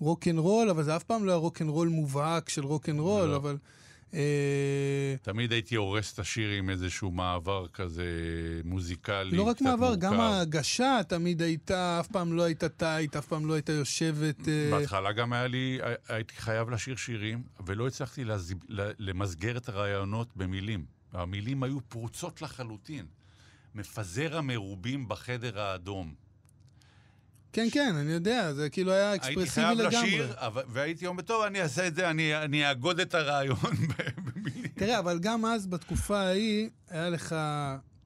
רוקנרול, 0.00 0.70
אבל 0.70 0.82
זה 0.82 0.96
אף 0.96 1.02
פעם 1.02 1.24
לא 1.24 1.30
היה 1.30 1.38
רוקנרול 1.38 1.88
מובהק 1.88 2.48
של 2.48 2.64
רוקנרול, 2.64 3.28
לא. 3.28 3.36
אבל 3.36 3.56
אה, 4.14 5.14
תמיד 5.22 5.52
הייתי 5.52 5.74
הורס 5.74 6.12
את 6.12 6.18
השיר 6.18 6.50
עם 6.50 6.70
איזשהו 6.70 7.10
מעבר 7.10 7.66
כזה 7.68 8.04
מוזיקלי. 8.64 9.36
לא 9.36 9.42
רק 9.42 9.60
מעבר, 9.60 9.86
מורכב. 9.86 10.00
גם 10.00 10.20
ההגשה 10.20 11.00
תמיד 11.08 11.42
הייתה, 11.42 12.00
אף 12.00 12.08
פעם 12.08 12.32
לא 12.32 12.42
הייתה 12.42 12.68
tight, 12.68 13.16
אף 13.16 13.26
פעם 13.26 13.46
לא 13.46 13.54
הייתה 13.54 13.72
יושבת... 13.72 14.48
אה, 14.48 14.70
בהתחלה 14.70 15.12
גם 15.12 15.32
היה 15.32 15.46
לי, 15.46 15.78
הייתי 16.08 16.34
חייב 16.34 16.70
לשיר 16.70 16.96
שירים, 16.96 17.42
ולא 17.66 17.86
הצלחתי. 17.86 18.24
למסגר 18.98 19.56
את 19.56 19.68
הרעיונות 19.68 20.28
במילים. 20.36 21.01
המילים 21.12 21.62
היו 21.62 21.78
פרוצות 21.88 22.42
לחלוטין. 22.42 23.06
מפזר 23.74 24.36
המרובים 24.38 25.08
בחדר 25.08 25.60
האדום. 25.60 26.14
כן, 27.52 27.68
כן, 27.72 27.94
אני 27.96 28.12
יודע, 28.12 28.52
זה 28.52 28.70
כאילו 28.70 28.92
היה 28.92 29.10
הייתי 29.10 29.26
אקספרסיבי 29.26 29.50
חייב 29.66 29.78
לגמרי. 29.78 30.06
לשיר, 30.08 30.32
אבל- 30.36 30.62
והייתי 30.68 31.06
אומר, 31.06 31.22
טוב, 31.22 31.42
אני 31.44 31.62
אעשה 31.62 31.86
את 31.86 31.94
זה, 31.94 32.10
אני, 32.10 32.36
אני 32.36 32.68
אאגוד 32.70 33.00
את 33.00 33.14
הרעיון 33.14 33.56
במילים. 34.24 34.66
תראה, 34.74 34.98
אבל 34.98 35.18
גם 35.18 35.44
אז, 35.44 35.66
בתקופה 35.66 36.18
ההיא, 36.20 36.68
היה 36.90 37.10
לך 37.10 37.36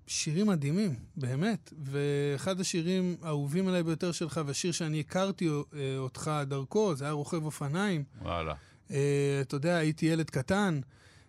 שירים 0.07 0.47
מדהימים, 0.47 0.95
באמת. 1.16 1.73
ואחד 1.85 2.61
השירים 2.61 3.16
האהובים 3.23 3.69
עליי 3.69 3.83
ביותר 3.83 4.12
שלך, 4.12 4.40
והשיר 4.47 4.73
שאני 4.73 5.01
הכרתי 5.01 5.49
אה, 5.49 5.53
אותך 5.99 6.31
דרכו, 6.47 6.95
זה 6.95 7.05
היה 7.05 7.12
רוכב 7.12 7.45
אופניים. 7.45 8.05
וואלה. 8.23 8.55
אה, 8.90 8.97
אתה 9.40 9.57
יודע, 9.57 9.77
הייתי 9.77 10.07
ילד 10.07 10.31
קטן, 10.31 10.81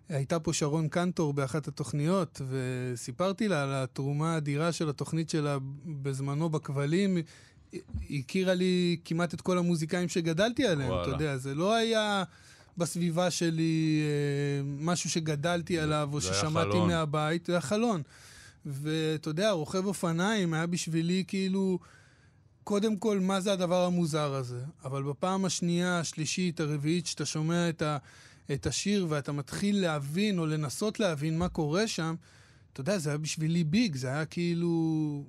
הייתה 0.09 0.39
פה 0.39 0.53
שרון 0.53 0.87
קנטור 0.87 1.33
באחת 1.33 1.67
התוכניות, 1.67 2.41
וסיפרתי 2.49 3.47
לה 3.47 3.63
על 3.63 3.69
התרומה 3.73 4.33
האדירה 4.33 4.71
של 4.71 4.89
התוכנית 4.89 5.29
שלה 5.29 5.57
בזמנו 5.85 6.49
בכבלים. 6.49 7.17
היא- 7.71 7.81
הכירה 8.19 8.53
לי 8.53 8.97
כמעט 9.05 9.33
את 9.33 9.41
כל 9.41 9.57
המוזיקאים 9.57 10.09
שגדלתי 10.09 10.65
עליהם, 10.67 10.89
וואלה. 10.89 11.03
אתה 11.03 11.11
יודע, 11.11 11.37
זה 11.37 11.55
לא 11.55 11.73
היה 11.75 12.23
בסביבה 12.77 13.31
שלי 13.31 14.01
אה, 14.03 14.63
משהו 14.79 15.09
שגדלתי 15.09 15.79
עליו, 15.79 16.09
או 16.13 16.21
ששמעתי 16.21 16.69
חלון. 16.71 16.87
מהבית, 16.87 17.45
זה 17.45 17.53
היה 17.53 17.61
חלון. 17.61 18.01
ואתה 18.65 19.29
יודע, 19.29 19.51
רוכב 19.51 19.85
אופניים 19.85 20.53
היה 20.53 20.67
בשבילי 20.67 21.23
כאילו... 21.27 21.79
קודם 22.63 22.97
כל, 22.97 23.19
מה 23.19 23.41
זה 23.41 23.53
הדבר 23.53 23.85
המוזר 23.85 24.33
הזה? 24.33 24.61
אבל 24.83 25.03
בפעם 25.03 25.45
השנייה, 25.45 25.99
השלישית, 25.99 26.59
הרביעית, 26.59 27.05
שאתה 27.07 27.25
שומע 27.25 27.69
את, 27.69 27.81
ה, 27.81 27.97
את 28.53 28.65
השיר 28.65 29.05
ואתה 29.09 29.31
מתחיל 29.31 29.81
להבין 29.81 30.39
או 30.39 30.45
לנסות 30.45 30.99
להבין 30.99 31.37
מה 31.37 31.49
קורה 31.49 31.87
שם, 31.87 32.15
אתה 32.73 32.81
יודע, 32.81 32.97
זה 32.97 33.09
היה 33.09 33.17
בשבילי 33.17 33.63
ביג, 33.63 33.95
זה 33.95 34.07
היה 34.07 34.25
כאילו... 34.25 35.23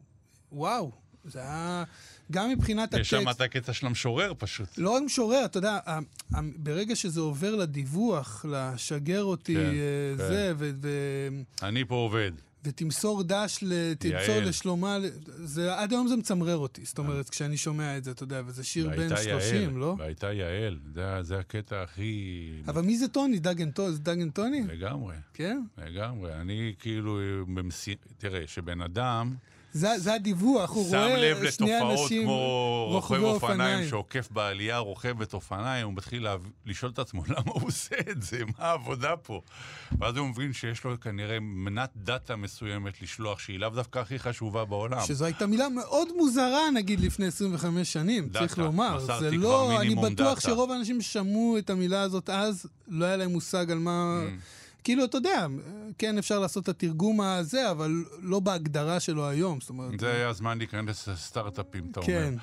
וואו, 0.53 0.93
זה 1.25 1.39
היה... 1.41 1.85
גם 2.33 2.51
מבחינת 2.51 2.95
יש 2.95 3.11
שם 3.11 3.17
את 3.17 3.23
הטקסט, 3.23 3.41
הקטע 3.41 3.73
של 3.73 3.87
המשורר 3.87 4.33
פשוט. 4.39 4.69
לא 4.79 4.91
רק 4.91 5.03
משורר, 5.03 5.45
אתה 5.45 5.59
יודע, 5.59 5.79
ברגע 6.57 6.97
שזה 6.97 7.21
עובר 7.21 7.57
לדיווח, 7.57 8.45
לשגר 8.49 9.23
אותי, 9.25 9.55
כן, 9.55 9.61
אה, 9.61 9.73
כן. 10.19 10.29
זה, 10.29 10.53
ו- 10.57 10.71
ו- 10.83 11.29
אני 11.63 11.85
פה 11.85 11.95
עובד. 11.95 12.33
ותמסור 12.69 13.23
דש, 13.23 13.65
תמסור. 13.99 14.41
לשלומה, 14.41 14.99
זה, 15.27 15.79
עד 15.79 15.93
היום 15.93 16.09
זה 16.09 16.17
מצמרר 16.17 16.57
אותי, 16.57 16.85
זאת 16.85 16.99
אומרת, 16.99 17.29
כשאני 17.31 17.57
שומע 17.57 17.97
את 17.97 18.05
זה, 18.05 18.11
אתה 18.11 18.23
יודע, 18.23 18.43
וזה 18.47 18.65
שיר 18.65 18.89
בן 18.89 18.97
והייתה 18.97 19.17
30, 19.17 19.63
יעל, 19.63 19.73
לא? 19.73 19.97
והייתה 19.99 20.33
יעל, 20.33 20.79
זה, 20.95 21.23
זה 21.23 21.39
הקטע 21.39 21.83
הכי... 21.83 22.51
אבל 22.69 22.83
מי 22.83 22.99
זה 22.99 23.09
טוני? 23.09 23.39
דגן 23.39 23.71
טוני? 23.71 23.93
זה 23.93 23.99
דגן 23.99 24.31
טוני? 24.31 24.63
לגמרי, 24.69 25.17
כן? 25.35 25.63
לגמרי. 25.79 26.35
אני 26.35 26.75
כאילו, 26.79 27.19
במסי... 27.55 27.95
תראה, 28.19 28.43
שבן 28.47 28.81
אדם 28.81 29.35
זה, 29.73 29.99
זה 29.99 30.15
הדיווח, 30.15 30.71
הוא 30.71 30.91
שם 30.91 30.97
רואה 30.97 31.17
לב 31.17 31.51
שני 31.51 31.73
לתופעות 31.73 32.01
אנשים 32.01 32.23
כמו 32.23 32.87
רוכב 32.93 33.15
רוכבי 33.15 33.25
אופניים 33.25 33.61
אופניים. 33.61 33.89
שעוקף 33.89 34.29
בעלייה, 34.31 34.79
רוכבת 34.79 35.35
אופניים, 35.35 35.87
הוא 35.87 35.95
מתחיל 35.95 36.23
לה... 36.23 36.37
לשאול 36.67 36.93
את 36.93 36.99
עצמו 36.99 37.23
למה 37.37 37.53
הוא 37.53 37.69
עושה 37.69 37.97
את 38.11 38.23
זה, 38.23 38.45
מה 38.45 38.65
העבודה 38.65 39.17
פה. 39.17 39.41
ואז 39.99 40.17
הוא 40.17 40.29
מבין 40.29 40.53
שיש 40.53 40.85
לו 40.85 41.01
כנראה 41.01 41.41
מנת 41.41 41.91
דאטה 41.97 42.37
מסוימת 42.37 43.03
לשלוח, 43.03 43.39
שהיא 43.39 43.59
לאו 43.59 43.69
דווקא 43.69 43.99
הכי 43.99 44.19
חשובה 44.19 44.65
בעולם. 44.65 45.01
שזו 45.07 45.25
הייתה 45.25 45.47
מילה 45.47 45.69
מאוד 45.69 46.09
מוזרה, 46.17 46.71
נגיד, 46.75 47.01
לפני 47.01 47.27
25 47.27 47.93
שנים, 47.93 48.29
דאטה. 48.29 48.47
צריך 48.47 48.59
לומר. 48.59 48.97
מסרתי 49.05 49.21
זה 49.21 49.31
לא, 49.31 49.71
אני 49.71 49.79
מינימום 49.79 50.05
בטוח 50.15 50.29
דאטה. 50.29 50.41
שרוב 50.41 50.71
האנשים 50.71 51.01
ששמעו 51.01 51.59
את 51.59 51.71
המילה 51.71 52.03
הזאת 52.03 52.31
אז, 52.31 52.67
לא 52.89 53.05
היה 53.05 53.17
להם 53.17 53.31
מושג 53.31 53.71
על 53.71 53.79
מה... 53.79 54.23
Mm. 54.27 54.58
כאילו, 54.89 55.05
אתה 55.05 55.17
יודע, 55.17 55.47
כן 55.99 56.19
אפשר 56.19 56.39
לעשות 56.39 56.65
את 56.65 56.69
התרגום 56.69 57.21
הזה, 57.21 57.71
אבל 57.71 58.05
לא 58.23 58.41
בהגדרה 58.41 59.01
שלו 59.01 59.29
היום, 59.29 59.61
זאת 59.61 59.71
אומרת... 59.71 60.01
זה 60.01 60.13
היה 60.15 60.29
הזמן 60.29 60.59
להיכנס 60.59 61.09
לסטארט-אפים, 61.09 61.89
אתה 61.91 62.01
אומר. 62.01 62.09
כן. 62.09 62.35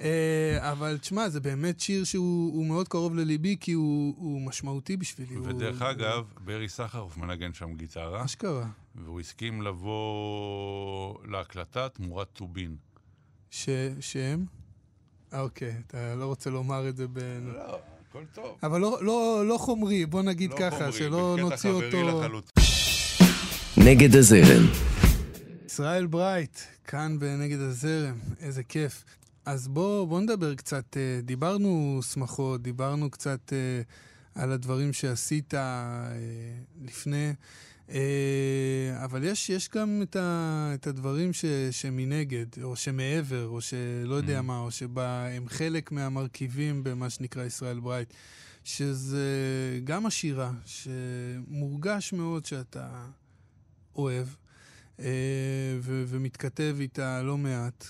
אה, 0.00 0.72
אבל 0.72 0.98
תשמע, 0.98 1.28
זה 1.28 1.40
באמת 1.40 1.80
שיר 1.80 2.04
שהוא 2.04 2.54
הוא 2.54 2.66
מאוד 2.66 2.88
קרוב 2.88 3.14
לליבי, 3.14 3.56
כי 3.60 3.72
הוא, 3.72 4.14
הוא 4.16 4.40
משמעותי 4.40 4.96
בשבילי. 4.96 5.38
ודרך 5.38 5.82
הוא, 5.82 5.90
אגב, 5.90 6.24
ברי 6.44 6.68
סחרוף 6.68 7.16
מנגן 7.16 7.52
שם 7.52 7.74
גיטרה, 7.74 8.24
אשכרה. 8.24 8.66
והוא 8.94 9.20
הסכים 9.20 9.62
לבוא 9.62 11.14
להקלטה 11.24 11.88
תמורת 11.88 12.28
טובין. 12.32 12.76
ש... 13.50 13.68
שהם? 14.00 14.44
אה, 15.32 15.40
אוקיי, 15.40 15.74
אתה 15.86 16.14
לא 16.14 16.26
רוצה 16.26 16.50
לומר 16.50 16.88
את 16.88 16.96
זה 16.96 17.06
ב... 17.08 17.18
לא, 17.54 17.78
הכל 18.10 18.24
טוב. 18.34 18.56
אבל 18.62 18.80
לא, 18.80 18.98
לא, 19.02 19.42
לא 19.46 19.58
חומרי, 19.58 20.06
בוא 20.06 20.22
נגיד 20.22 20.50
לא 20.50 20.56
ככה, 20.56 20.76
חומרי, 20.76 20.92
שלא 20.92 21.36
נוציא 21.40 21.70
אותו... 21.70 22.20
נגד 23.76 24.16
הזרם, 24.16 24.66
ישראל 25.66 26.06
ברייט, 26.06 26.58
כאן 26.84 27.18
בנגד 27.18 27.60
הזרם, 27.60 28.18
איזה 28.40 28.62
כיף. 28.62 29.04
אז 29.44 29.68
בוא, 29.68 30.06
בוא 30.06 30.20
נדבר 30.20 30.54
קצת, 30.54 30.96
אה, 30.96 31.20
דיברנו 31.22 32.00
שמחות, 32.12 32.62
דיברנו 32.62 33.10
קצת 33.10 33.52
אה, 33.52 34.42
על 34.42 34.52
הדברים 34.52 34.92
שעשית 34.92 35.54
אה, 35.54 36.08
לפני, 36.82 37.32
אבל 39.04 39.24
יש, 39.24 39.50
יש 39.50 39.68
גם 39.68 40.00
את, 40.02 40.16
ה, 40.16 40.70
את 40.74 40.86
הדברים 40.86 41.32
ש, 41.32 41.44
שמנגד, 41.70 42.46
או 42.62 42.76
שמעבר, 42.76 43.46
או 43.46 43.60
שלא 43.60 44.14
יודע 44.14 44.38
Mm. 44.38 44.42
מה, 44.42 44.58
או 44.58 44.70
שהם 44.70 45.48
חלק 45.48 45.92
מהמרכיבים 45.92 46.84
במה 46.84 47.10
שנקרא 47.10 47.44
ישראל 47.44 47.80
ברייט, 47.80 48.14
שזה 48.64 49.26
גם 49.84 50.06
השירה, 50.06 50.52
שמורגש 50.66 52.12
מאוד 52.12 52.46
שאתה 52.46 53.06
אוהב. 53.96 54.26
אה, 55.00 55.78
ו- 55.80 56.04
ומתכתב 56.06 56.76
איתה 56.80 57.22
לא 57.22 57.38
מעט. 57.38 57.86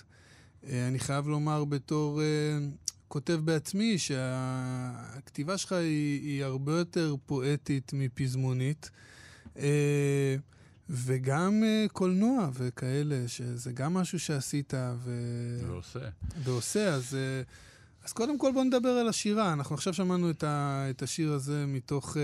אה, 0.67 0.89
אני 0.89 0.99
חייב 0.99 1.29
לומר 1.29 1.65
בתור 1.65 2.23
אה, 2.23 2.27
כותב 3.09 3.41
בעצמי 3.45 3.99
שהכתיבה 3.99 5.59
שלך 5.59 5.73
היא, 5.73 6.21
היא 6.21 6.45
הרבה 6.45 6.79
יותר 6.79 7.15
פואטית 7.27 7.93
מפזמונית. 7.95 8.91
אה, 9.59 10.37
וגם 10.91 11.63
אה, 11.65 11.87
קולנוע 11.93 12.51
וכאלה, 12.55 13.29
שזה 13.29 13.73
גם 13.73 13.95
משהו 13.95 14.21
שעשית 14.21 14.75
ו... 15.05 15.11
ועושה. 15.67 15.99
ועושה, 16.45 16.95
אז, 16.95 17.15
אה, 17.15 17.43
אז 18.05 18.13
קודם 18.13 18.39
כל 18.39 18.53
בוא 18.53 18.65
נדבר 18.65 18.89
על 18.89 19.09
השירה. 19.09 19.53
אנחנו 19.53 19.75
עכשיו 19.75 19.95
שמענו 19.95 20.31
את, 20.31 20.45
ה, 20.45 20.87
את 20.91 21.03
השיר 21.03 21.33
הזה 21.33 21.65
מתוך 21.67 22.17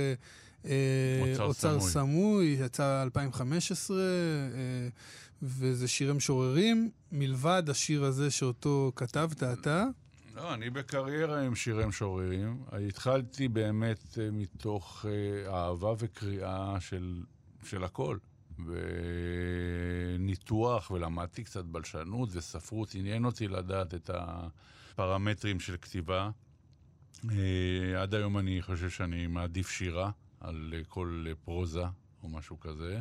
אה, 0.66 1.20
אוצר 1.30 1.44
אוצר 1.44 1.80
סמוי. 1.80 1.90
סמוי, 1.90 2.56
יצא 2.60 3.02
2015, 3.02 3.96
אה, 3.96 4.02
וזה 5.42 5.88
שירי 5.88 6.12
משוררים, 6.12 6.90
מלבד 7.12 7.62
השיר 7.68 8.04
הזה 8.04 8.30
שאותו 8.30 8.92
כתבת 8.96 9.42
אתה. 9.42 9.84
לא, 10.37 10.55
אני 10.55 10.70
בקריירה 10.70 11.42
עם 11.42 11.55
שירי 11.55 11.87
משוררים. 11.87 12.62
התחלתי 12.88 13.49
באמת 13.49 14.18
אה, 14.18 14.31
מתוך 14.31 15.07
אה, 15.09 15.55
אהבה 15.55 15.92
וקריאה 15.99 16.77
של, 16.81 17.22
של 17.64 17.85
הכל. 17.85 18.18
וניתוח, 20.18 20.90
ולמדתי 20.90 21.44
קצת 21.44 21.64
בלשנות 21.64 22.29
וספרות. 22.33 22.94
עניין 22.94 23.25
אותי 23.25 23.49
לדעת 23.49 23.94
את 23.94 24.11
הפרמטרים 24.14 25.61
של 25.61 25.77
כתיבה. 25.77 26.31
אה, 27.31 28.03
עד 28.03 28.14
היום 28.14 28.38
אני 28.38 28.62
חושב 28.62 28.90
שאני 28.90 29.27
מעדיף 29.27 29.70
שירה 29.70 30.11
על 30.40 30.75
כל 30.88 31.27
פרוזה 31.44 31.85
או 32.22 32.29
משהו 32.29 32.61
כזה. 32.61 33.01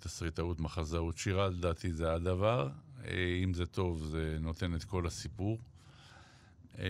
תסריטאות, 0.00 0.60
מחזאות, 0.60 1.18
שירה, 1.18 1.48
לדעתי 1.48 1.92
זה 1.92 2.12
הדבר. 2.12 2.68
אה, 3.06 3.40
אם 3.44 3.54
זה 3.54 3.66
טוב, 3.66 4.02
זה 4.02 4.36
נותן 4.40 4.74
את 4.74 4.84
כל 4.84 5.06
הסיפור. 5.06 5.58
אה, 6.78 6.84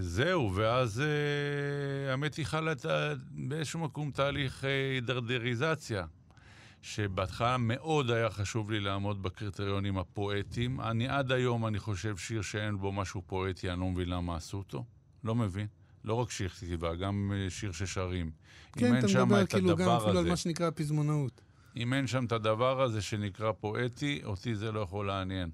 זהו, 0.00 0.54
ואז 0.54 1.00
אה, 1.00 2.10
האמת 2.10 2.34
היא 2.34 2.46
חלה 2.46 2.72
באיזשהו 3.30 3.80
מקום 3.80 4.10
תהליך 4.10 4.64
הידרדריזציה, 4.64 6.04
שבהתחלה 6.82 7.56
מאוד 7.56 8.10
היה 8.10 8.30
חשוב 8.30 8.70
לי 8.70 8.80
לעמוד 8.80 9.22
בקריטריונים 9.22 9.98
הפואטיים. 9.98 10.80
אני 10.80 11.08
עד 11.08 11.32
היום, 11.32 11.66
אני 11.66 11.78
חושב, 11.78 12.16
שיר 12.16 12.42
שאין 12.42 12.78
בו 12.78 12.92
משהו 12.92 13.22
פואטי, 13.26 13.70
אני 13.70 13.80
לא 13.80 13.86
מבין 13.86 14.08
למה 14.08 14.36
עשו 14.36 14.58
אותו. 14.58 14.84
לא 15.24 15.34
מבין. 15.34 15.66
לא 16.04 16.14
רק 16.14 16.30
שיר 16.30 16.48
כתיבה, 16.48 16.94
גם 16.94 17.32
שיר 17.48 17.72
ששרים. 17.72 18.30
כן, 18.72 18.98
אתה 18.98 19.06
מדבר 19.06 19.46
כאילו 19.46 19.76
גם 19.76 19.88
אפילו 19.88 20.18
על 20.18 20.28
מה 20.28 20.36
שנקרא 20.36 20.70
פזמונאות. 20.74 21.40
אם 21.76 21.94
אין 21.94 22.06
שם 22.06 22.24
את 22.24 22.32
הדבר 22.32 22.82
הזה 22.82 23.02
שנקרא 23.02 23.52
פואטי, 23.52 24.20
אותי 24.24 24.54
זה 24.54 24.72
לא 24.72 24.80
יכול 24.80 25.06
לעניין. 25.06 25.50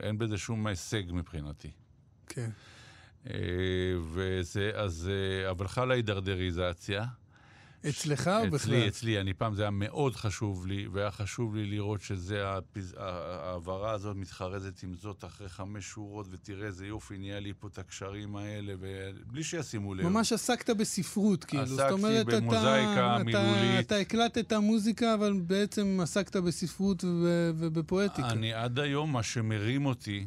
אין 0.00 0.18
בזה 0.18 0.38
שום 0.38 0.66
הישג 0.66 1.02
מבחינתי. 1.08 1.70
כן. 2.26 2.50
אה, 3.30 3.34
וזה, 4.12 4.70
אז, 4.74 5.10
אה, 5.12 5.50
אבל 5.50 5.68
חלה 5.68 5.94
הידרדריזציה, 5.94 7.04
אצלך 7.88 8.28
או 8.28 8.50
בכלל? 8.50 8.56
אצלי, 8.56 8.88
אצלי. 8.88 9.20
אני 9.20 9.34
פעם, 9.34 9.54
זה 9.54 9.62
היה 9.62 9.70
מאוד 9.70 10.16
חשוב 10.16 10.66
לי, 10.66 10.88
והיה 10.92 11.10
חשוב 11.10 11.56
לי 11.56 11.66
לראות 11.66 12.00
שזה. 12.00 12.44
ההעברה 12.96 13.92
הזאת 13.92 14.16
מתחרזת 14.16 14.82
עם 14.82 14.94
זאת 14.94 15.24
אחרי 15.24 15.48
חמש 15.48 15.84
שורות, 15.84 16.26
ותראה 16.30 16.66
איזה 16.66 16.86
יופי, 16.86 17.18
נהיה 17.18 17.40
לי 17.40 17.52
פה 17.58 17.68
את 17.68 17.78
הקשרים 17.78 18.36
האלה, 18.36 18.74
ובלי 18.80 19.44
שישימו 19.44 19.94
לב. 19.94 20.08
ממש 20.08 20.32
עסקת 20.32 20.70
בספרות, 20.70 21.44
כאילו. 21.44 21.62
עסקתי 21.62 21.92
אומרת, 21.92 22.26
במוזאיקה 22.26 23.16
אתה, 23.16 23.24
מילולית. 23.24 23.72
אתה, 23.72 23.80
אתה 23.80 23.96
הקלטת 23.96 24.52
מוזיקה, 24.52 25.14
אבל 25.14 25.32
בעצם 25.46 25.98
עסקת 26.02 26.36
בספרות 26.36 27.04
ו- 27.04 27.50
ובפואטיקה. 27.56 28.30
אני 28.30 28.52
עד 28.52 28.78
היום, 28.78 29.12
מה 29.12 29.22
שמרים 29.22 29.86
אותי 29.86 30.26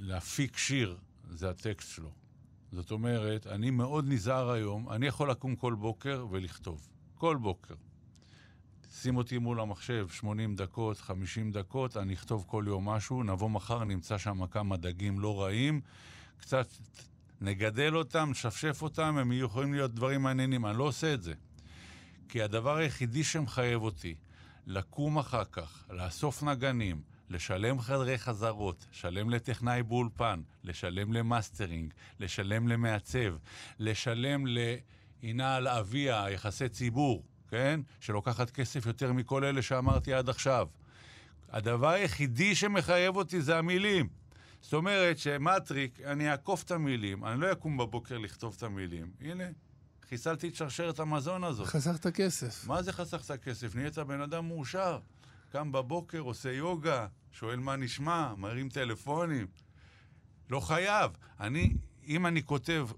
להפיק 0.00 0.56
שיר, 0.56 0.96
זה 1.30 1.50
הטקסט 1.50 1.94
שלו. 1.94 2.10
זאת 2.74 2.90
אומרת, 2.90 3.46
אני 3.46 3.70
מאוד 3.70 4.04
נזהר 4.08 4.50
היום, 4.50 4.92
אני 4.92 5.06
יכול 5.06 5.30
לקום 5.30 5.56
כל 5.56 5.74
בוקר 5.74 6.26
ולכתוב. 6.30 6.88
כל 7.14 7.36
בוקר. 7.36 7.74
שים 8.90 9.16
אותי 9.16 9.38
מול 9.38 9.60
המחשב 9.60 10.08
80 10.08 10.56
דקות, 10.56 11.00
50 11.00 11.52
דקות, 11.52 11.96
אני 11.96 12.14
אכתוב 12.14 12.44
כל 12.48 12.64
יום 12.66 12.88
משהו, 12.88 13.22
נבוא 13.22 13.50
מחר, 13.50 13.84
נמצא 13.84 14.18
שם 14.18 14.46
כמה 14.46 14.76
דגים 14.76 15.20
לא 15.20 15.42
רעים, 15.42 15.80
קצת 16.36 16.66
נגדל 17.40 17.96
אותם, 17.96 18.28
נשפשף 18.30 18.82
אותם, 18.82 19.18
הם 19.18 19.32
יכולים 19.32 19.74
להיות 19.74 19.94
דברים 19.94 20.22
מעניינים. 20.22 20.66
אני 20.66 20.78
לא 20.78 20.84
עושה 20.84 21.14
את 21.14 21.22
זה. 21.22 21.34
כי 22.28 22.42
הדבר 22.42 22.76
היחידי 22.76 23.24
שמחייב 23.24 23.82
אותי, 23.82 24.14
לקום 24.66 25.18
אחר 25.18 25.44
כך, 25.44 25.84
לאסוף 25.90 26.42
נגנים, 26.42 27.00
לשלם 27.30 27.80
חדרי 27.80 28.18
חזרות, 28.18 28.86
לשלם 28.92 29.30
לטכנאי 29.30 29.82
באולפן, 29.82 30.42
לשלם 30.64 31.12
למאסטרינג, 31.12 31.92
לשלם 32.20 32.68
למעצב, 32.68 33.36
לשלם 33.78 34.44
לעינה 34.46 35.56
על 35.56 35.68
אביה, 35.68 36.26
יחסי 36.30 36.68
ציבור, 36.68 37.24
כן? 37.48 37.80
שלוקחת 38.00 38.50
כסף 38.50 38.86
יותר 38.86 39.12
מכל 39.12 39.44
אלה 39.44 39.62
שאמרתי 39.62 40.14
עד 40.14 40.28
עכשיו. 40.28 40.68
הדבר 41.48 41.88
היחידי 41.88 42.54
שמחייב 42.54 43.16
אותי 43.16 43.42
זה 43.42 43.58
המילים. 43.58 44.08
זאת 44.60 44.72
אומרת 44.72 45.18
שמטריק, 45.18 46.00
אני 46.00 46.30
אעקוף 46.30 46.62
את 46.62 46.70
המילים, 46.70 47.24
אני 47.24 47.40
לא 47.40 47.52
אקום 47.52 47.76
בבוקר 47.76 48.18
לכתוב 48.18 48.54
את 48.56 48.62
המילים. 48.62 49.10
הנה, 49.20 49.44
חיסלתי 50.08 50.48
את 50.48 50.54
שרשרת 50.54 51.00
המזון 51.00 51.44
הזאת. 51.44 51.66
חסכת 51.66 52.06
כסף. 52.06 52.66
מה 52.66 52.82
זה 52.82 52.92
חסכת 52.92 53.42
כסף? 53.42 53.74
נהיית 53.74 53.98
בן 53.98 54.20
אדם 54.20 54.48
מאושר. 54.48 54.98
קם 55.54 55.72
בבוקר, 55.72 56.18
עושה 56.18 56.52
יוגה, 56.52 57.06
שואל 57.32 57.58
מה 57.58 57.76
נשמע, 57.76 58.34
מרים 58.38 58.68
טלפונים. 58.68 59.46
לא 60.50 60.60
חייב. 60.60 61.10
אני, 61.40 61.74
אם 62.06 62.26
אני 62.26 62.42
כותב, 62.42 62.88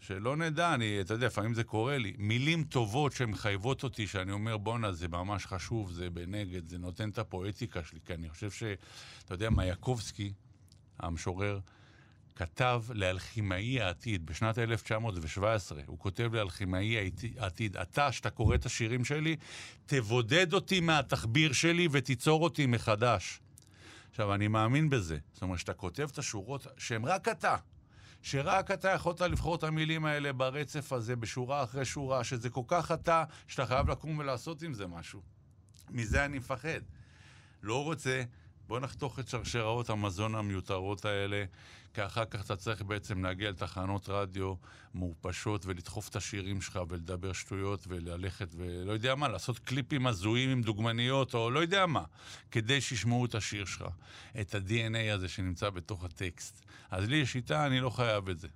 שלא 0.00 0.36
נדע, 0.36 0.74
אני, 0.74 1.00
אתה 1.00 1.14
יודע, 1.14 1.26
לפעמים 1.26 1.54
זה 1.54 1.64
קורה 1.64 1.98
לי, 1.98 2.14
מילים 2.18 2.64
טובות 2.64 3.12
שמחייבות 3.12 3.82
אותי, 3.82 4.06
שאני 4.06 4.32
אומר, 4.32 4.56
בואנה, 4.56 4.92
זה 4.92 5.08
ממש 5.08 5.46
חשוב, 5.46 5.92
זה 5.92 6.10
בנגד, 6.10 6.68
זה 6.68 6.78
נותן 6.78 7.10
את 7.10 7.18
הפואטיקה 7.18 7.84
שלי, 7.84 8.00
כי 8.06 8.14
אני 8.14 8.30
חושב 8.30 8.50
ש... 8.50 8.62
אתה 9.24 9.34
יודע, 9.34 9.50
מייקובסקי, 9.50 10.32
המשורר, 10.98 11.60
כתב 12.36 12.82
לאלכימאי 12.94 13.80
העתיד 13.80 14.26
בשנת 14.26 14.58
1917, 14.58 15.82
הוא 15.86 15.98
כותב 15.98 16.34
לאלכימאי 16.34 16.96
העתיד, 17.38 17.76
אתה, 17.76 18.12
שאתה 18.12 18.30
קורא 18.30 18.54
את 18.54 18.66
השירים 18.66 19.04
שלי, 19.04 19.36
תבודד 19.86 20.52
אותי 20.52 20.80
מהתחביר 20.80 21.52
שלי 21.52 21.88
ותיצור 21.90 22.42
אותי 22.42 22.66
מחדש. 22.66 23.40
עכשיו, 24.10 24.34
אני 24.34 24.48
מאמין 24.48 24.90
בזה. 24.90 25.18
זאת 25.32 25.42
אומרת, 25.42 25.58
שאתה 25.58 25.74
כותב 25.74 26.08
את 26.12 26.18
השורות 26.18 26.66
שהן 26.78 27.04
רק 27.04 27.28
אתה, 27.28 27.56
שרק 28.22 28.70
אתה 28.70 28.90
יכולת 28.90 29.20
לבחור 29.20 29.54
את 29.54 29.62
המילים 29.62 30.04
האלה 30.04 30.32
ברצף 30.32 30.92
הזה, 30.92 31.16
בשורה 31.16 31.62
אחרי 31.62 31.84
שורה, 31.84 32.24
שזה 32.24 32.50
כל 32.50 32.62
כך 32.66 32.92
אתה, 32.92 33.24
שאתה 33.46 33.66
חייב 33.66 33.90
לקום 33.90 34.18
ולעשות 34.18 34.62
עם 34.62 34.74
זה 34.74 34.86
משהו. 34.86 35.22
מזה 35.90 36.24
אני 36.24 36.38
מפחד. 36.38 36.80
לא 37.62 37.84
רוצה, 37.84 38.22
בוא 38.68 38.80
נחתוך 38.80 39.18
את 39.18 39.28
שרשראות 39.28 39.90
המזון 39.90 40.34
המיותרות 40.34 41.04
האלה, 41.04 41.44
כי 41.94 42.06
אחר 42.06 42.24
כך 42.24 42.44
אתה 42.44 42.56
צריך 42.56 42.82
בעצם 42.82 43.24
להגיע 43.24 43.50
לתחנות 43.50 44.08
רדיו 44.08 44.54
מעופשות 44.94 45.66
ולדחוף 45.66 46.08
את 46.08 46.16
השירים 46.16 46.60
שלך 46.60 46.80
ולדבר 46.88 47.32
שטויות 47.32 47.84
וללכת 47.88 48.48
ולא 48.56 48.92
יודע 48.92 49.14
מה, 49.14 49.28
לעשות 49.28 49.58
קליפים 49.58 50.06
הזויים 50.06 50.50
עם 50.50 50.62
דוגמניות 50.62 51.34
או 51.34 51.50
לא 51.50 51.60
יודע 51.60 51.86
מה, 51.86 52.04
כדי 52.50 52.80
שישמעו 52.80 53.24
את 53.24 53.34
השיר 53.34 53.64
שלך, 53.64 53.84
את 54.40 54.54
ה-DNA 54.54 55.14
הזה 55.14 55.28
שנמצא 55.28 55.70
בתוך 55.70 56.04
הטקסט. 56.04 56.64
אז 56.90 57.08
לי 57.08 57.16
יש 57.16 57.32
שיטה, 57.32 57.66
אני 57.66 57.80
לא 57.80 57.90
חייב 57.90 58.28
את 58.28 58.38
זה. 58.38 58.48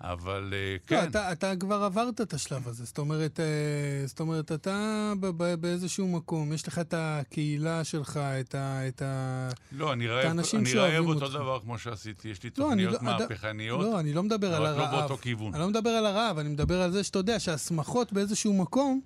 אבל 0.00 0.52
אה, 0.56 0.76
כן. 0.86 0.96
לא, 0.96 1.04
אתה, 1.04 1.32
אתה 1.32 1.56
כבר 1.56 1.82
עברת 1.82 2.20
את 2.20 2.34
השלב 2.34 2.68
הזה. 2.68 2.84
זאת 2.84 2.98
אומרת, 2.98 3.40
אה, 3.40 4.06
זאת 4.06 4.20
אומרת 4.20 4.52
אתה 4.52 5.12
באיזשהו 5.60 6.08
מקום, 6.08 6.52
יש 6.52 6.68
לך 6.68 6.78
את 6.78 6.94
הקהילה 6.96 7.84
שלך, 7.84 8.16
את, 8.40 8.54
ה, 8.54 8.88
את, 8.88 9.02
ה, 9.02 9.48
לא, 9.72 9.92
אני 9.92 10.06
רעב, 10.08 10.38
אני 10.54 10.72
רעב 10.74 11.06
אותו 11.06 11.24
אותך. 11.24 11.34
דבר 11.34 11.60
כמו 11.60 11.78
שעשיתי, 11.78 12.28
יש 12.28 12.42
לי 12.42 12.50
לא, 12.58 12.64
תוכניות 12.64 12.92
לא- 12.92 12.98
מהפכניות, 13.02 13.80
לא, 13.80 14.00
אני 14.00 14.12
לא 14.12 14.22
מדבר 14.22 14.54
על 14.54 14.66
אבל 14.66 14.76
לא 14.78 14.82
הרעב. 14.84 15.00
באותו 15.00 15.16
כיוון. 15.16 15.54
אני 15.54 15.62
לא 15.62 15.68
מדבר 15.68 15.90
על 15.90 16.06
הרעב, 16.06 16.38
אני 16.38 16.48
מדבר 16.48 16.82
על 16.82 16.90
זה 16.90 17.04
שאתה 17.04 17.18
יודע 17.18 17.40
שהשמחות 17.40 18.12
באיזשהו 18.12 18.52
מקום 18.54 19.00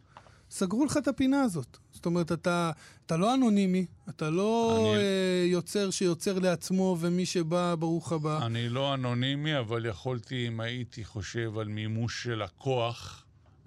סגרו 0.51 0.85
לך 0.85 0.97
את 0.97 1.09
הפינה 1.09 1.43
הזאת. 1.43 1.77
זאת 1.93 2.07
אומרת, 2.07 2.33
אתה, 2.33 2.71
אתה 3.07 3.17
לא 3.17 3.35
אנונימי, 3.35 3.87
אתה 4.09 4.31
לא 4.31 4.77
אני- 4.79 4.97
אה, 5.03 5.03
יוצר 5.47 5.91
שיוצר 5.91 6.39
לעצמו, 6.39 6.97
ומי 7.01 7.27
שבא, 7.27 7.75
ברוך 7.79 8.13
הבא. 8.13 8.47
אני 8.47 8.69
לא 8.69 8.95
אנונימי, 8.95 9.59
אבל 9.59 9.87
יכולתי, 9.87 10.49
אם 10.49 10.61
הייתי 10.61 11.05
חושב 11.05 11.59
על 11.59 11.69
מימוש 11.69 12.23
של 12.23 12.43
הכוח, 12.43 13.21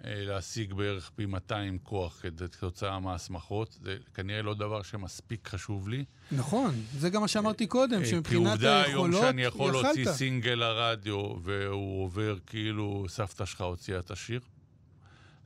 אה, 0.06 0.14
להשיג 0.26 0.74
בערך 0.74 1.12
פי 1.16 1.26
200 1.26 1.78
כוח 1.84 2.22
כתוצאה 2.52 3.00
מההסמכות. 3.00 3.78
זה 3.84 3.98
כנראה 4.14 4.42
לא 4.42 4.54
דבר 4.54 4.82
שמספיק 4.82 5.48
חשוב 5.48 5.90
לי. 5.90 6.04
נכון, 6.32 6.82
זה 7.00 7.10
גם 7.10 7.22
מה 7.22 7.28
שאמרתי 7.28 7.68
קודם, 7.68 8.02
אה, 8.02 8.06
שמבחינת 8.06 8.48
כעובדה 8.48 8.84
היום 8.84 9.06
היכולות, 9.06 9.22
שאני 9.22 9.42
יכול 9.44 9.72
להוציא 9.72 10.02
יכלת. 10.02 10.16
סינגל 10.16 10.52
לרדיו, 10.54 11.34
והוא 11.44 12.04
עובר 12.04 12.38
כאילו 12.48 13.06
סבתא 13.10 13.46
שלך 13.46 13.62
הוציאה 13.62 14.00
את 14.00 14.12
השיר. 14.12 14.40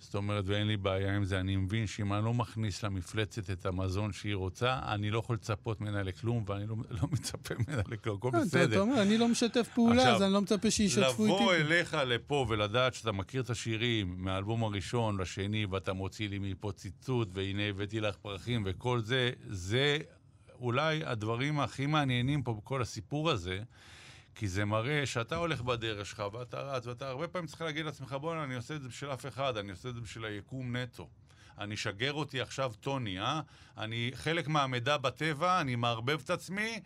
זאת 0.01 0.15
אומרת, 0.15 0.43
ואין 0.47 0.67
לי 0.67 0.77
בעיה 0.77 1.15
עם 1.15 1.23
זה. 1.23 1.39
אני 1.39 1.55
מבין 1.55 1.87
שאם 1.87 2.13
אני 2.13 2.25
לא 2.25 2.33
מכניס 2.33 2.83
למפלצת 2.83 3.49
את 3.49 3.65
המזון 3.65 4.13
שהיא 4.13 4.35
רוצה, 4.35 4.79
אני 4.85 5.11
לא 5.11 5.19
יכול 5.19 5.35
לצפות 5.35 5.81
ממנה 5.81 6.03
לכלום, 6.03 6.43
ואני 6.47 6.67
לא, 6.67 6.75
לא 6.89 7.07
מצפה 7.11 7.53
ממנה 7.55 7.81
לכלום, 7.91 8.17
הכל 8.17 8.27
אה, 8.33 8.41
אתה- 8.43 8.47
אתה 8.47 8.57
בסדר. 8.67 8.79
אומר, 8.81 9.01
אני 9.01 9.17
לא 9.17 9.27
משתף 9.27 9.67
פעולה, 9.75 9.95
עכשיו, 10.01 10.15
אז 10.15 10.21
אני 10.23 10.33
לא 10.33 10.41
מצפה 10.41 10.71
שישתפו 10.71 11.23
איתי. 11.25 11.35
לבוא 11.35 11.53
אליך 11.53 11.97
לפה 12.07 12.45
ולדעת 12.49 12.93
שאתה 12.93 13.11
מכיר 13.11 13.41
את 13.41 13.49
השירים 13.49 14.15
מהאלבום 14.17 14.63
הראשון 14.63 15.21
לשני, 15.21 15.65
ואתה 15.65 15.93
מוציא 15.93 16.29
לי 16.29 16.39
מפה 16.39 16.71
ציטוט, 16.71 17.27
והנה 17.33 17.63
הבאתי 17.63 17.99
לך 17.99 18.15
פרחים 18.15 18.63
וכל 18.65 18.99
זה, 18.99 19.31
זה 19.47 19.97
אולי 20.59 21.03
הדברים 21.05 21.59
הכי 21.59 21.85
מעניינים 21.85 22.43
פה 22.43 22.53
בכל 22.53 22.81
הסיפור 22.81 23.29
הזה, 23.29 23.59
כי 24.35 24.47
זה 24.47 24.65
מראה 24.65 25.05
שאתה 25.05 25.35
הולך 25.35 25.61
בדרך 25.61 26.05
שלך 26.05 26.23
ואתה 26.33 26.61
רץ, 26.61 26.87
ואתה 26.87 27.07
הרבה 27.09 27.27
פעמים 27.27 27.47
צריך 27.47 27.61
להגיד 27.61 27.85
לעצמך, 27.85 28.13
בוא'נה, 28.21 28.43
אני 28.43 28.55
עושה 28.55 28.75
את 28.75 28.81
זה 28.81 28.87
בשביל 28.89 29.13
אף 29.13 29.25
אחד, 29.25 29.57
אני 29.57 29.71
עושה 29.71 29.89
את 29.89 29.95
זה 29.95 30.01
בשביל 30.01 30.25
היקום 30.25 30.75
נטו. 30.75 31.07
אני 31.59 31.77
שגר 31.77 32.13
אותי 32.13 32.41
עכשיו 32.41 32.71
טוני, 32.79 33.19
אה? 33.19 33.41
אני 33.77 34.11
חלק 34.13 34.47
מהמידע 34.47 34.97
בטבע, 34.97 35.61
אני 35.61 35.75
מערבב 35.75 36.19
את 36.25 36.29
עצמי, 36.29 36.79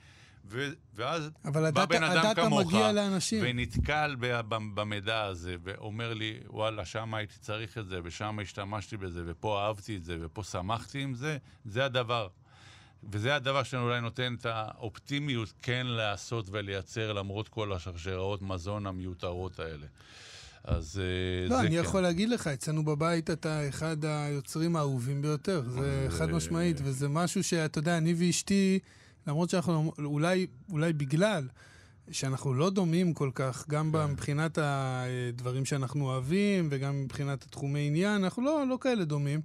ו- 0.47 0.69
ואז 0.95 1.29
בא 1.43 1.59
הדאטה- 1.67 1.85
בן 1.85 2.03
אדם 2.03 2.33
כמוך, 2.35 2.67
מגיע 2.67 2.91
לאנשים. 2.91 3.43
ונתקל 3.43 4.15
במידע 4.49 5.23
הזה, 5.23 5.55
ואומר 5.63 6.13
לי, 6.13 6.39
וואלה, 6.47 6.85
שם 6.85 7.13
הייתי 7.13 7.39
צריך 7.39 7.77
את 7.77 7.87
זה, 7.87 7.99
ושם 8.03 8.39
השתמשתי 8.41 8.97
בזה, 8.97 9.23
ופה 9.25 9.65
אהבתי 9.65 9.95
את 9.95 10.03
זה, 10.05 10.17
ופה 10.21 10.43
שמחתי 10.43 11.01
עם 11.01 11.13
זה, 11.13 11.37
זה 11.65 11.85
הדבר. 11.85 12.27
וזה 13.11 13.35
הדבר 13.35 13.63
שאולי 13.63 14.01
נותן 14.01 14.35
את 14.39 14.45
האופטימיות 14.49 15.53
כן 15.61 15.87
לעשות 15.87 16.47
ולייצר 16.51 17.13
למרות 17.13 17.47
כל 17.49 17.73
השרשראות 17.73 18.41
מזון 18.41 18.85
המיותרות 18.87 19.59
האלה. 19.59 19.85
אז 20.63 21.01
אה, 21.03 21.49
לא, 21.49 21.55
זה 21.55 21.61
אני 21.61 21.69
כן. 21.75 21.81
יכול 21.83 22.01
להגיד 22.01 22.29
לך, 22.29 22.47
אצלנו 22.47 22.85
בבית 22.85 23.29
אתה 23.29 23.69
אחד 23.69 23.97
היוצרים 24.05 24.75
האהובים 24.75 25.21
ביותר, 25.21 25.63
זה 25.69 25.79
זה- 26.09 26.17
חד 26.17 26.31
משמעית, 26.31 26.77
וזה 26.83 27.07
משהו 27.09 27.43
שאתה 27.43 27.79
יודע, 27.79 27.97
אני 27.97 28.13
ואשתי, 28.17 28.79
למרות 29.27 29.49
שאנחנו, 29.49 29.91
אולי, 29.99 30.47
אולי 30.71 30.93
בגלל 30.93 31.47
שאנחנו 32.11 32.53
לא 32.53 32.69
דומים 32.69 33.13
כל 33.13 33.29
כך, 33.35 33.65
גם 33.69 33.91
כן. 33.93 34.05
מבחינת 34.11 34.57
הדברים 34.61 35.65
שאנחנו 35.65 36.05
אוהבים, 36.05 36.67
וגם 36.71 37.03
מבחינת 37.03 37.43
התחומי 37.43 37.87
עניין, 37.87 38.23
אנחנו 38.23 38.43
לא, 38.43 38.63
לא 38.69 38.77
כאלה 38.81 39.05
דומים. 39.05 39.41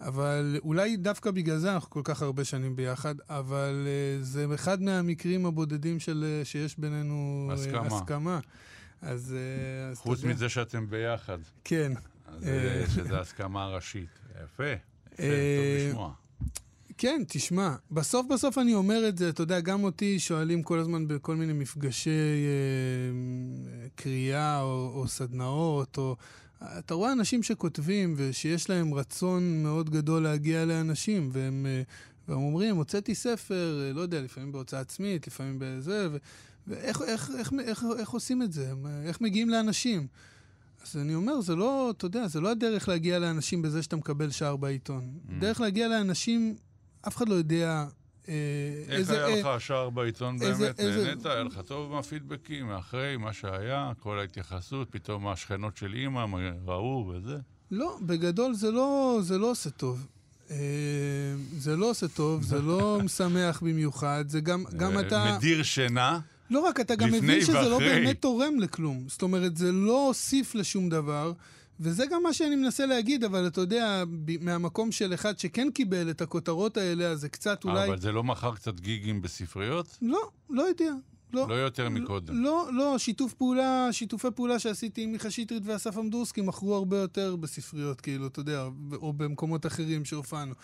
אבל 0.00 0.58
אולי 0.64 0.96
דווקא 0.96 1.30
בגלל 1.30 1.58
זה 1.58 1.74
אנחנו 1.74 1.90
כל 1.90 2.00
כך 2.04 2.22
הרבה 2.22 2.44
שנים 2.44 2.76
ביחד, 2.76 3.14
אבל 3.28 3.86
uh, 3.86 4.24
זה 4.24 4.46
אחד 4.54 4.82
מהמקרים 4.82 5.46
הבודדים 5.46 6.00
של, 6.00 6.24
uh, 6.42 6.44
שיש 6.44 6.78
בינינו 6.78 7.48
uh, 7.50 7.54
הסכמה. 7.54 7.86
הסכמה. 7.86 8.40
אז, 9.02 9.34
uh, 9.36 9.92
אז 9.92 9.98
חוץ. 9.98 10.24
מזה 10.24 10.48
שאתם 10.48 10.90
ביחד, 10.90 11.38
כן. 11.64 11.92
אז 12.26 12.48
אה. 12.48 12.80
אה, 12.80 12.84
שזה 12.94 13.20
הסכמה 13.20 13.66
ראשית. 13.66 14.08
יפה, 14.44 14.64
יפה, 14.64 15.22
אה, 15.22 15.56
טוב 15.56 15.88
לשמוע. 15.88 16.12
כן, 16.98 17.22
תשמע, 17.28 17.74
בסוף 17.90 18.26
בסוף 18.30 18.58
אני 18.58 18.74
אומר 18.74 19.08
את 19.08 19.18
זה, 19.18 19.28
אתה 19.28 19.42
יודע, 19.42 19.60
גם 19.60 19.84
אותי 19.84 20.18
שואלים 20.18 20.62
כל 20.62 20.78
הזמן 20.78 21.08
בכל 21.08 21.36
מיני 21.36 21.52
מפגשי 21.52 22.10
אה, 22.10 23.88
קריאה 23.94 24.60
או, 24.60 24.92
או 24.94 25.08
סדנאות, 25.08 25.98
או... 25.98 26.16
אתה 26.62 26.94
רואה 26.94 27.12
אנשים 27.12 27.42
שכותבים 27.42 28.14
ושיש 28.16 28.70
להם 28.70 28.94
רצון 28.94 29.62
מאוד 29.62 29.90
גדול 29.90 30.22
להגיע 30.22 30.64
לאנשים, 30.64 31.28
והם, 31.32 31.66
אה, 31.66 31.82
והם 32.28 32.38
אומרים, 32.38 32.76
הוצאתי 32.76 33.14
ספר, 33.14 33.84
אה, 33.86 33.92
לא 33.92 34.00
יודע, 34.00 34.20
לפעמים 34.20 34.52
בהוצאה 34.52 34.80
עצמית, 34.80 35.26
לפעמים 35.26 35.56
בזה, 35.58 36.08
ו, 36.12 36.16
ואיך 36.66 37.02
איך, 37.02 37.30
איך, 37.38 37.52
איך, 37.64 37.84
איך 37.98 38.10
עושים 38.10 38.42
את 38.42 38.52
זה? 38.52 38.72
איך 39.04 39.20
מגיעים 39.20 39.48
לאנשים? 39.48 40.06
אז 40.82 40.96
אני 40.96 41.14
אומר, 41.14 41.40
זה 41.40 41.56
לא, 41.56 41.92
אתה 41.96 42.06
יודע, 42.06 42.28
זה 42.28 42.40
לא 42.40 42.50
הדרך 42.50 42.88
להגיע 42.88 43.18
לאנשים 43.18 43.62
בזה 43.62 43.82
שאתה 43.82 43.96
מקבל 43.96 44.30
שער 44.30 44.56
בעיתון. 44.56 45.14
Mm. 45.14 45.32
דרך 45.40 45.60
להגיע 45.60 45.88
לאנשים, 45.88 46.56
אף 47.08 47.16
אחד 47.16 47.28
לא 47.28 47.34
יודע 47.34 47.86
אה, 48.28 48.34
איך 48.88 48.98
איזה... 48.98 49.24
היה 49.26 49.36
אה, 49.36 49.54
לך 49.54 49.60
שער 49.60 49.90
בעיתון 49.90 50.42
איזה- 50.42 50.72
באמת? 50.78 50.80
נהנית? 50.80 51.26
היה 51.26 51.42
לך 51.42 51.60
טוב 51.66 51.92
מהפידבקים, 51.92 52.66
מאחרי 52.66 53.16
מה 53.16 53.32
שהיה, 53.32 53.92
כל 54.00 54.18
ההתייחסות, 54.18 54.88
פתאום 54.90 55.28
השכנות 55.28 55.76
של 55.76 55.94
אימא 55.94 56.24
ראו 56.66 57.12
וזה? 57.14 57.36
לא, 57.70 57.98
בגדול 58.02 58.54
זה 58.54 58.70
לא, 58.70 59.18
זה 59.22 59.38
לא 59.38 59.50
עושה 59.50 59.70
טוב. 59.70 60.06
אה, 60.50 60.56
זה 61.58 61.76
לא 61.76 61.90
עושה 61.90 62.08
טוב, 62.08 62.42
זה 62.42 62.62
לא 62.62 62.98
משמח 63.04 63.60
במיוחד, 63.62 64.24
זה 64.28 64.40
גם, 64.40 64.64
גם 64.76 64.96
אה, 64.96 65.00
אתה... 65.00 65.34
מדיר 65.36 65.62
שינה. 65.62 66.20
לא 66.50 66.60
רק, 66.60 66.80
אתה 66.80 66.94
גם 66.94 67.08
מבין 67.12 67.40
שזה 67.40 67.52
לא. 67.68 67.78
באמת 67.78 68.20
תורם 68.22 68.60
לכלום. 68.60 69.04
זאת 69.08 69.22
אומרת, 69.22 69.56
זה 69.56 69.72
לא 69.72 70.06
הוסיף 70.06 70.54
לשום 70.54 70.88
דבר, 70.88 71.32
וזה 71.80 72.06
גם 72.10 72.22
מה 72.22 72.32
שאני 72.32 72.56
מנסה 72.56 72.86
להגיד, 72.86 73.24
אבל 73.24 73.46
אתה 73.46 73.60
יודע, 73.60 74.04
ב- 74.24 74.44
מהמקום 74.44 74.92
של 74.92 75.14
אחד 75.14 75.38
שכן 75.38 75.70
קיבל 75.70 76.10
את 76.10 76.20
הכותרות 76.20 76.76
האלה, 76.76 77.04
אז 77.04 77.20
זה 77.20 77.28
קצת 77.28 77.64
אולי... 77.64 77.88
אבל 77.88 78.00
זה 78.00 78.12
לא 78.12 78.24
מכר 78.24 78.54
קצת 78.54 78.80
גיגים 78.80 79.22
בספריות? 79.22 79.98
לא, 80.02 80.30
לא 80.50 80.62
יודע. 80.62 80.92
לא, 81.32 81.48
לא 81.48 81.54
יותר 81.54 81.88
מקודם. 81.88 82.42
לא, 82.42 82.68
לא, 82.72 82.98
שיתוף 82.98 83.34
פעולה, 83.34 83.88
שיתופי 83.92 84.28
פעולה 84.34 84.58
שעשיתי 84.58 85.02
עם 85.02 85.12
מיכה 85.12 85.30
שטרית 85.30 85.62
ואסף 85.66 85.98
אמדורסקי 85.98 86.40
מכרו 86.40 86.74
הרבה 86.74 86.98
יותר 86.98 87.36
בספריות, 87.36 88.00
כאילו, 88.00 88.26
אתה 88.26 88.40
יודע, 88.40 88.68
או 88.92 89.12
במקומות 89.12 89.66
אחרים 89.66 90.04
שהופענו. 90.04 90.54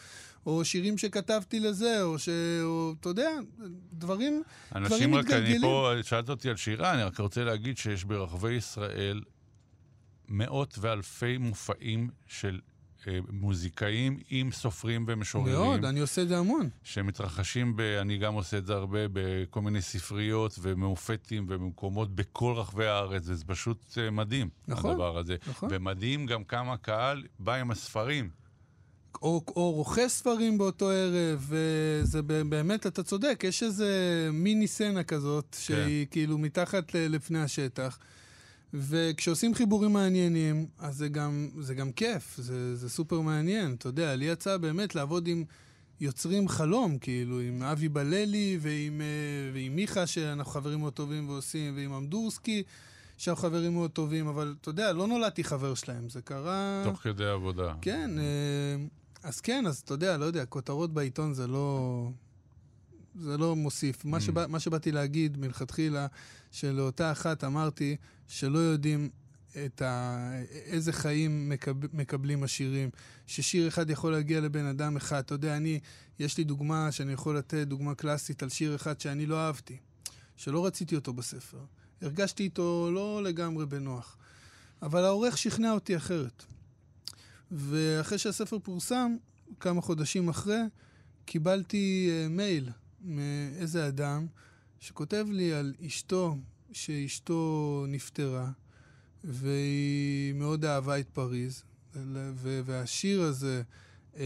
או 0.46 0.64
שירים 0.64 0.98
שכתבתי 0.98 1.61
לזה, 1.61 2.02
או 2.02 2.18
ש... 2.18 2.29
או, 2.62 2.94
אתה 3.00 3.09
יודע, 3.09 3.31
דברים... 3.92 4.42
אנשים 4.74 5.14
רק, 5.14 5.24
אני 5.31 5.40
מתגלגלים. 5.40 5.61
פה, 5.61 5.92
שאלת 6.02 6.31
אותי 6.31 6.50
על 6.50 6.57
שירה, 6.57 6.94
אני 6.94 7.02
רק 7.02 7.20
רוצה 7.20 7.44
להגיד 7.44 7.79
שיש 7.79 8.05
ברחבי 8.05 8.52
ישראל 8.52 9.20
מאות 10.29 10.79
ואלפי 10.81 11.39
מופעים 11.39 12.11
של 12.27 12.61
אה, 13.07 13.19
מוזיקאים 13.31 14.19
עם 14.31 14.53
סופרים 14.53 15.05
ומשוררים. 15.09 15.55
מאוד, 15.55 15.85
אני 15.85 16.01
עושה 16.01 16.23
את 16.23 16.29
זה 16.29 16.39
המון. 16.39 16.69
שמתרחשים, 16.83 17.77
ב, 17.77 17.81
אני 17.81 18.19
גם 18.19 18.35
עושה 18.35 18.59
את 18.59 18.67
זה 18.67 18.73
הרבה, 18.73 18.99
בכל 19.12 19.61
מיני 19.61 19.83
ספריות 19.83 20.59
ומופתים 20.62 21.47
ובמקומות 21.49 22.15
בכל 22.15 22.55
רחבי 22.57 22.87
הארץ, 22.87 23.23
וזה 23.27 23.45
פשוט 23.45 23.99
אה, 23.99 24.11
מדהים, 24.11 24.49
נכון, 24.69 24.91
הדבר 24.91 25.19
הזה. 25.19 25.37
נכון. 25.49 25.69
ומדהים 25.73 26.27
גם 26.27 26.45
כמה 26.45 26.77
קהל 26.77 27.23
בא 27.39 27.55
עם 27.55 27.71
הספרים. 27.71 28.31
או, 29.23 29.43
או 29.57 29.71
רוכש 29.73 30.11
ספרים 30.12 30.59
באותו 30.59 30.91
ערב, 30.91 31.47
וזה 31.49 32.23
באמת, 32.23 32.87
אתה 32.87 33.03
צודק, 33.03 33.41
יש 33.45 33.62
איזה 33.62 33.91
מיני 34.33 34.67
סצנה 34.67 35.05
כזאת, 35.05 35.57
שהיא 35.61 36.07
כאילו 36.11 36.39
מתחת 36.39 36.95
לפני 36.95 37.43
השטח. 37.43 37.99
וכשעושים 38.79 39.55
חיבורים 39.55 39.93
מעניינים, 39.93 40.67
אז 40.79 40.97
זה 40.97 41.09
גם, 41.09 41.49
זה 41.61 41.75
גם 41.75 41.93
כיף, 41.93 42.37
זה, 42.37 42.77
זה 42.77 42.89
סופר 42.91 43.21
מעניין. 43.21 43.75
אתה 43.75 43.89
יודע, 43.89 44.17
לי 44.17 44.25
יצא 44.25 44.57
באמת 44.57 44.95
לעבוד 44.95 45.27
עם 45.27 45.45
יוצרים 46.01 46.49
חלום, 46.49 46.99
כאילו, 46.99 47.41
עם 47.41 47.62
אבי 47.62 47.89
בללי 47.89 48.59
ועם, 48.61 49.01
אה, 49.01 49.07
ועם 49.55 49.77
מיכה, 49.77 50.07
שאנחנו 50.07 50.53
חברים 50.53 50.79
מאוד 50.79 50.93
טובים 50.93 51.29
ועושים, 51.29 51.77
ועם 51.77 51.93
אמדורסקי, 51.93 52.62
שאנחנו 53.19 53.43
חברים 53.43 53.75
מאוד 53.75 53.91
טובים, 53.91 54.27
אבל 54.27 54.55
אתה 54.61 54.69
יודע, 54.71 54.93
לא 54.93 55.07
נולדתי 55.07 55.45
חבר 55.45 55.75
שלהם, 55.75 56.09
זה 56.09 56.23
קרה... 56.23 56.83
תוך 56.85 56.99
כדי 57.03 57.27
עבודה. 57.27 57.75
כן, 57.81 58.11
אה, 58.19 58.85
אז 59.23 59.41
כן, 59.41 59.67
אז 59.67 59.79
אתה 59.79 59.95
יודע, 59.95 60.17
לא 60.17 60.25
יודע, 60.25 60.45
כותרות 60.45 60.95
בעיתון 60.95 61.35
זה 61.35 61.47
לא... 61.47 62.09
זה 63.21 63.39
לא 63.39 63.57
מוסיף. 63.57 64.05
מה, 64.05 64.17
Mm. 64.17 64.21
שבא, 64.21 64.45
מה 64.49 64.61
שבאתי 64.61 64.93
להגיד 64.93 65.37
מלכתחילה, 65.39 66.07
שלאותה 66.53 67.12
אחת 67.12 67.45
אמרתי 67.45 67.97
שלא 68.29 68.59
יודעים 68.59 69.11
את 69.67 69.83
ה... 69.83 70.31
איזה 70.51 70.93
חיים 70.93 71.49
מקב... 71.49 71.97
מקבלים 71.97 72.43
השירים. 72.43 72.91
ששיר 73.27 73.69
אחד 73.69 73.91
יכול 73.91 74.12
להגיע 74.12 74.41
לבן 74.41 74.67
אדם 74.67 74.97
אחד. 74.97 75.19
אתה 75.19 75.35
יודע, 75.35 75.57
אני, 75.57 75.81
יש 76.19 76.39
לי 76.39 76.45
דוגמה 76.45 76.93
שאני 76.93 77.12
יכול 77.12 77.39
לתת, 77.39 77.67
דוגמה 77.67 77.95
קלאסית 77.95 78.43
על 78.43 78.49
שיר 78.49 78.75
אחד 78.75 79.01
שאני 79.01 79.27
לא 79.27 79.41
אהבתי, 79.47 79.77
שלא 80.37 80.67
רציתי 80.67 80.97
אותו 80.97 81.12
בספר. 81.12 81.65
הרגשתי 82.03 82.43
איתו 82.43 82.91
לא 82.95 83.23
לגמרי 83.25 83.67
בנוח. 83.67 84.17
אבל 84.83 85.05
העורך 85.05 85.39
שכנע 85.39 85.73
אותי 85.73 85.97
אחרת. 85.97 86.45
ואחרי 87.51 88.19
שהספר 88.19 88.59
פורסם, 88.59 89.17
כמה 89.61 89.81
חודשים 89.81 90.29
אחרי, 90.29 90.61
קיבלתי 91.25 92.11
uh, 92.11 92.29
מייל 92.29 92.71
מאיזה 93.01 93.89
אדם 93.89 94.27
שכותב 94.81 95.27
לי 95.31 95.53
על 95.53 95.75
אשתו, 95.87 96.37
שאשתו 96.72 97.85
נפטרה, 97.88 98.50
והיא 99.24 100.35
מאוד 100.35 100.64
אהבה 100.64 101.00
את 101.00 101.09
פריז, 101.12 101.62
והשיר 102.64 103.22
הזה, 103.22 103.62
uh, 104.14 104.18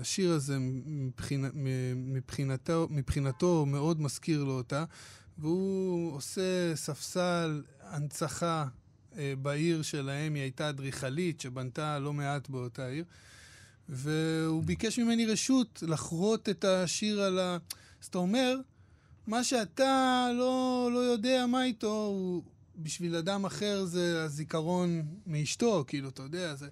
השיר 0.00 0.32
הזה 0.32 0.56
מבחינתו, 1.96 2.88
מבחינתו 2.90 3.66
מאוד 3.66 4.00
מזכיר 4.00 4.44
לו 4.44 4.52
אותה, 4.52 4.84
והוא 5.38 6.12
עושה 6.12 6.76
ספסל 6.76 7.62
הנצחה 7.80 8.66
אה, 9.16 9.34
בעיר 9.42 9.82
שלהם, 9.82 10.34
היא 10.34 10.42
הייתה 10.42 10.68
אדריכלית 10.68 11.40
שבנתה 11.40 11.98
לא 11.98 12.12
מעט 12.12 12.48
באותה 12.48 12.86
עיר, 12.86 13.04
והוא 13.88 14.62
ביקש 14.64 14.98
ממני 14.98 15.26
רשות 15.26 15.82
לחרות 15.86 16.48
את 16.48 16.64
השיר 16.64 17.22
על 17.22 17.38
ה... 17.38 17.58
אז 18.02 18.06
אתה 18.06 18.18
אומר, 18.18 18.56
מה 19.26 19.44
שאתה 19.44 20.28
לא, 20.38 20.90
לא 20.92 20.98
יודע 20.98 21.46
מה 21.46 21.64
איתו, 21.64 22.04
הוא 22.06 22.42
בשביל 22.76 23.16
אדם 23.16 23.44
אחר 23.44 23.84
זה 23.84 24.24
הזיכרון 24.24 25.02
מאשתו, 25.26 25.84
כאילו, 25.86 26.08
אתה 26.08 26.22
יודע, 26.22 26.54
זה... 26.54 26.68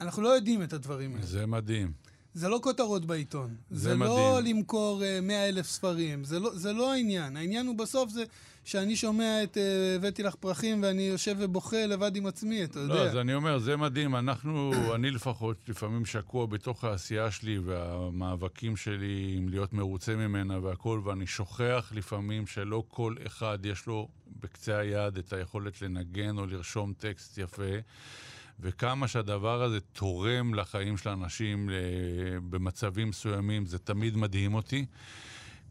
אנחנו 0.00 0.22
לא 0.22 0.28
יודעים 0.28 0.62
את 0.62 0.72
הדברים 0.72 1.14
האלה. 1.14 1.26
זה 1.26 1.46
מדהים. 1.46 1.92
זה 2.34 2.48
לא 2.48 2.60
כותרות 2.62 3.04
בעיתון. 3.04 3.56
זה 3.70 3.80
זה, 3.80 3.94
לא 3.94 4.38
מדהים. 4.38 4.56
למכור 4.56 5.02
uh, 5.02 5.20
100 5.22 5.48
אלף 5.48 5.66
ספרים. 5.66 6.24
זה 6.24 6.38
לא, 6.38 6.58
זה 6.58 6.72
לא 6.72 6.92
העניין. 6.92 7.36
העניין 7.36 7.66
הוא 7.66 7.76
בסוף 7.76 8.10
זה 8.10 8.24
שאני 8.70 8.96
שומע 8.96 9.42
את 9.42 9.56
uh, 9.56 9.60
הבאתי 9.96 10.22
לך 10.22 10.34
פרחים 10.34 10.82
ואני 10.82 11.02
יושב 11.02 11.36
ובוכה 11.38 11.86
לבד 11.86 12.16
עם 12.16 12.26
עצמי, 12.26 12.64
אתה 12.64 12.78
יודע. 12.78 12.94
לא, 12.94 13.00
אז 13.00 13.16
אני 13.16 13.34
אומר, 13.34 13.58
זה 13.58 13.76
מדהים. 13.76 14.16
אנחנו, 14.16 14.72
אני 14.94 15.10
לפחות, 15.10 15.56
לפעמים 15.68 16.06
שקוע 16.06 16.46
בתוך 16.46 16.84
העשייה 16.84 17.30
שלי 17.30 17.58
והמאבקים 17.58 18.76
שלי 18.76 19.34
עם 19.36 19.48
להיות 19.48 19.72
מרוצה 19.72 20.16
ממנה 20.16 20.58
והכול, 20.62 21.00
ואני 21.04 21.26
שוכח 21.26 21.92
לפעמים 21.94 22.46
שלא 22.46 22.82
כל 22.88 23.14
אחד 23.26 23.58
יש 23.66 23.86
לו 23.86 24.08
בקצה 24.40 24.78
היד 24.78 25.18
את 25.18 25.32
היכולת 25.32 25.82
לנגן 25.82 26.38
או 26.38 26.46
לרשום 26.46 26.92
טקסט 26.98 27.38
יפה. 27.38 27.72
וכמה 28.60 29.08
שהדבר 29.08 29.62
הזה 29.62 29.80
תורם 29.80 30.54
לחיים 30.54 30.96
של 30.96 31.08
האנשים 31.08 31.70
אה, 31.70 31.74
במצבים 32.50 33.08
מסוימים, 33.08 33.66
זה 33.66 33.78
תמיד 33.78 34.16
מדהים 34.16 34.54
אותי. 34.54 34.86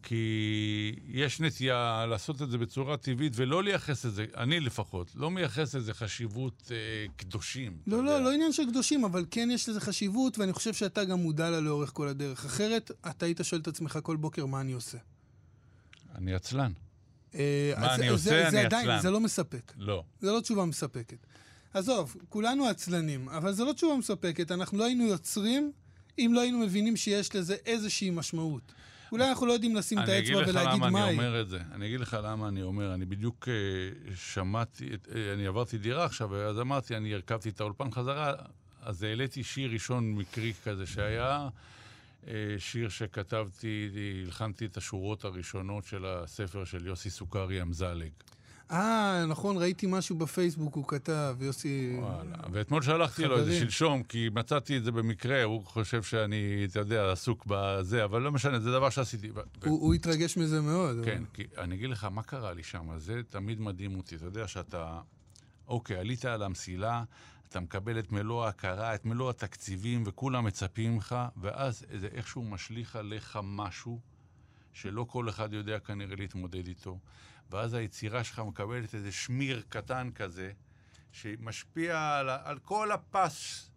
כי 0.04 0.96
יש 1.08 1.40
נטייה 1.40 2.06
לעשות 2.10 2.42
את 2.42 2.52
זה 2.52 2.58
בצורה 2.58 2.98
טבעית 2.98 3.34
ולא 3.36 3.64
לייחס 3.64 4.06
את 4.06 4.14
זה, 4.14 4.26
אני 4.38 4.60
לפחות, 4.60 5.12
לא 5.16 5.32
מייחס 5.32 5.76
לזה 5.76 5.94
חשיבות 5.94 6.72
אה, 6.72 6.78
קדושים. 7.16 7.78
לא, 7.88 8.04
לא, 8.04 8.12
יודע. 8.12 8.24
לא 8.24 8.34
עניין 8.34 8.54
של 8.54 8.70
קדושים, 8.70 9.04
אבל 9.04 9.26
כן 9.32 9.50
יש 9.52 9.70
לזה 9.70 9.82
חשיבות, 9.82 10.38
ואני 10.38 10.54
חושב 10.54 10.74
שאתה 10.74 11.06
גם 11.06 11.20
מודע 11.20 11.50
לה 11.50 11.60
לאורך 11.60 11.92
כל 11.94 12.08
הדרך. 12.08 12.46
אחרת, 12.46 12.92
אתה 13.10 13.26
היית 13.26 13.40
שואל 13.44 13.62
את 13.62 13.68
עצמך 13.68 14.00
כל 14.04 14.16
בוקר 14.16 14.46
מה 14.46 14.62
אני 14.62 14.74
עושה. 14.74 14.98
אני 16.16 16.34
עצלן. 16.34 16.72
אה, 17.36 17.74
מה 17.78 17.94
אז 17.94 18.00
אני 18.00 18.08
עושה? 18.08 18.24
זה, 18.24 18.42
אני 18.44 18.52
זה 18.52 18.66
עדיין, 18.66 18.90
עצלן. 18.90 19.02
זה 19.02 19.12
לא 19.12 19.20
מספק. 19.20 19.74
לא. 19.78 20.04
זה 20.20 20.32
לא 20.32 20.40
תשובה 20.40 20.66
מספקת. 20.66 21.18
עזוב, 21.74 22.16
כולנו 22.30 22.68
עצלנים, 22.68 23.30
אבל 23.30 23.54
זו 23.54 23.66
לא 23.66 23.74
תשובה 23.74 23.96
מספקת. 23.98 24.52
אנחנו 24.52 24.78
לא 24.78 24.86
היינו 24.86 25.04
יוצרים 25.04 25.72
אם 26.20 26.32
לא 26.34 26.42
היינו 26.42 26.60
מבינים 26.60 26.96
שיש 26.96 27.36
לזה 27.36 27.56
איזושהי 27.66 28.10
משמעות. 28.10 28.72
אולי 29.12 29.30
אנחנו 29.30 29.46
לא 29.46 29.54
יודעים 29.54 29.76
לשים 29.76 30.00
את 30.00 30.04
אני 30.04 30.20
אגיד 30.20 30.36
האצבע 30.36 30.42
לך 30.42 30.50
ולהגיד 30.50 30.82
למה 30.82 30.90
מה 30.90 31.04
אני. 31.04 31.12
אומר 31.12 31.42
את 31.42 31.50
זה. 31.50 31.60
אני 31.72 31.88
אגיד 31.88 32.00
לך 32.00 32.18
למה 32.24 32.48
אני 32.48 32.62
אומר. 32.62 32.94
אני 32.94 33.06
בדיוק 33.06 33.48
אה, 33.48 33.54
שמעתי, 34.16 34.90
אה, 34.90 35.34
אני 35.34 35.48
עברתי 35.48 35.78
דירה 35.78 36.06
עכשיו, 36.06 36.36
אז 36.36 36.60
אמרתי, 36.60 36.98
אני 36.98 37.14
הרכבתי 37.14 37.50
את 37.50 37.62
האולפן 37.62 37.92
חזרה, 37.92 38.34
אז 38.82 39.04
העליתי 39.04 39.44
שיר 39.44 39.72
ראשון 39.72 40.12
מקרי 40.12 40.54
כזה 40.64 40.88
שהיה. 40.88 41.50
אה, 42.28 42.34
שיר 42.58 42.90
שכתבתי, 42.90 43.90
הלחנתי 44.26 44.66
את 44.66 44.78
השורות 44.78 45.26
הראשונות 45.26 45.86
של 45.86 46.06
הספר 46.06 46.66
של 46.66 46.88
יוסי 46.88 47.10
סוכרי 47.10 47.62
אמזלג. 47.62 48.12
אה, 48.72 49.26
נכון, 49.28 49.58
ראיתי 49.58 49.88
משהו 49.90 50.16
בפייסבוק, 50.16 50.76
הוא 50.76 50.88
כתב, 50.88 51.36
יוסי... 51.42 51.98
וואלה. 52.00 52.36
ואתמול 52.52 52.82
שלחתי 52.82 53.26
לו 53.26 53.40
את 53.40 53.46
זה 53.46 53.52
חברים. 53.52 53.64
שלשום, 53.64 54.04
כי 54.04 54.30
מצאתי 54.34 54.78
את 54.78 54.84
זה 54.84 54.92
במקרה, 54.92 55.44
הוא 55.44 55.66
חושב 55.66 56.04
שאני, 56.04 56.66
אתה 56.70 56.80
יודע, 56.80 57.12
עסוק 57.12 57.46
בזה, 57.48 58.04
אבל 58.04 58.22
לא 58.22 58.32
משנה, 58.32 58.60
זה 58.60 58.72
דבר 58.72 58.90
שעשיתי. 58.90 59.32
ו- 59.32 59.36
ו- 59.36 59.70
הוא, 59.70 59.82
הוא 59.82 59.94
התרגש 59.94 60.38
מזה 60.38 60.62
מאוד. 60.62 60.98
כן, 61.06 61.24
כי 61.34 61.44
אני 61.58 61.76
אגיד 61.76 61.90
לך, 61.90 62.04
מה 62.04 62.24
קרה 62.24 62.54
לי 62.54 62.64
שם? 62.64 62.98
זה 62.98 63.22
תמיד 63.30 63.62
מדהים 63.62 63.98
אותי. 63.98 64.16
אתה 64.16 64.26
יודע 64.26 64.48
שאתה, 64.48 65.02
אוקיי, 65.68 65.98
עלית 65.98 66.26
על 66.26 66.44
המסילה, 66.44 67.04
אתה 67.50 67.60
מקבל 67.60 68.00
את 68.00 68.12
מלוא 68.12 68.46
ההכרה, 68.46 68.96
את 68.96 69.06
מלוא 69.06 69.30
התקציבים, 69.30 70.04
וכולם 70.06 70.46
מצפים 70.46 70.94
ממך, 70.94 71.16
ואז 71.42 71.86
זה 72.00 72.08
איכשהו 72.14 72.44
משליך 72.44 72.96
עליך 72.96 73.40
משהו 73.44 74.00
שלא 74.74 75.06
כל 75.10 75.30
אחד 75.30 75.54
יודע 75.54 75.80
כנראה 75.80 76.16
להתמודד 76.16 76.68
איתו. 76.68 77.00
ואז 77.52 77.74
היצירה 77.74 78.24
שלך 78.24 78.40
מקבלת 78.40 78.96
איזה 78.96 79.12
שמיר 79.12 79.64
קטן 79.70 80.10
כזה, 80.16 80.52
שמשפיע 81.12 82.18
על, 82.18 82.30
על 82.30 82.60
כל 82.60 82.92
הפס. 82.92 83.70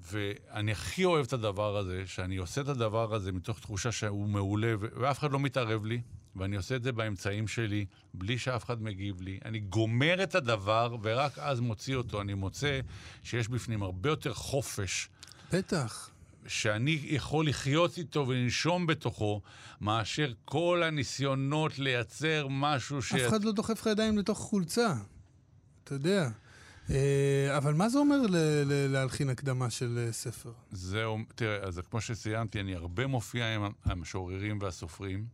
ואני 0.00 0.72
הכי 0.72 1.04
אוהב 1.04 1.26
את 1.26 1.32
הדבר 1.32 1.76
הזה, 1.76 2.02
שאני 2.06 2.36
עושה 2.36 2.60
את 2.60 2.68
הדבר 2.68 3.14
הזה 3.14 3.32
מתוך 3.32 3.60
תחושה 3.60 3.92
שהוא 3.92 4.28
מעולה, 4.28 4.74
ואף 4.78 5.18
אחד 5.18 5.32
לא 5.32 5.40
מתערב 5.40 5.84
לי, 5.84 6.02
ואני 6.36 6.56
עושה 6.56 6.76
את 6.76 6.82
זה 6.82 6.92
באמצעים 6.92 7.48
שלי, 7.48 7.86
בלי 8.14 8.38
שאף 8.38 8.64
אחד 8.64 8.82
מגיב 8.82 9.20
לי. 9.20 9.38
אני 9.44 9.60
גומר 9.60 10.22
את 10.22 10.34
הדבר, 10.34 10.96
ורק 11.02 11.38
אז 11.38 11.60
מוציא 11.60 11.96
אותו. 11.96 12.20
אני 12.20 12.34
מוצא 12.34 12.80
שיש 13.22 13.48
בפנים 13.48 13.82
הרבה 13.82 14.08
יותר 14.08 14.34
חופש. 14.34 15.08
בטח. 15.52 16.11
שאני 16.46 17.00
יכול 17.02 17.48
לחיות 17.48 17.98
איתו 17.98 18.24
ולנשום 18.28 18.86
בתוכו, 18.86 19.40
מאשר 19.80 20.32
כל 20.44 20.82
הניסיונות 20.84 21.78
לייצר 21.78 22.46
משהו 22.50 23.02
ש... 23.02 23.12
אף 23.12 23.28
אחד 23.28 23.44
לא 23.44 23.52
דוחף 23.52 23.80
לך 23.80 23.86
ידיים 23.86 24.18
לתוך 24.18 24.38
חולצה, 24.38 24.94
אתה 25.84 25.94
יודע. 25.94 26.28
אה, 26.90 27.56
אבל 27.56 27.74
מה 27.74 27.88
זה 27.88 27.98
אומר 27.98 28.16
להלחין 28.88 29.30
הקדמה 29.30 29.70
של 29.70 30.04
אה, 30.06 30.12
ספר? 30.12 30.52
זהו, 30.70 31.18
תראה, 31.34 31.56
אז 31.56 31.80
כמו 31.90 32.00
שציינתי, 32.00 32.60
אני 32.60 32.74
הרבה 32.74 33.06
מופיע 33.06 33.54
עם 33.54 33.72
המשוררים 33.84 34.58
והסופרים, 34.60 35.26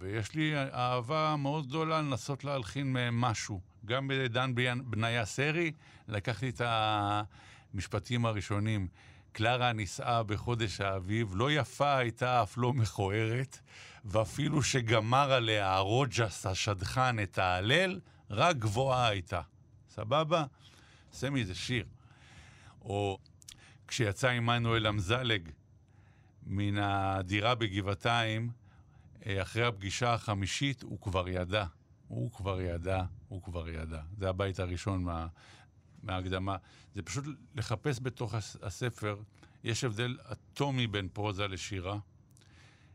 ויש 0.00 0.34
לי 0.34 0.54
אהבה 0.56 1.36
מאוד 1.38 1.66
גדולה 1.66 2.02
לנסות 2.02 2.44
להלחין 2.44 2.92
מהם 2.92 3.20
משהו. 3.20 3.60
גם 3.84 4.08
בדן 4.08 4.52
בניה 4.84 5.24
סרי, 5.24 5.72
לקחתי 6.08 6.48
את 6.48 6.60
המשפטים 6.64 8.26
הראשונים. 8.26 8.88
קלרה 9.34 9.72
נישאה 9.72 10.22
בחודש 10.22 10.80
האביב, 10.80 11.32
לא 11.36 11.52
יפה 11.52 11.96
הייתה 11.96 12.42
אף 12.42 12.58
לא 12.58 12.72
מכוערת, 12.72 13.58
ואפילו 14.04 14.62
שגמר 14.62 15.32
עליה 15.32 15.74
הרוג'ס 15.74 16.46
השדכן 16.46 17.22
את 17.22 17.38
ההלל, 17.38 18.00
רק 18.30 18.56
גבוהה 18.56 19.08
הייתה. 19.08 19.40
סבבה? 19.90 20.44
עושה 21.10 21.30
מזה 21.30 21.54
שיר. 21.54 21.86
או 22.80 23.18
כשיצא 23.88 24.28
עמנואל 24.28 24.86
אמזלג 24.86 25.48
מן 26.46 26.78
הדירה 26.78 27.54
בגבעתיים, 27.54 28.50
אה, 29.26 29.42
אחרי 29.42 29.64
הפגישה 29.66 30.14
החמישית, 30.14 30.82
הוא 30.82 31.00
כבר 31.00 31.28
ידע. 31.28 31.64
הוא 32.08 32.32
כבר 32.32 32.60
ידע, 32.60 33.02
הוא 33.28 33.42
כבר 33.42 33.68
ידע. 33.68 34.00
זה 34.18 34.28
הבית 34.28 34.60
הראשון 34.60 35.02
מה, 35.02 35.26
מההקדמה. 36.04 36.56
זה 36.94 37.02
פשוט 37.02 37.24
לחפש 37.54 37.98
בתוך 38.02 38.34
הספר, 38.62 39.16
יש 39.64 39.84
הבדל 39.84 40.16
אטומי 40.32 40.86
בין 40.86 41.08
פרוזה 41.12 41.48
לשירה. 41.48 41.98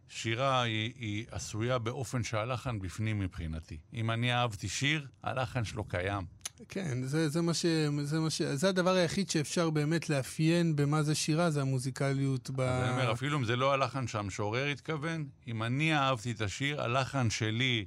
שירה 0.10 0.62
היא, 0.62 0.93
היא 0.95 1.26
עשויה 1.32 1.80
באופן 1.80 2.24
שהלחן 2.24 2.80
בפנים 2.80 3.20
מבחינתי. 3.20 3.78
אם 3.93 4.12
אני 4.12 4.34
אהבתי 4.34 4.70
שיר, 4.70 5.07
הלחן 5.24 5.64
שלו 5.64 5.84
קיים. 5.84 6.26
כן, 6.70 7.03
זה, 7.03 7.30
זה, 7.30 7.41
מה 7.41 7.53
ש, 7.53 7.66
זה, 8.03 8.20
מה 8.20 8.30
ש, 8.30 8.41
זה 8.41 8.70
הדבר 8.70 8.93
היחיד 8.93 9.30
שאפשר 9.30 9.70
באמת 9.70 10.10
לאפיין 10.10 10.76
במה 10.76 11.03
זה 11.03 11.16
שירה, 11.16 11.49
זה 11.51 11.62
המוזיקליות 11.62 12.49
ב... 12.49 12.62
אני 12.62 12.89
אומר, 12.89 13.12
אפילו 13.12 13.38
אם 13.38 13.45
זה 13.45 13.55
לא 13.55 13.74
הלחן 13.74 14.07
שהמשורר 14.07 14.66
התכוון, 14.66 15.26
אם 15.47 15.64
אני 15.64 15.95
אהבתי 15.95 16.32
את 16.32 16.41
השיר, 16.41 16.82
הלחן 16.82 17.30
שלי 17.30 17.86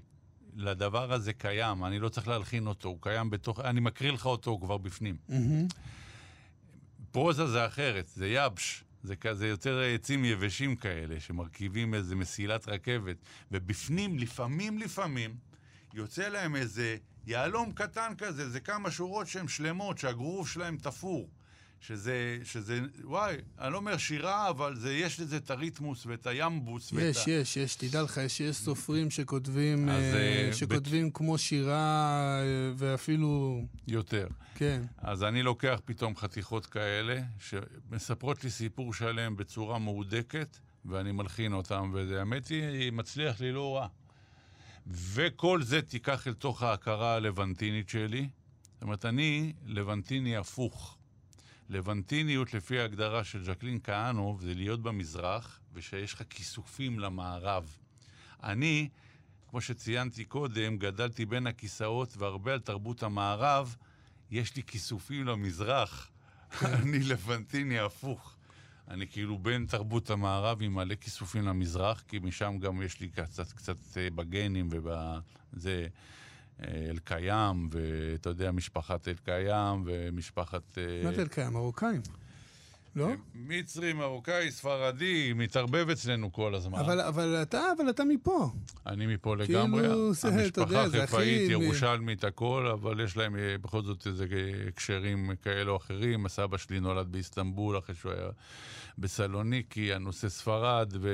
לדבר 0.57 1.13
הזה 1.13 1.33
קיים, 1.33 1.85
אני 1.85 1.99
לא 1.99 2.09
צריך 2.09 2.29
להלחין 2.29 2.67
אותו, 2.67 2.89
הוא 2.89 2.99
קיים 3.01 3.31
בתוך... 3.31 3.61
אני 3.61 3.81
מקריא 3.81 4.13
לך 4.13 4.27
אותו, 4.27 4.51
הוא 4.51 4.61
כבר 4.61 4.79
בפנים. 4.79 5.17
Mm-hmm. 5.31 5.75
פרוזה 7.13 7.47
זה 7.47 7.67
אחרת, 7.67 8.09
זה 8.09 8.29
יבש. 8.29 8.85
זה 9.03 9.17
כזה 9.17 9.49
יותר 9.49 9.81
עצים 9.95 10.25
יבשים 10.25 10.77
כאלה, 10.77 11.21
שמרכיבים 11.21 11.95
איזה 11.95 12.17
מסילת 12.17 12.69
רכבת, 12.69 13.17
ובפנים, 13.53 14.19
לפעמים, 14.19 14.79
לפעמים, 14.79 15.37
יוצא 15.95 16.29
להם 16.29 16.57
איזה 16.57 16.97
יהלום 17.27 17.73
קטן 17.73 18.13
כזה, 18.19 18.51
זה 18.51 18.61
כמה 18.61 18.91
שורות 18.91 19.27
שהן 19.27 19.49
שלמות, 19.49 19.99
שהגרוב 19.99 20.49
שלהם 20.49 20.77
תפור. 20.77 21.29
שזה, 21.87 22.39
שזה, 22.45 22.81
וואי, 23.05 23.37
אני 23.59 23.73
לא 23.73 23.79
אומר 23.79 23.97
שירה, 23.97 24.49
אבל 24.51 24.77
זה, 24.77 24.95
יש 24.95 25.21
לזה 25.21 25.37
את 25.37 25.51
הריתמוס 25.51 26.07
ואת 26.07 26.27
הימבוס. 26.27 26.93
יש, 26.93 26.99
ואת 26.99 27.27
יש, 27.27 27.57
ה... 27.57 27.61
יש, 27.61 27.77
תדע 27.77 28.03
לך, 28.03 28.17
יש, 28.17 28.41
יש 28.41 28.57
סופרים 28.57 29.11
שכותבים, 29.11 29.89
אז, 29.89 30.03
uh, 30.15 30.55
שכותבים 30.55 31.09
בת... 31.09 31.17
כמו 31.17 31.39
שירה, 31.39 32.41
uh, 32.41 32.75
ואפילו... 32.77 33.63
יותר. 33.89 34.29
כן. 34.55 34.83
אז 34.99 35.23
אני 35.23 35.43
לוקח 35.43 35.81
פתאום 35.85 36.17
חתיכות 36.17 36.67
כאלה, 36.67 37.21
שמספרות 37.39 38.45
לי 38.45 38.51
סיפור 38.51 38.95
שלם 38.95 39.37
בצורה 39.37 39.79
מהודקת, 39.79 40.59
ואני 40.85 41.13
מלחין 41.13 41.53
אותם, 41.53 41.91
והאמת 41.95 42.47
היא, 42.49 42.93
מצליח 42.93 43.41
לי 43.41 43.53
לא 43.53 43.77
רע. 43.77 43.87
וכל 44.87 45.63
זה 45.63 45.83
תיקח 45.83 46.29
אל 46.29 46.35
תוך 46.35 46.63
ההכרה 46.63 47.15
הלבנטינית 47.15 47.89
שלי. 47.89 48.29
זאת 48.75 48.83
אומרת, 48.83 49.05
אני 49.05 49.53
לבנטיני 49.67 50.37
הפוך. 50.37 50.99
לבנטיניות, 51.69 52.55
לפי 52.55 52.79
ההגדרה 52.79 53.25
של 53.25 53.45
ז'קלין 53.45 53.79
כהנוב, 53.85 54.41
זה 54.41 54.55
להיות 54.55 54.83
במזרח, 54.83 55.61
ושיש 55.75 56.15
לך 56.15 56.23
כיסופים 56.31 56.99
למערב. 56.99 57.77
אני, 58.43 58.89
כמו 59.51 59.61
שציינתי 59.61 60.25
קודם, 60.25 60.77
גדלתי 60.77 61.27
בין 61.27 61.47
הכיסאות, 61.47 62.17
והרבה 62.17 62.53
על 62.53 62.61
תרבות 62.61 63.03
המערב, 63.03 63.77
יש 64.31 64.57
לי 64.57 64.63
כיסופים 64.63 65.27
למזרח. 65.27 66.11
אני 66.63 66.99
לבנטיני 66.99 67.79
הפוך. 67.79 68.37
אני 68.89 69.07
כאילו 69.07 69.39
בין 69.39 69.67
תרבות 69.67 70.11
המערב 70.11 70.59
עם 70.63 70.75
מלא 70.75 70.95
כיסופים 70.95 71.43
למזרח, 71.43 72.03
כי 72.09 72.19
משם 72.19 72.59
גם 72.61 72.83
יש 72.83 73.01
לי 73.01 73.09
קצת, 73.09 73.53
קצת 73.53 73.77
אה, 73.97 74.09
בגנים 74.15 74.69
ובזה... 74.71 75.89
אה, 76.61 76.87
אלקיים, 76.91 77.69
ואתה 77.71 78.29
יודע, 78.29 78.53
משפחת 78.53 79.09
אלקיים 79.09 79.83
ומשפחת... 79.87 80.79
אה, 80.79 81.01
מה 81.05 81.13
זה 81.13 81.23
אלקיים? 81.23 81.53
מרוקאים. 81.53 82.01
לא? 82.97 83.09
מצרי, 83.35 83.93
מרוקאי, 83.93 84.51
ספרדי, 84.51 85.33
מתערבב 85.33 85.91
אצלנו 85.91 86.33
כל 86.33 86.55
הזמן. 86.55 86.79
אבל, 86.79 87.01
אבל, 87.01 87.43
אתה, 87.43 87.63
אבל 87.77 87.91
אתה 87.91 88.05
מפה. 88.05 88.51
אני 88.87 89.07
מפה 89.07 89.37
לגמרי. 89.37 89.81
כאילו, 89.81 90.15
זה, 90.15 90.47
אתה 90.47 90.61
יודע, 90.61 90.89
זה 90.89 91.03
הכי... 91.03 91.03
המשפחה 91.03 91.17
חיפאית, 91.17 91.51
ירושלמית, 91.51 92.25
הכל, 92.25 92.67
אבל 92.73 93.01
יש 93.01 93.17
להם 93.17 93.37
בכל 93.61 93.83
זאת 93.83 94.07
איזה 94.07 94.27
הקשרים 94.69 95.31
כאלו 95.43 95.73
או 95.73 95.77
אחרים. 95.77 96.27
הסבא 96.27 96.57
שלי 96.57 96.81
נולד 96.81 97.13
באיסטנבול, 97.13 97.79
אחרי 97.79 97.95
שהוא 97.95 98.13
היה 98.13 98.29
בסלוניקי, 98.99 99.93
הנושא 99.93 100.29
ספרד, 100.29 100.93
ו... 101.01 101.09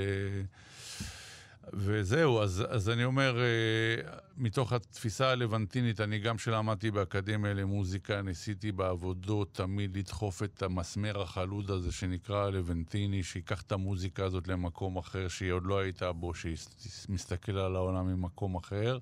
וזהו, 1.72 2.42
אז, 2.42 2.64
אז 2.68 2.88
אני 2.88 3.04
אומר, 3.04 3.38
אה, 3.40 4.18
מתוך 4.36 4.72
התפיסה 4.72 5.30
הלבנטינית, 5.30 6.00
אני 6.00 6.18
גם 6.18 6.38
שלמדתי 6.38 6.90
באקדמיה 6.90 7.54
למוזיקה, 7.54 8.22
ניסיתי 8.22 8.72
בעבודות 8.72 9.54
תמיד 9.54 9.96
לדחוף 9.96 10.42
את 10.42 10.62
המסמר 10.62 11.22
החלוד 11.22 11.70
הזה 11.70 11.92
שנקרא 11.92 12.44
הלבנטיני, 12.46 13.22
שייקח 13.22 13.62
את 13.62 13.72
המוזיקה 13.72 14.24
הזאת 14.24 14.48
למקום 14.48 14.96
אחר 14.96 15.28
שהיא 15.28 15.52
עוד 15.52 15.66
לא 15.66 15.78
הייתה 15.78 16.12
בו, 16.12 16.32
שמסתכל 16.34 17.58
על 17.58 17.76
העולם 17.76 18.06
ממקום 18.06 18.56
אחר. 18.56 18.98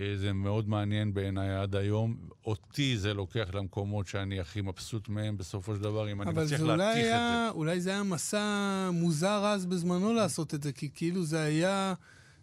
אה, 0.00 0.16
זה 0.16 0.32
מאוד 0.32 0.68
מעניין 0.68 1.14
בעיניי 1.14 1.54
עד 1.54 1.76
היום. 1.76 2.16
אותי 2.46 2.98
זה 2.98 3.14
לוקח 3.14 3.48
למקומות 3.54 4.06
שאני 4.06 4.40
הכי 4.40 4.60
מבסוט 4.60 5.08
מהם 5.08 5.36
בסופו 5.36 5.74
של 5.74 5.80
דבר, 5.82 6.12
אם 6.12 6.22
אני 6.22 6.30
מצליח 6.30 6.60
להתיך 6.60 7.04
את 7.04 7.10
זה. 7.10 7.50
אולי 7.50 7.80
זה 7.80 7.90
היה 7.90 8.02
מסע 8.02 8.90
מוזר 8.92 9.46
אז 9.46 9.66
בזמנו 9.66 10.12
לעשות 10.12 10.54
את 10.54 10.62
זה, 10.62 10.72
כי 10.72 10.88
כאילו 10.94 11.24
זה 11.24 11.40
היה 11.42 11.94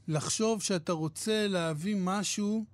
לחשוב 0.08 0.62
שאתה 0.62 0.92
רוצה 0.92 1.48
להביא 1.48 1.96
משהו, 2.00 2.66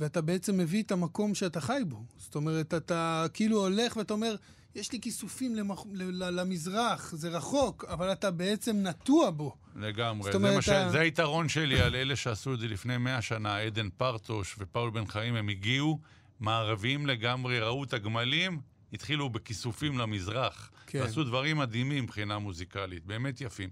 ואתה 0.00 0.20
בעצם 0.20 0.58
מביא 0.58 0.82
את 0.82 0.92
המקום 0.92 1.34
שאתה 1.34 1.60
חי 1.60 1.82
בו. 1.88 2.04
זאת 2.16 2.34
אומרת, 2.34 2.74
אתה 2.74 3.26
כאילו 3.34 3.56
הולך 3.66 3.96
ואתה 3.96 4.14
אומר, 4.14 4.36
יש 4.74 4.92
לי 4.92 5.00
כיסופים 5.00 5.54
למח... 5.54 5.84
למזרח, 6.10 7.14
זה 7.14 7.28
רחוק, 7.28 7.84
אבל 7.88 8.12
אתה 8.12 8.30
בעצם 8.30 8.76
נטוע 8.76 9.30
בו. 9.30 9.56
לגמרי. 9.76 10.32
זה, 10.32 10.58
ה... 10.58 10.62
ש... 10.62 10.68
זה 10.68 11.00
היתרון 11.00 11.48
שלי 11.48 11.80
על 11.80 11.94
אלה 11.94 12.16
שעשו 12.16 12.54
את 12.54 12.60
זה 12.60 12.68
לפני 12.68 12.98
מאה 12.98 13.22
שנה, 13.22 13.58
עדן 13.58 13.88
פרטוש 13.96 14.56
ופאול 14.58 14.90
בן 14.90 15.06
חיים, 15.06 15.34
הם 15.34 15.48
הגיעו 15.48 15.98
מערביים 16.40 17.06
לגמרי, 17.06 17.60
ראו 17.60 17.84
את 17.84 17.92
הגמלים, 17.92 18.60
התחילו 18.92 19.28
בכיסופים 19.28 19.98
למזרח. 19.98 20.70
כן. 20.86 21.00
ועשו 21.00 21.24
דברים 21.24 21.58
מדהימים 21.58 22.04
מבחינה 22.04 22.38
מוזיקלית, 22.38 23.06
באמת 23.06 23.40
יפים. 23.40 23.70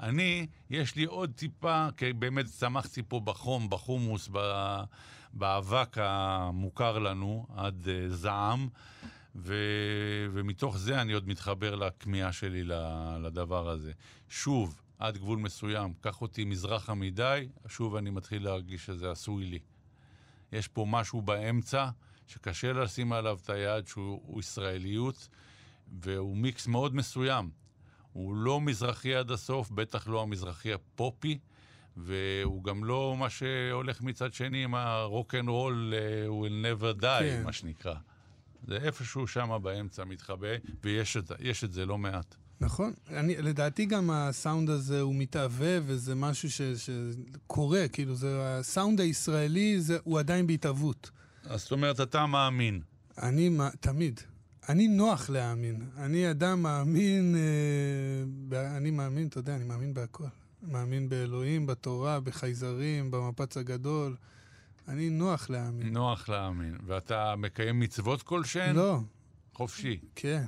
אני, 0.00 0.46
יש 0.70 0.96
לי 0.96 1.04
עוד 1.04 1.32
טיפה, 1.36 1.88
כי 1.96 2.12
באמת 2.12 2.46
צמחתי 2.46 3.02
פה 3.08 3.20
בחום, 3.20 3.70
בחומוס, 3.70 4.28
באבק 5.32 5.96
המוכר 6.00 6.98
לנו, 6.98 7.46
עד 7.56 7.84
uh, 7.84 8.12
זעם. 8.12 8.68
ו... 9.36 9.54
ומתוך 10.32 10.78
זה 10.78 11.00
אני 11.00 11.12
עוד 11.12 11.28
מתחבר 11.28 11.74
לכמיהה 11.74 12.32
שלי 12.32 12.62
לדבר 13.22 13.68
הזה. 13.68 13.92
שוב, 14.28 14.80
עד 14.98 15.18
גבול 15.18 15.38
מסוים, 15.38 15.92
קח 16.00 16.22
אותי 16.22 16.44
מזרחה 16.44 16.94
מדי, 16.94 17.48
שוב 17.68 17.96
אני 17.96 18.10
מתחיל 18.10 18.44
להרגיש 18.44 18.86
שזה 18.86 19.10
עשוי 19.10 19.44
לי. 19.44 19.58
יש 20.52 20.68
פה 20.68 20.86
משהו 20.88 21.22
באמצע 21.22 21.88
שקשה 22.26 22.72
לשים 22.72 23.12
עליו 23.12 23.38
את 23.42 23.50
היד 23.50 23.86
שהוא 23.86 24.20
הוא 24.24 24.40
ישראליות, 24.40 25.28
והוא 26.02 26.36
מיקס 26.36 26.66
מאוד 26.66 26.94
מסוים. 26.94 27.50
הוא 28.12 28.36
לא 28.36 28.60
מזרחי 28.60 29.14
עד 29.14 29.30
הסוף, 29.30 29.70
בטח 29.70 30.08
לא 30.08 30.22
המזרחי 30.22 30.72
הפופי, 30.72 31.38
והוא 31.96 32.64
גם 32.64 32.84
לא 32.84 33.16
מה 33.18 33.30
שהולך 33.30 34.02
מצד 34.02 34.32
שני 34.34 34.64
עם 34.64 34.74
ה 34.74 34.86
rock 34.86 35.34
and 35.34 35.48
roll, 35.48 35.94
הוא 36.26 36.46
will 36.46 36.50
never 36.50 37.00
die, 37.02 37.20
כן. 37.20 37.42
מה 37.44 37.52
שנקרא. 37.52 37.94
זה 38.66 38.76
איפשהו 38.76 39.26
שם 39.26 39.58
באמצע 39.62 40.04
מתחבא, 40.04 40.48
ויש 40.84 41.16
את, 41.16 41.32
יש 41.40 41.64
את 41.64 41.72
זה 41.72 41.86
לא 41.86 41.98
מעט. 41.98 42.34
נכון. 42.60 42.92
אני, 43.10 43.36
לדעתי 43.36 43.86
גם 43.86 44.10
הסאונד 44.10 44.70
הזה 44.70 45.00
הוא 45.00 45.14
מתהווה, 45.14 45.78
וזה 45.86 46.14
משהו 46.14 46.50
ש, 46.50 46.60
שקורה, 46.62 47.88
כאילו, 47.88 48.14
זה, 48.14 48.36
הסאונד 48.58 49.00
הישראלי 49.00 49.80
זה, 49.80 49.98
הוא 50.04 50.18
עדיין 50.18 50.46
בהתהוות. 50.46 51.10
אז 51.44 51.60
זאת 51.62 51.72
אומרת, 51.72 52.00
אתה 52.00 52.26
מאמין. 52.26 52.80
אני, 53.22 53.48
מה- 53.48 53.70
תמיד. 53.80 54.20
אני 54.68 54.88
נוח 54.88 55.30
להאמין. 55.30 55.82
אני 55.96 56.30
אדם 56.30 56.62
מאמין, 56.62 57.36
אה, 58.52 58.76
אני 58.76 58.90
מאמין, 58.90 59.26
אתה 59.26 59.38
יודע, 59.38 59.56
אני 59.56 59.64
מאמין 59.64 59.94
בהכל. 59.94 60.24
מאמין 60.62 61.08
באלוהים, 61.08 61.66
בתורה, 61.66 62.20
בחייזרים, 62.20 63.10
במפץ 63.10 63.56
הגדול. 63.56 64.16
אני 64.88 65.10
נוח 65.10 65.50
להאמין. 65.50 65.92
נוח 65.92 66.28
להאמין. 66.28 66.78
ואתה 66.86 67.34
מקיים 67.36 67.80
מצוות 67.80 68.22
כלשהן? 68.22 68.76
לא, 68.76 68.98
חופשי. 69.54 69.98
כן. 70.14 70.44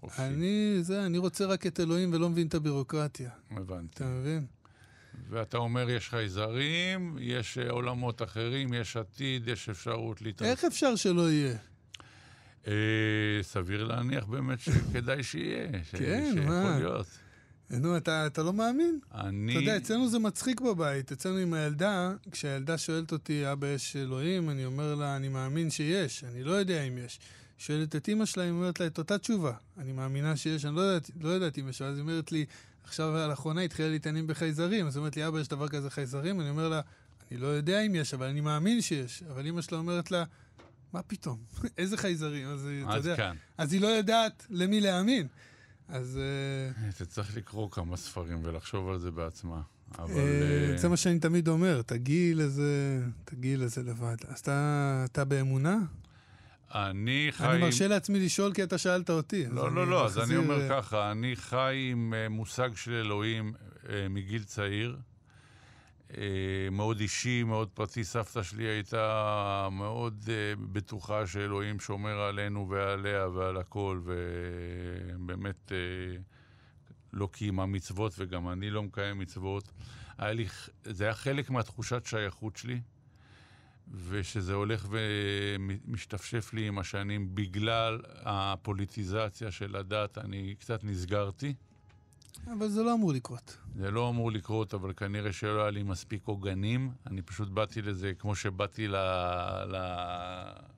חופשי. 0.00 0.22
אני, 0.22 0.78
זה, 0.80 1.06
אני 1.06 1.18
רוצה 1.18 1.46
רק 1.46 1.66
את 1.66 1.80
אלוהים 1.80 2.12
ולא 2.12 2.30
מבין 2.30 2.46
את 2.46 2.54
הבירוקרטיה. 2.54 3.30
הבנתי. 3.50 3.94
אתה 3.94 4.04
מבין? 4.04 4.46
ואתה 5.30 5.56
אומר, 5.56 5.90
יש 5.90 6.08
חייזרים, 6.08 7.16
יש 7.20 7.58
אה, 7.58 7.70
עולמות 7.70 8.22
אחרים, 8.22 8.74
יש 8.74 8.96
עתיד, 8.96 9.48
יש 9.48 9.68
אפשרות 9.68 10.22
להתרחב. 10.22 10.50
איך 10.50 10.64
אפשר 10.64 10.96
שלא 10.96 11.30
יהיה? 11.30 11.56
אה, 12.66 12.72
סביר 13.42 13.84
להניח 13.84 14.24
באמת 14.24 14.60
שכדאי 14.60 15.22
שיהיה. 15.22 15.68
כן, 15.90 16.30
שיכול 16.34 16.50
מה? 16.50 16.78
להיות. 16.78 17.06
נו, 17.70 17.96
אתה, 17.96 18.26
אתה 18.26 18.42
לא 18.42 18.52
מאמין? 18.52 18.98
אני... 19.14 19.52
אתה 19.52 19.60
יודע, 19.60 19.76
אצלנו 19.76 20.08
זה 20.08 20.18
מצחיק 20.18 20.60
בבית. 20.60 21.12
אצלנו 21.12 21.36
עם 21.36 21.54
הילדה, 21.54 22.12
כשהילדה 22.30 22.78
שואלת 22.78 23.12
אותי, 23.12 23.52
אבא, 23.52 23.66
יש 23.66 23.96
אלוהים? 23.96 24.50
אני 24.50 24.64
אומר 24.64 24.94
לה, 24.94 25.16
אני 25.16 25.28
מאמין 25.28 25.70
שיש, 25.70 26.24
אני 26.24 26.42
לא 26.44 26.52
יודע 26.52 26.82
אם 26.82 26.98
יש. 26.98 27.18
שואלת 27.58 27.96
את 27.96 28.08
אימא 28.08 28.24
שלה, 28.24 28.42
היא 28.42 28.50
אומרת 28.50 28.80
לה 28.80 28.86
את 28.86 28.98
אותה 28.98 29.18
תשובה. 29.18 29.52
אני 29.78 29.92
מאמינה 29.92 30.36
שיש, 30.36 30.64
אני 30.64 30.76
לא 30.76 30.80
יודעת, 30.80 31.10
לא 31.20 31.28
יודעת 31.28 31.58
אם 31.58 31.68
יש, 31.68 31.80
ואז 31.80 31.94
היא 31.96 32.02
אומרת 32.02 32.32
לי, 32.32 32.44
עכשיו 32.84 33.28
לאחרונה 33.28 33.60
התחילה 33.60 33.88
להתעניין 33.88 34.26
בחייזרים. 34.26 34.86
אז 34.86 34.96
היא 34.96 35.00
אומרת 35.00 35.16
לי, 35.16 35.26
אבא, 35.26 35.40
יש 35.40 35.48
דבר 35.48 35.68
כזה 35.68 35.90
חייזרים? 35.90 36.40
אני 36.40 36.50
אומר 36.50 36.68
לה, 36.68 36.80
אני 37.30 37.38
לא 37.40 37.46
יודע 37.46 37.80
אם 37.80 37.94
יש, 37.94 38.14
אבל 38.14 38.26
אני 38.26 38.40
מאמין 38.40 38.80
שיש. 38.80 39.22
אבל 39.30 39.46
אימא 39.46 39.62
שלה 39.62 39.78
אומרת 39.78 40.10
לה, 40.10 40.24
מה 40.92 41.02
פתאום? 41.02 41.38
איזה 41.78 41.96
חייזרים? 41.96 42.48
אז 42.48 42.66
היא- 42.66 42.84
אתה 42.84 42.96
יודע, 42.96 43.16
כאן. 43.16 43.36
אז 43.58 43.72
היא 43.72 43.80
לא 43.80 43.86
יודעת 43.86 44.46
למי 44.50 44.80
להאמין. 44.80 45.26
אז... 45.92 46.18
אה, 46.22 46.88
אתה 46.88 47.04
צריך 47.04 47.36
לקרוא 47.36 47.70
כמה 47.70 47.96
ספרים 47.96 48.40
ולחשוב 48.44 48.88
על 48.88 48.98
זה 48.98 49.10
בעצמה. 49.10 49.60
אבל... 49.98 50.14
אה, 50.16 50.70
אה, 50.70 50.76
זה 50.76 50.88
מה 50.88 50.96
שאני 50.96 51.18
תמיד 51.18 51.48
אומר, 51.48 51.82
תגיעי 51.82 52.34
לזה, 52.34 53.02
תגיעי 53.24 53.56
לזה 53.56 53.82
לבד. 53.82 54.16
אז 54.28 54.40
אתה, 54.40 55.04
אתה 55.12 55.24
באמונה? 55.24 55.78
אני 56.74 57.28
חי... 57.30 57.46
אני 57.46 57.60
מרשה 57.60 57.88
לעצמי 57.88 58.20
לשאול 58.20 58.52
כי 58.52 58.62
אתה 58.62 58.78
שאלת 58.78 59.10
אותי. 59.10 59.46
אז 59.46 59.52
לא, 59.52 59.72
לא, 59.72 59.86
לא, 59.86 60.06
אז 60.06 60.18
אני 60.18 60.24
מחזיר, 60.24 60.38
אומר 60.38 60.60
אה, 60.60 60.68
ככה, 60.68 61.10
אני 61.10 61.36
חי 61.36 61.88
עם 61.90 62.14
אה, 62.14 62.28
מושג 62.28 62.70
של 62.74 62.92
אלוהים 62.92 63.52
אה, 63.88 64.06
מגיל 64.10 64.44
צעיר, 64.44 64.96
אה, 64.96 65.09
מאוד 66.72 67.00
אישי, 67.00 67.42
מאוד 67.42 67.68
פרטי. 67.74 68.04
סבתא 68.04 68.42
שלי 68.42 68.64
הייתה 68.64 69.68
מאוד 69.72 70.24
אה, 70.28 70.52
בטוחה 70.72 71.26
שאלוהים 71.26 71.80
שומר 71.80 72.20
עלינו 72.20 72.68
ועליה 72.68 73.28
ועל 73.28 73.56
הכל, 73.56 74.00
ובאמת 74.04 75.72
אה, 75.72 75.76
לא 77.12 77.28
קיימה 77.32 77.66
מצוות, 77.66 78.12
וגם 78.18 78.48
אני 78.48 78.70
לא 78.70 78.82
מקיים 78.82 79.18
מצוות. 79.18 79.72
היה 80.18 80.32
לי, 80.32 80.46
זה 80.84 81.04
היה 81.04 81.14
חלק 81.14 81.50
מהתחושת 81.50 82.06
שייכות 82.06 82.56
שלי. 82.56 82.80
ושזה 84.08 84.54
הולך 84.54 84.86
ומשתפשף 84.90 86.54
לי 86.54 86.68
עם 86.68 86.78
השנים 86.78 87.34
בגלל 87.34 88.00
הפוליטיזציה 88.14 89.50
של 89.50 89.76
הדת, 89.76 90.18
אני 90.18 90.54
קצת 90.58 90.84
נסגרתי. 90.84 91.54
אבל 92.52 92.68
זה 92.68 92.82
לא 92.82 92.94
אמור 92.94 93.12
לקרות. 93.12 93.56
זה 93.76 93.90
לא 93.90 94.08
אמור 94.08 94.32
לקרות, 94.32 94.74
אבל 94.74 94.92
כנראה 94.92 95.32
שלא 95.32 95.62
היה 95.62 95.70
לי 95.70 95.82
מספיק 95.82 96.22
עוגנים. 96.24 96.90
אני 97.06 97.22
פשוט 97.22 97.48
באתי 97.48 97.82
לזה 97.82 98.12
כמו 98.18 98.34
שבאתי 98.34 98.88
ל... 98.88 98.96
ל... 99.66 99.76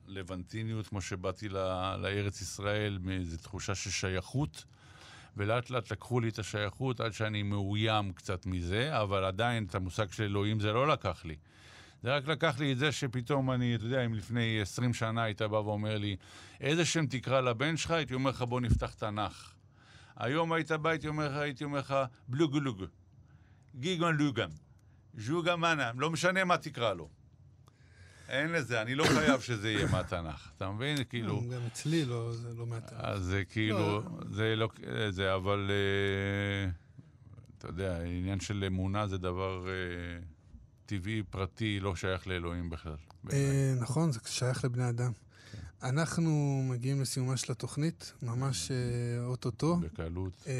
לבנטיניות, 0.07 0.87
כמו 0.87 1.01
שבאתי 1.01 1.49
ל... 1.49 1.57
לארץ 1.97 2.41
ישראל, 2.41 2.99
מאיזו 3.01 3.37
תחושה 3.37 3.75
של 3.75 3.89
שייכות. 3.89 4.65
ולאט 5.37 5.69
לאט 5.69 5.91
לקחו 5.91 6.19
לי 6.19 6.29
את 6.29 6.39
השייכות 6.39 6.99
עד 6.99 7.13
שאני 7.13 7.43
מאוים 7.43 8.13
קצת 8.13 8.45
מזה, 8.45 9.01
אבל 9.01 9.23
עדיין 9.23 9.65
את 9.65 9.75
המושג 9.75 10.11
של 10.11 10.23
אלוהים 10.23 10.59
זה 10.59 10.73
לא 10.73 10.87
לקח 10.87 11.25
לי. 11.25 11.35
זה 12.03 12.15
רק 12.15 12.27
לקח 12.27 12.59
לי 12.59 12.71
את 12.71 12.77
זה 12.77 12.91
שפתאום 12.91 13.51
אני, 13.51 13.75
אתה 13.75 13.83
יודע, 13.85 14.05
אם 14.05 14.13
לפני 14.13 14.61
20 14.61 14.93
שנה 14.93 15.23
היית 15.23 15.41
בא 15.41 15.55
ואומר 15.55 15.97
לי, 15.97 16.15
איזה 16.61 16.85
שם 16.85 17.05
תקרא 17.05 17.41
לבן 17.41 17.77
שלך? 17.77 17.91
הייתי 17.91 18.13
אומר 18.13 18.29
לך, 18.29 18.41
בוא 18.41 18.61
נפתח 18.61 18.93
תנ"ך. 18.93 19.52
היום 20.17 20.53
היית 20.53 20.71
בא, 20.71 20.89
הייתי 20.89 21.07
אומר 21.07 21.29
לך, 21.29 21.37
הייתי 21.37 21.63
אומר 21.63 21.79
לך, 21.79 21.95
בלוגולוג, 22.27 22.83
גיגון 23.75 24.17
לוגן, 24.17 24.49
ז'וגה 25.17 25.55
מנה, 25.55 25.91
לא 25.97 26.09
משנה 26.09 26.43
מה 26.43 26.57
תקרא 26.57 26.93
לו. 26.93 27.09
אין 28.29 28.51
לזה, 28.51 28.81
אני 28.81 28.95
לא 28.95 29.03
חייב 29.03 29.41
שזה 29.41 29.71
יהיה 29.71 29.87
מהתנ"ך. 29.87 30.51
אתה 30.57 30.71
מבין? 30.71 30.97
כאילו... 31.09 31.41
גם 31.51 31.61
אצלי 31.67 32.05
לא, 32.05 32.33
זה 32.33 32.53
לא 32.57 32.65
מעט. 32.65 32.93
אז 32.93 33.23
זה 33.23 33.43
כאילו, 33.49 33.77
לא. 33.77 34.01
זה 34.31 34.55
לא, 34.55 34.69
זה, 35.09 35.35
אבל, 35.35 35.71
אה, 35.71 36.71
אתה 37.57 37.67
יודע, 37.67 38.01
עניין 38.01 38.39
של 38.39 38.63
אמונה 38.67 39.07
זה 39.07 39.17
דבר 39.17 39.67
אה, 39.67 39.73
טבעי, 40.85 41.23
פרטי, 41.29 41.79
לא 41.79 41.95
שייך 41.95 42.27
לאלוהים 42.27 42.69
בכלל. 42.69 42.95
אה, 43.33 43.73
נכון, 43.81 44.11
זה 44.11 44.19
שייך 44.25 44.65
לבני 44.65 44.89
אדם. 44.89 45.11
אנחנו 45.83 46.63
מגיעים 46.69 47.01
לסיומה 47.01 47.37
של 47.37 47.51
התוכנית, 47.51 48.13
ממש 48.21 48.71
אה, 48.71 49.25
אוטוטו. 49.25 49.75
בקלות. 49.75 50.33
אה, 50.47 50.53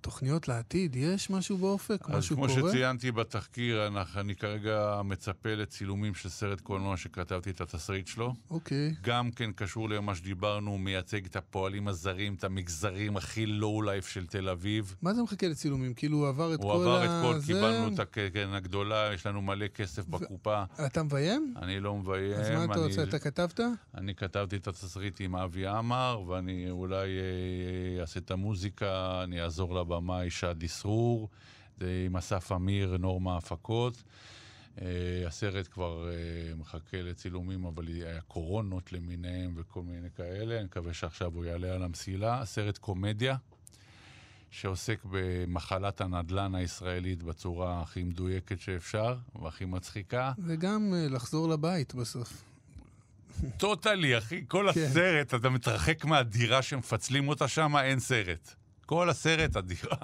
תוכניות 0.00 0.48
לעתיד, 0.48 0.96
יש 0.96 1.30
משהו 1.30 1.56
באופק? 1.58 2.10
אז 2.10 2.16
משהו 2.16 2.36
כמו 2.36 2.46
קורה? 2.48 2.70
שציינתי 2.70 3.12
בתחקיר, 3.12 3.86
אנחנו- 3.86 4.20
אני 4.20 4.34
כרגע 4.34 5.00
מצפה 5.04 5.54
לצילומים 5.54 6.14
של 6.14 6.28
סרט 6.28 6.60
קולנוע 6.60 6.96
שכתבתי 6.96 7.50
את 7.50 7.60
התסריט 7.60 8.06
שלו. 8.06 8.34
אוקיי. 8.50 8.94
גם 9.02 9.30
כן 9.30 9.52
קשור 9.52 9.88
למה 9.90 10.14
שדיברנו, 10.14 10.70
הוא 10.70 10.80
מייצג 10.80 11.24
את 11.26 11.36
הפועלים 11.36 11.88
הזרים, 11.88 12.34
את 12.34 12.44
המגזרים 12.44 13.16
הכי 13.16 13.46
לואו 13.46 13.82
לייף 13.82 14.06
של 14.08 14.26
תל 14.26 14.48
אביב. 14.48 14.96
מה 15.02 15.14
זה 15.14 15.22
מחכה 15.22 15.48
לצילומים? 15.48 15.94
כאילו 15.94 16.18
הוא 16.18 16.28
עבר 16.28 16.54
את 16.54 16.58
הוא 16.60 16.72
כל 16.72 16.80
עבר 16.82 16.96
ה... 17.02 17.04
את 17.04 17.24
כל, 17.24 17.38
זה? 17.38 17.46
קיבלנו 17.46 17.94
את 17.94 17.98
הקרן 17.98 18.54
הגדולה, 18.54 19.10
יש 19.14 19.26
לנו 19.26 19.42
מלא 19.42 19.66
כסף 19.66 20.06
בקופה. 20.06 20.64
אתה 20.86 21.02
מביים? 21.02 21.54
אני 21.62 21.80
לא 21.80 21.96
מביים. 21.96 22.32
אז 22.32 22.50
מה 22.50 22.64
אתה 22.64 22.72
אני- 22.74 22.82
רוצה? 22.82 23.02
אתה 23.02 23.18
כתבת? 23.18 23.60
אני 23.94 24.14
כתבתי 24.14 24.56
את 24.56 24.68
התסריט 24.68 25.20
עם 25.20 25.36
אבי 25.36 25.66
עמר, 25.66 26.22
ואני 26.28 26.70
אולי 26.70 27.08
אה, 27.18 28.00
אעשה 28.00 28.20
את 28.20 28.30
המוזיקה, 28.30 29.20
אני 29.24 29.42
אעזור 29.42 29.71
לבמאי 29.72 30.30
שד 30.30 30.62
אסרור, 30.64 31.28
זה 31.80 32.04
עם 32.06 32.16
אסף 32.16 32.52
אמיר, 32.52 32.96
נורמה 32.96 33.36
הפקות. 33.36 34.02
אה, 34.80 34.86
הסרט 35.26 35.68
כבר 35.70 36.08
אה, 36.08 36.54
מחכה 36.54 37.02
לצילומים, 37.02 37.64
אבל 37.64 37.86
היה 37.86 38.20
קורונות 38.20 38.92
למיניהם 38.92 39.52
וכל 39.56 39.82
מיני 39.82 40.08
כאלה. 40.16 40.56
אני 40.56 40.64
מקווה 40.64 40.94
שעכשיו 40.94 41.30
הוא 41.34 41.44
יעלה 41.44 41.74
על 41.74 41.82
המסילה. 41.82 42.40
הסרט 42.40 42.78
קומדיה, 42.78 43.36
שעוסק 44.50 44.98
במחלת 45.10 46.00
הנדל"ן 46.00 46.54
הישראלית 46.54 47.22
בצורה 47.22 47.82
הכי 47.82 48.02
מדויקת 48.02 48.60
שאפשר, 48.60 49.16
והכי 49.42 49.64
מצחיקה. 49.64 50.32
וגם 50.46 50.94
אה, 50.94 51.06
לחזור 51.08 51.48
לבית 51.48 51.94
בסוף. 51.94 52.42
טוטלי, 53.56 54.18
אחי. 54.18 54.44
כל 54.48 54.66
כן. 54.74 54.80
הסרט, 54.80 55.34
אתה 55.34 55.50
מתרחק 55.50 56.04
מהדירה 56.04 56.62
שמפצלים 56.62 57.28
אותה 57.28 57.48
שם, 57.48 57.76
אין 57.76 58.00
סרט. 58.00 58.54
כל 58.92 59.10
הסרט, 59.10 59.56
הדירה. 59.56 59.96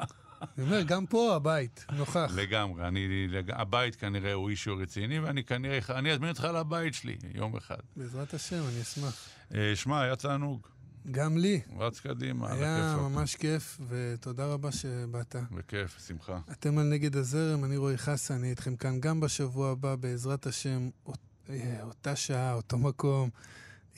אני 0.43 0.65
אומר, 0.67 0.83
גם 0.83 1.07
פה 1.07 1.35
הבית, 1.37 1.85
נוכח. 1.93 2.31
לגמרי. 2.35 2.89
אני, 2.89 3.29
לג... 3.29 3.51
הבית 3.51 3.97
כנראה 3.97 4.33
הוא 4.33 4.51
אישו 4.51 4.77
רציני, 4.77 5.19
ואני 5.19 5.45
כנראה, 5.45 5.79
אני 5.91 6.13
אזמין 6.13 6.29
אותך 6.31 6.45
לבית 6.45 6.95
שלי 6.95 7.17
יום 7.35 7.57
אחד. 7.57 7.77
בעזרת 7.97 8.35
השם, 8.35 8.63
אני 8.73 8.83
אשמח. 8.83 9.29
אה, 9.55 9.73
שמע, 9.77 10.01
היה 10.03 10.17
תענוג. 10.17 10.67
גם 11.11 11.39
לי. 11.39 11.61
רץ 11.79 12.01
קדימה, 12.01 12.53
היה 12.53 12.91
הכיפאק. 12.93 13.11
ממש 13.11 13.37
כיף, 13.37 13.81
ותודה 13.89 14.47
רבה 14.47 14.73
שבאת. 14.73 15.37
בכיף, 15.51 15.99
שמחה. 16.07 16.39
אתם 16.53 16.79
על 16.79 16.85
נגד 16.87 17.17
הזרם, 17.17 17.65
אני 17.65 17.77
רועי 17.77 17.99
חסן, 17.99 18.35
אני 18.35 18.51
איתכם 18.51 18.77
כאן 18.77 19.01
גם 19.01 19.21
בשבוע 19.21 19.71
הבא, 19.71 19.97
בעזרת 19.97 20.47
השם, 20.47 20.89
אות- 21.07 21.19
אה, 21.51 21.79
אותה 21.83 22.17
שעה, 22.17 22.55
אותו 22.55 22.79
מקום. 22.79 23.31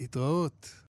להתראות. 0.01 0.71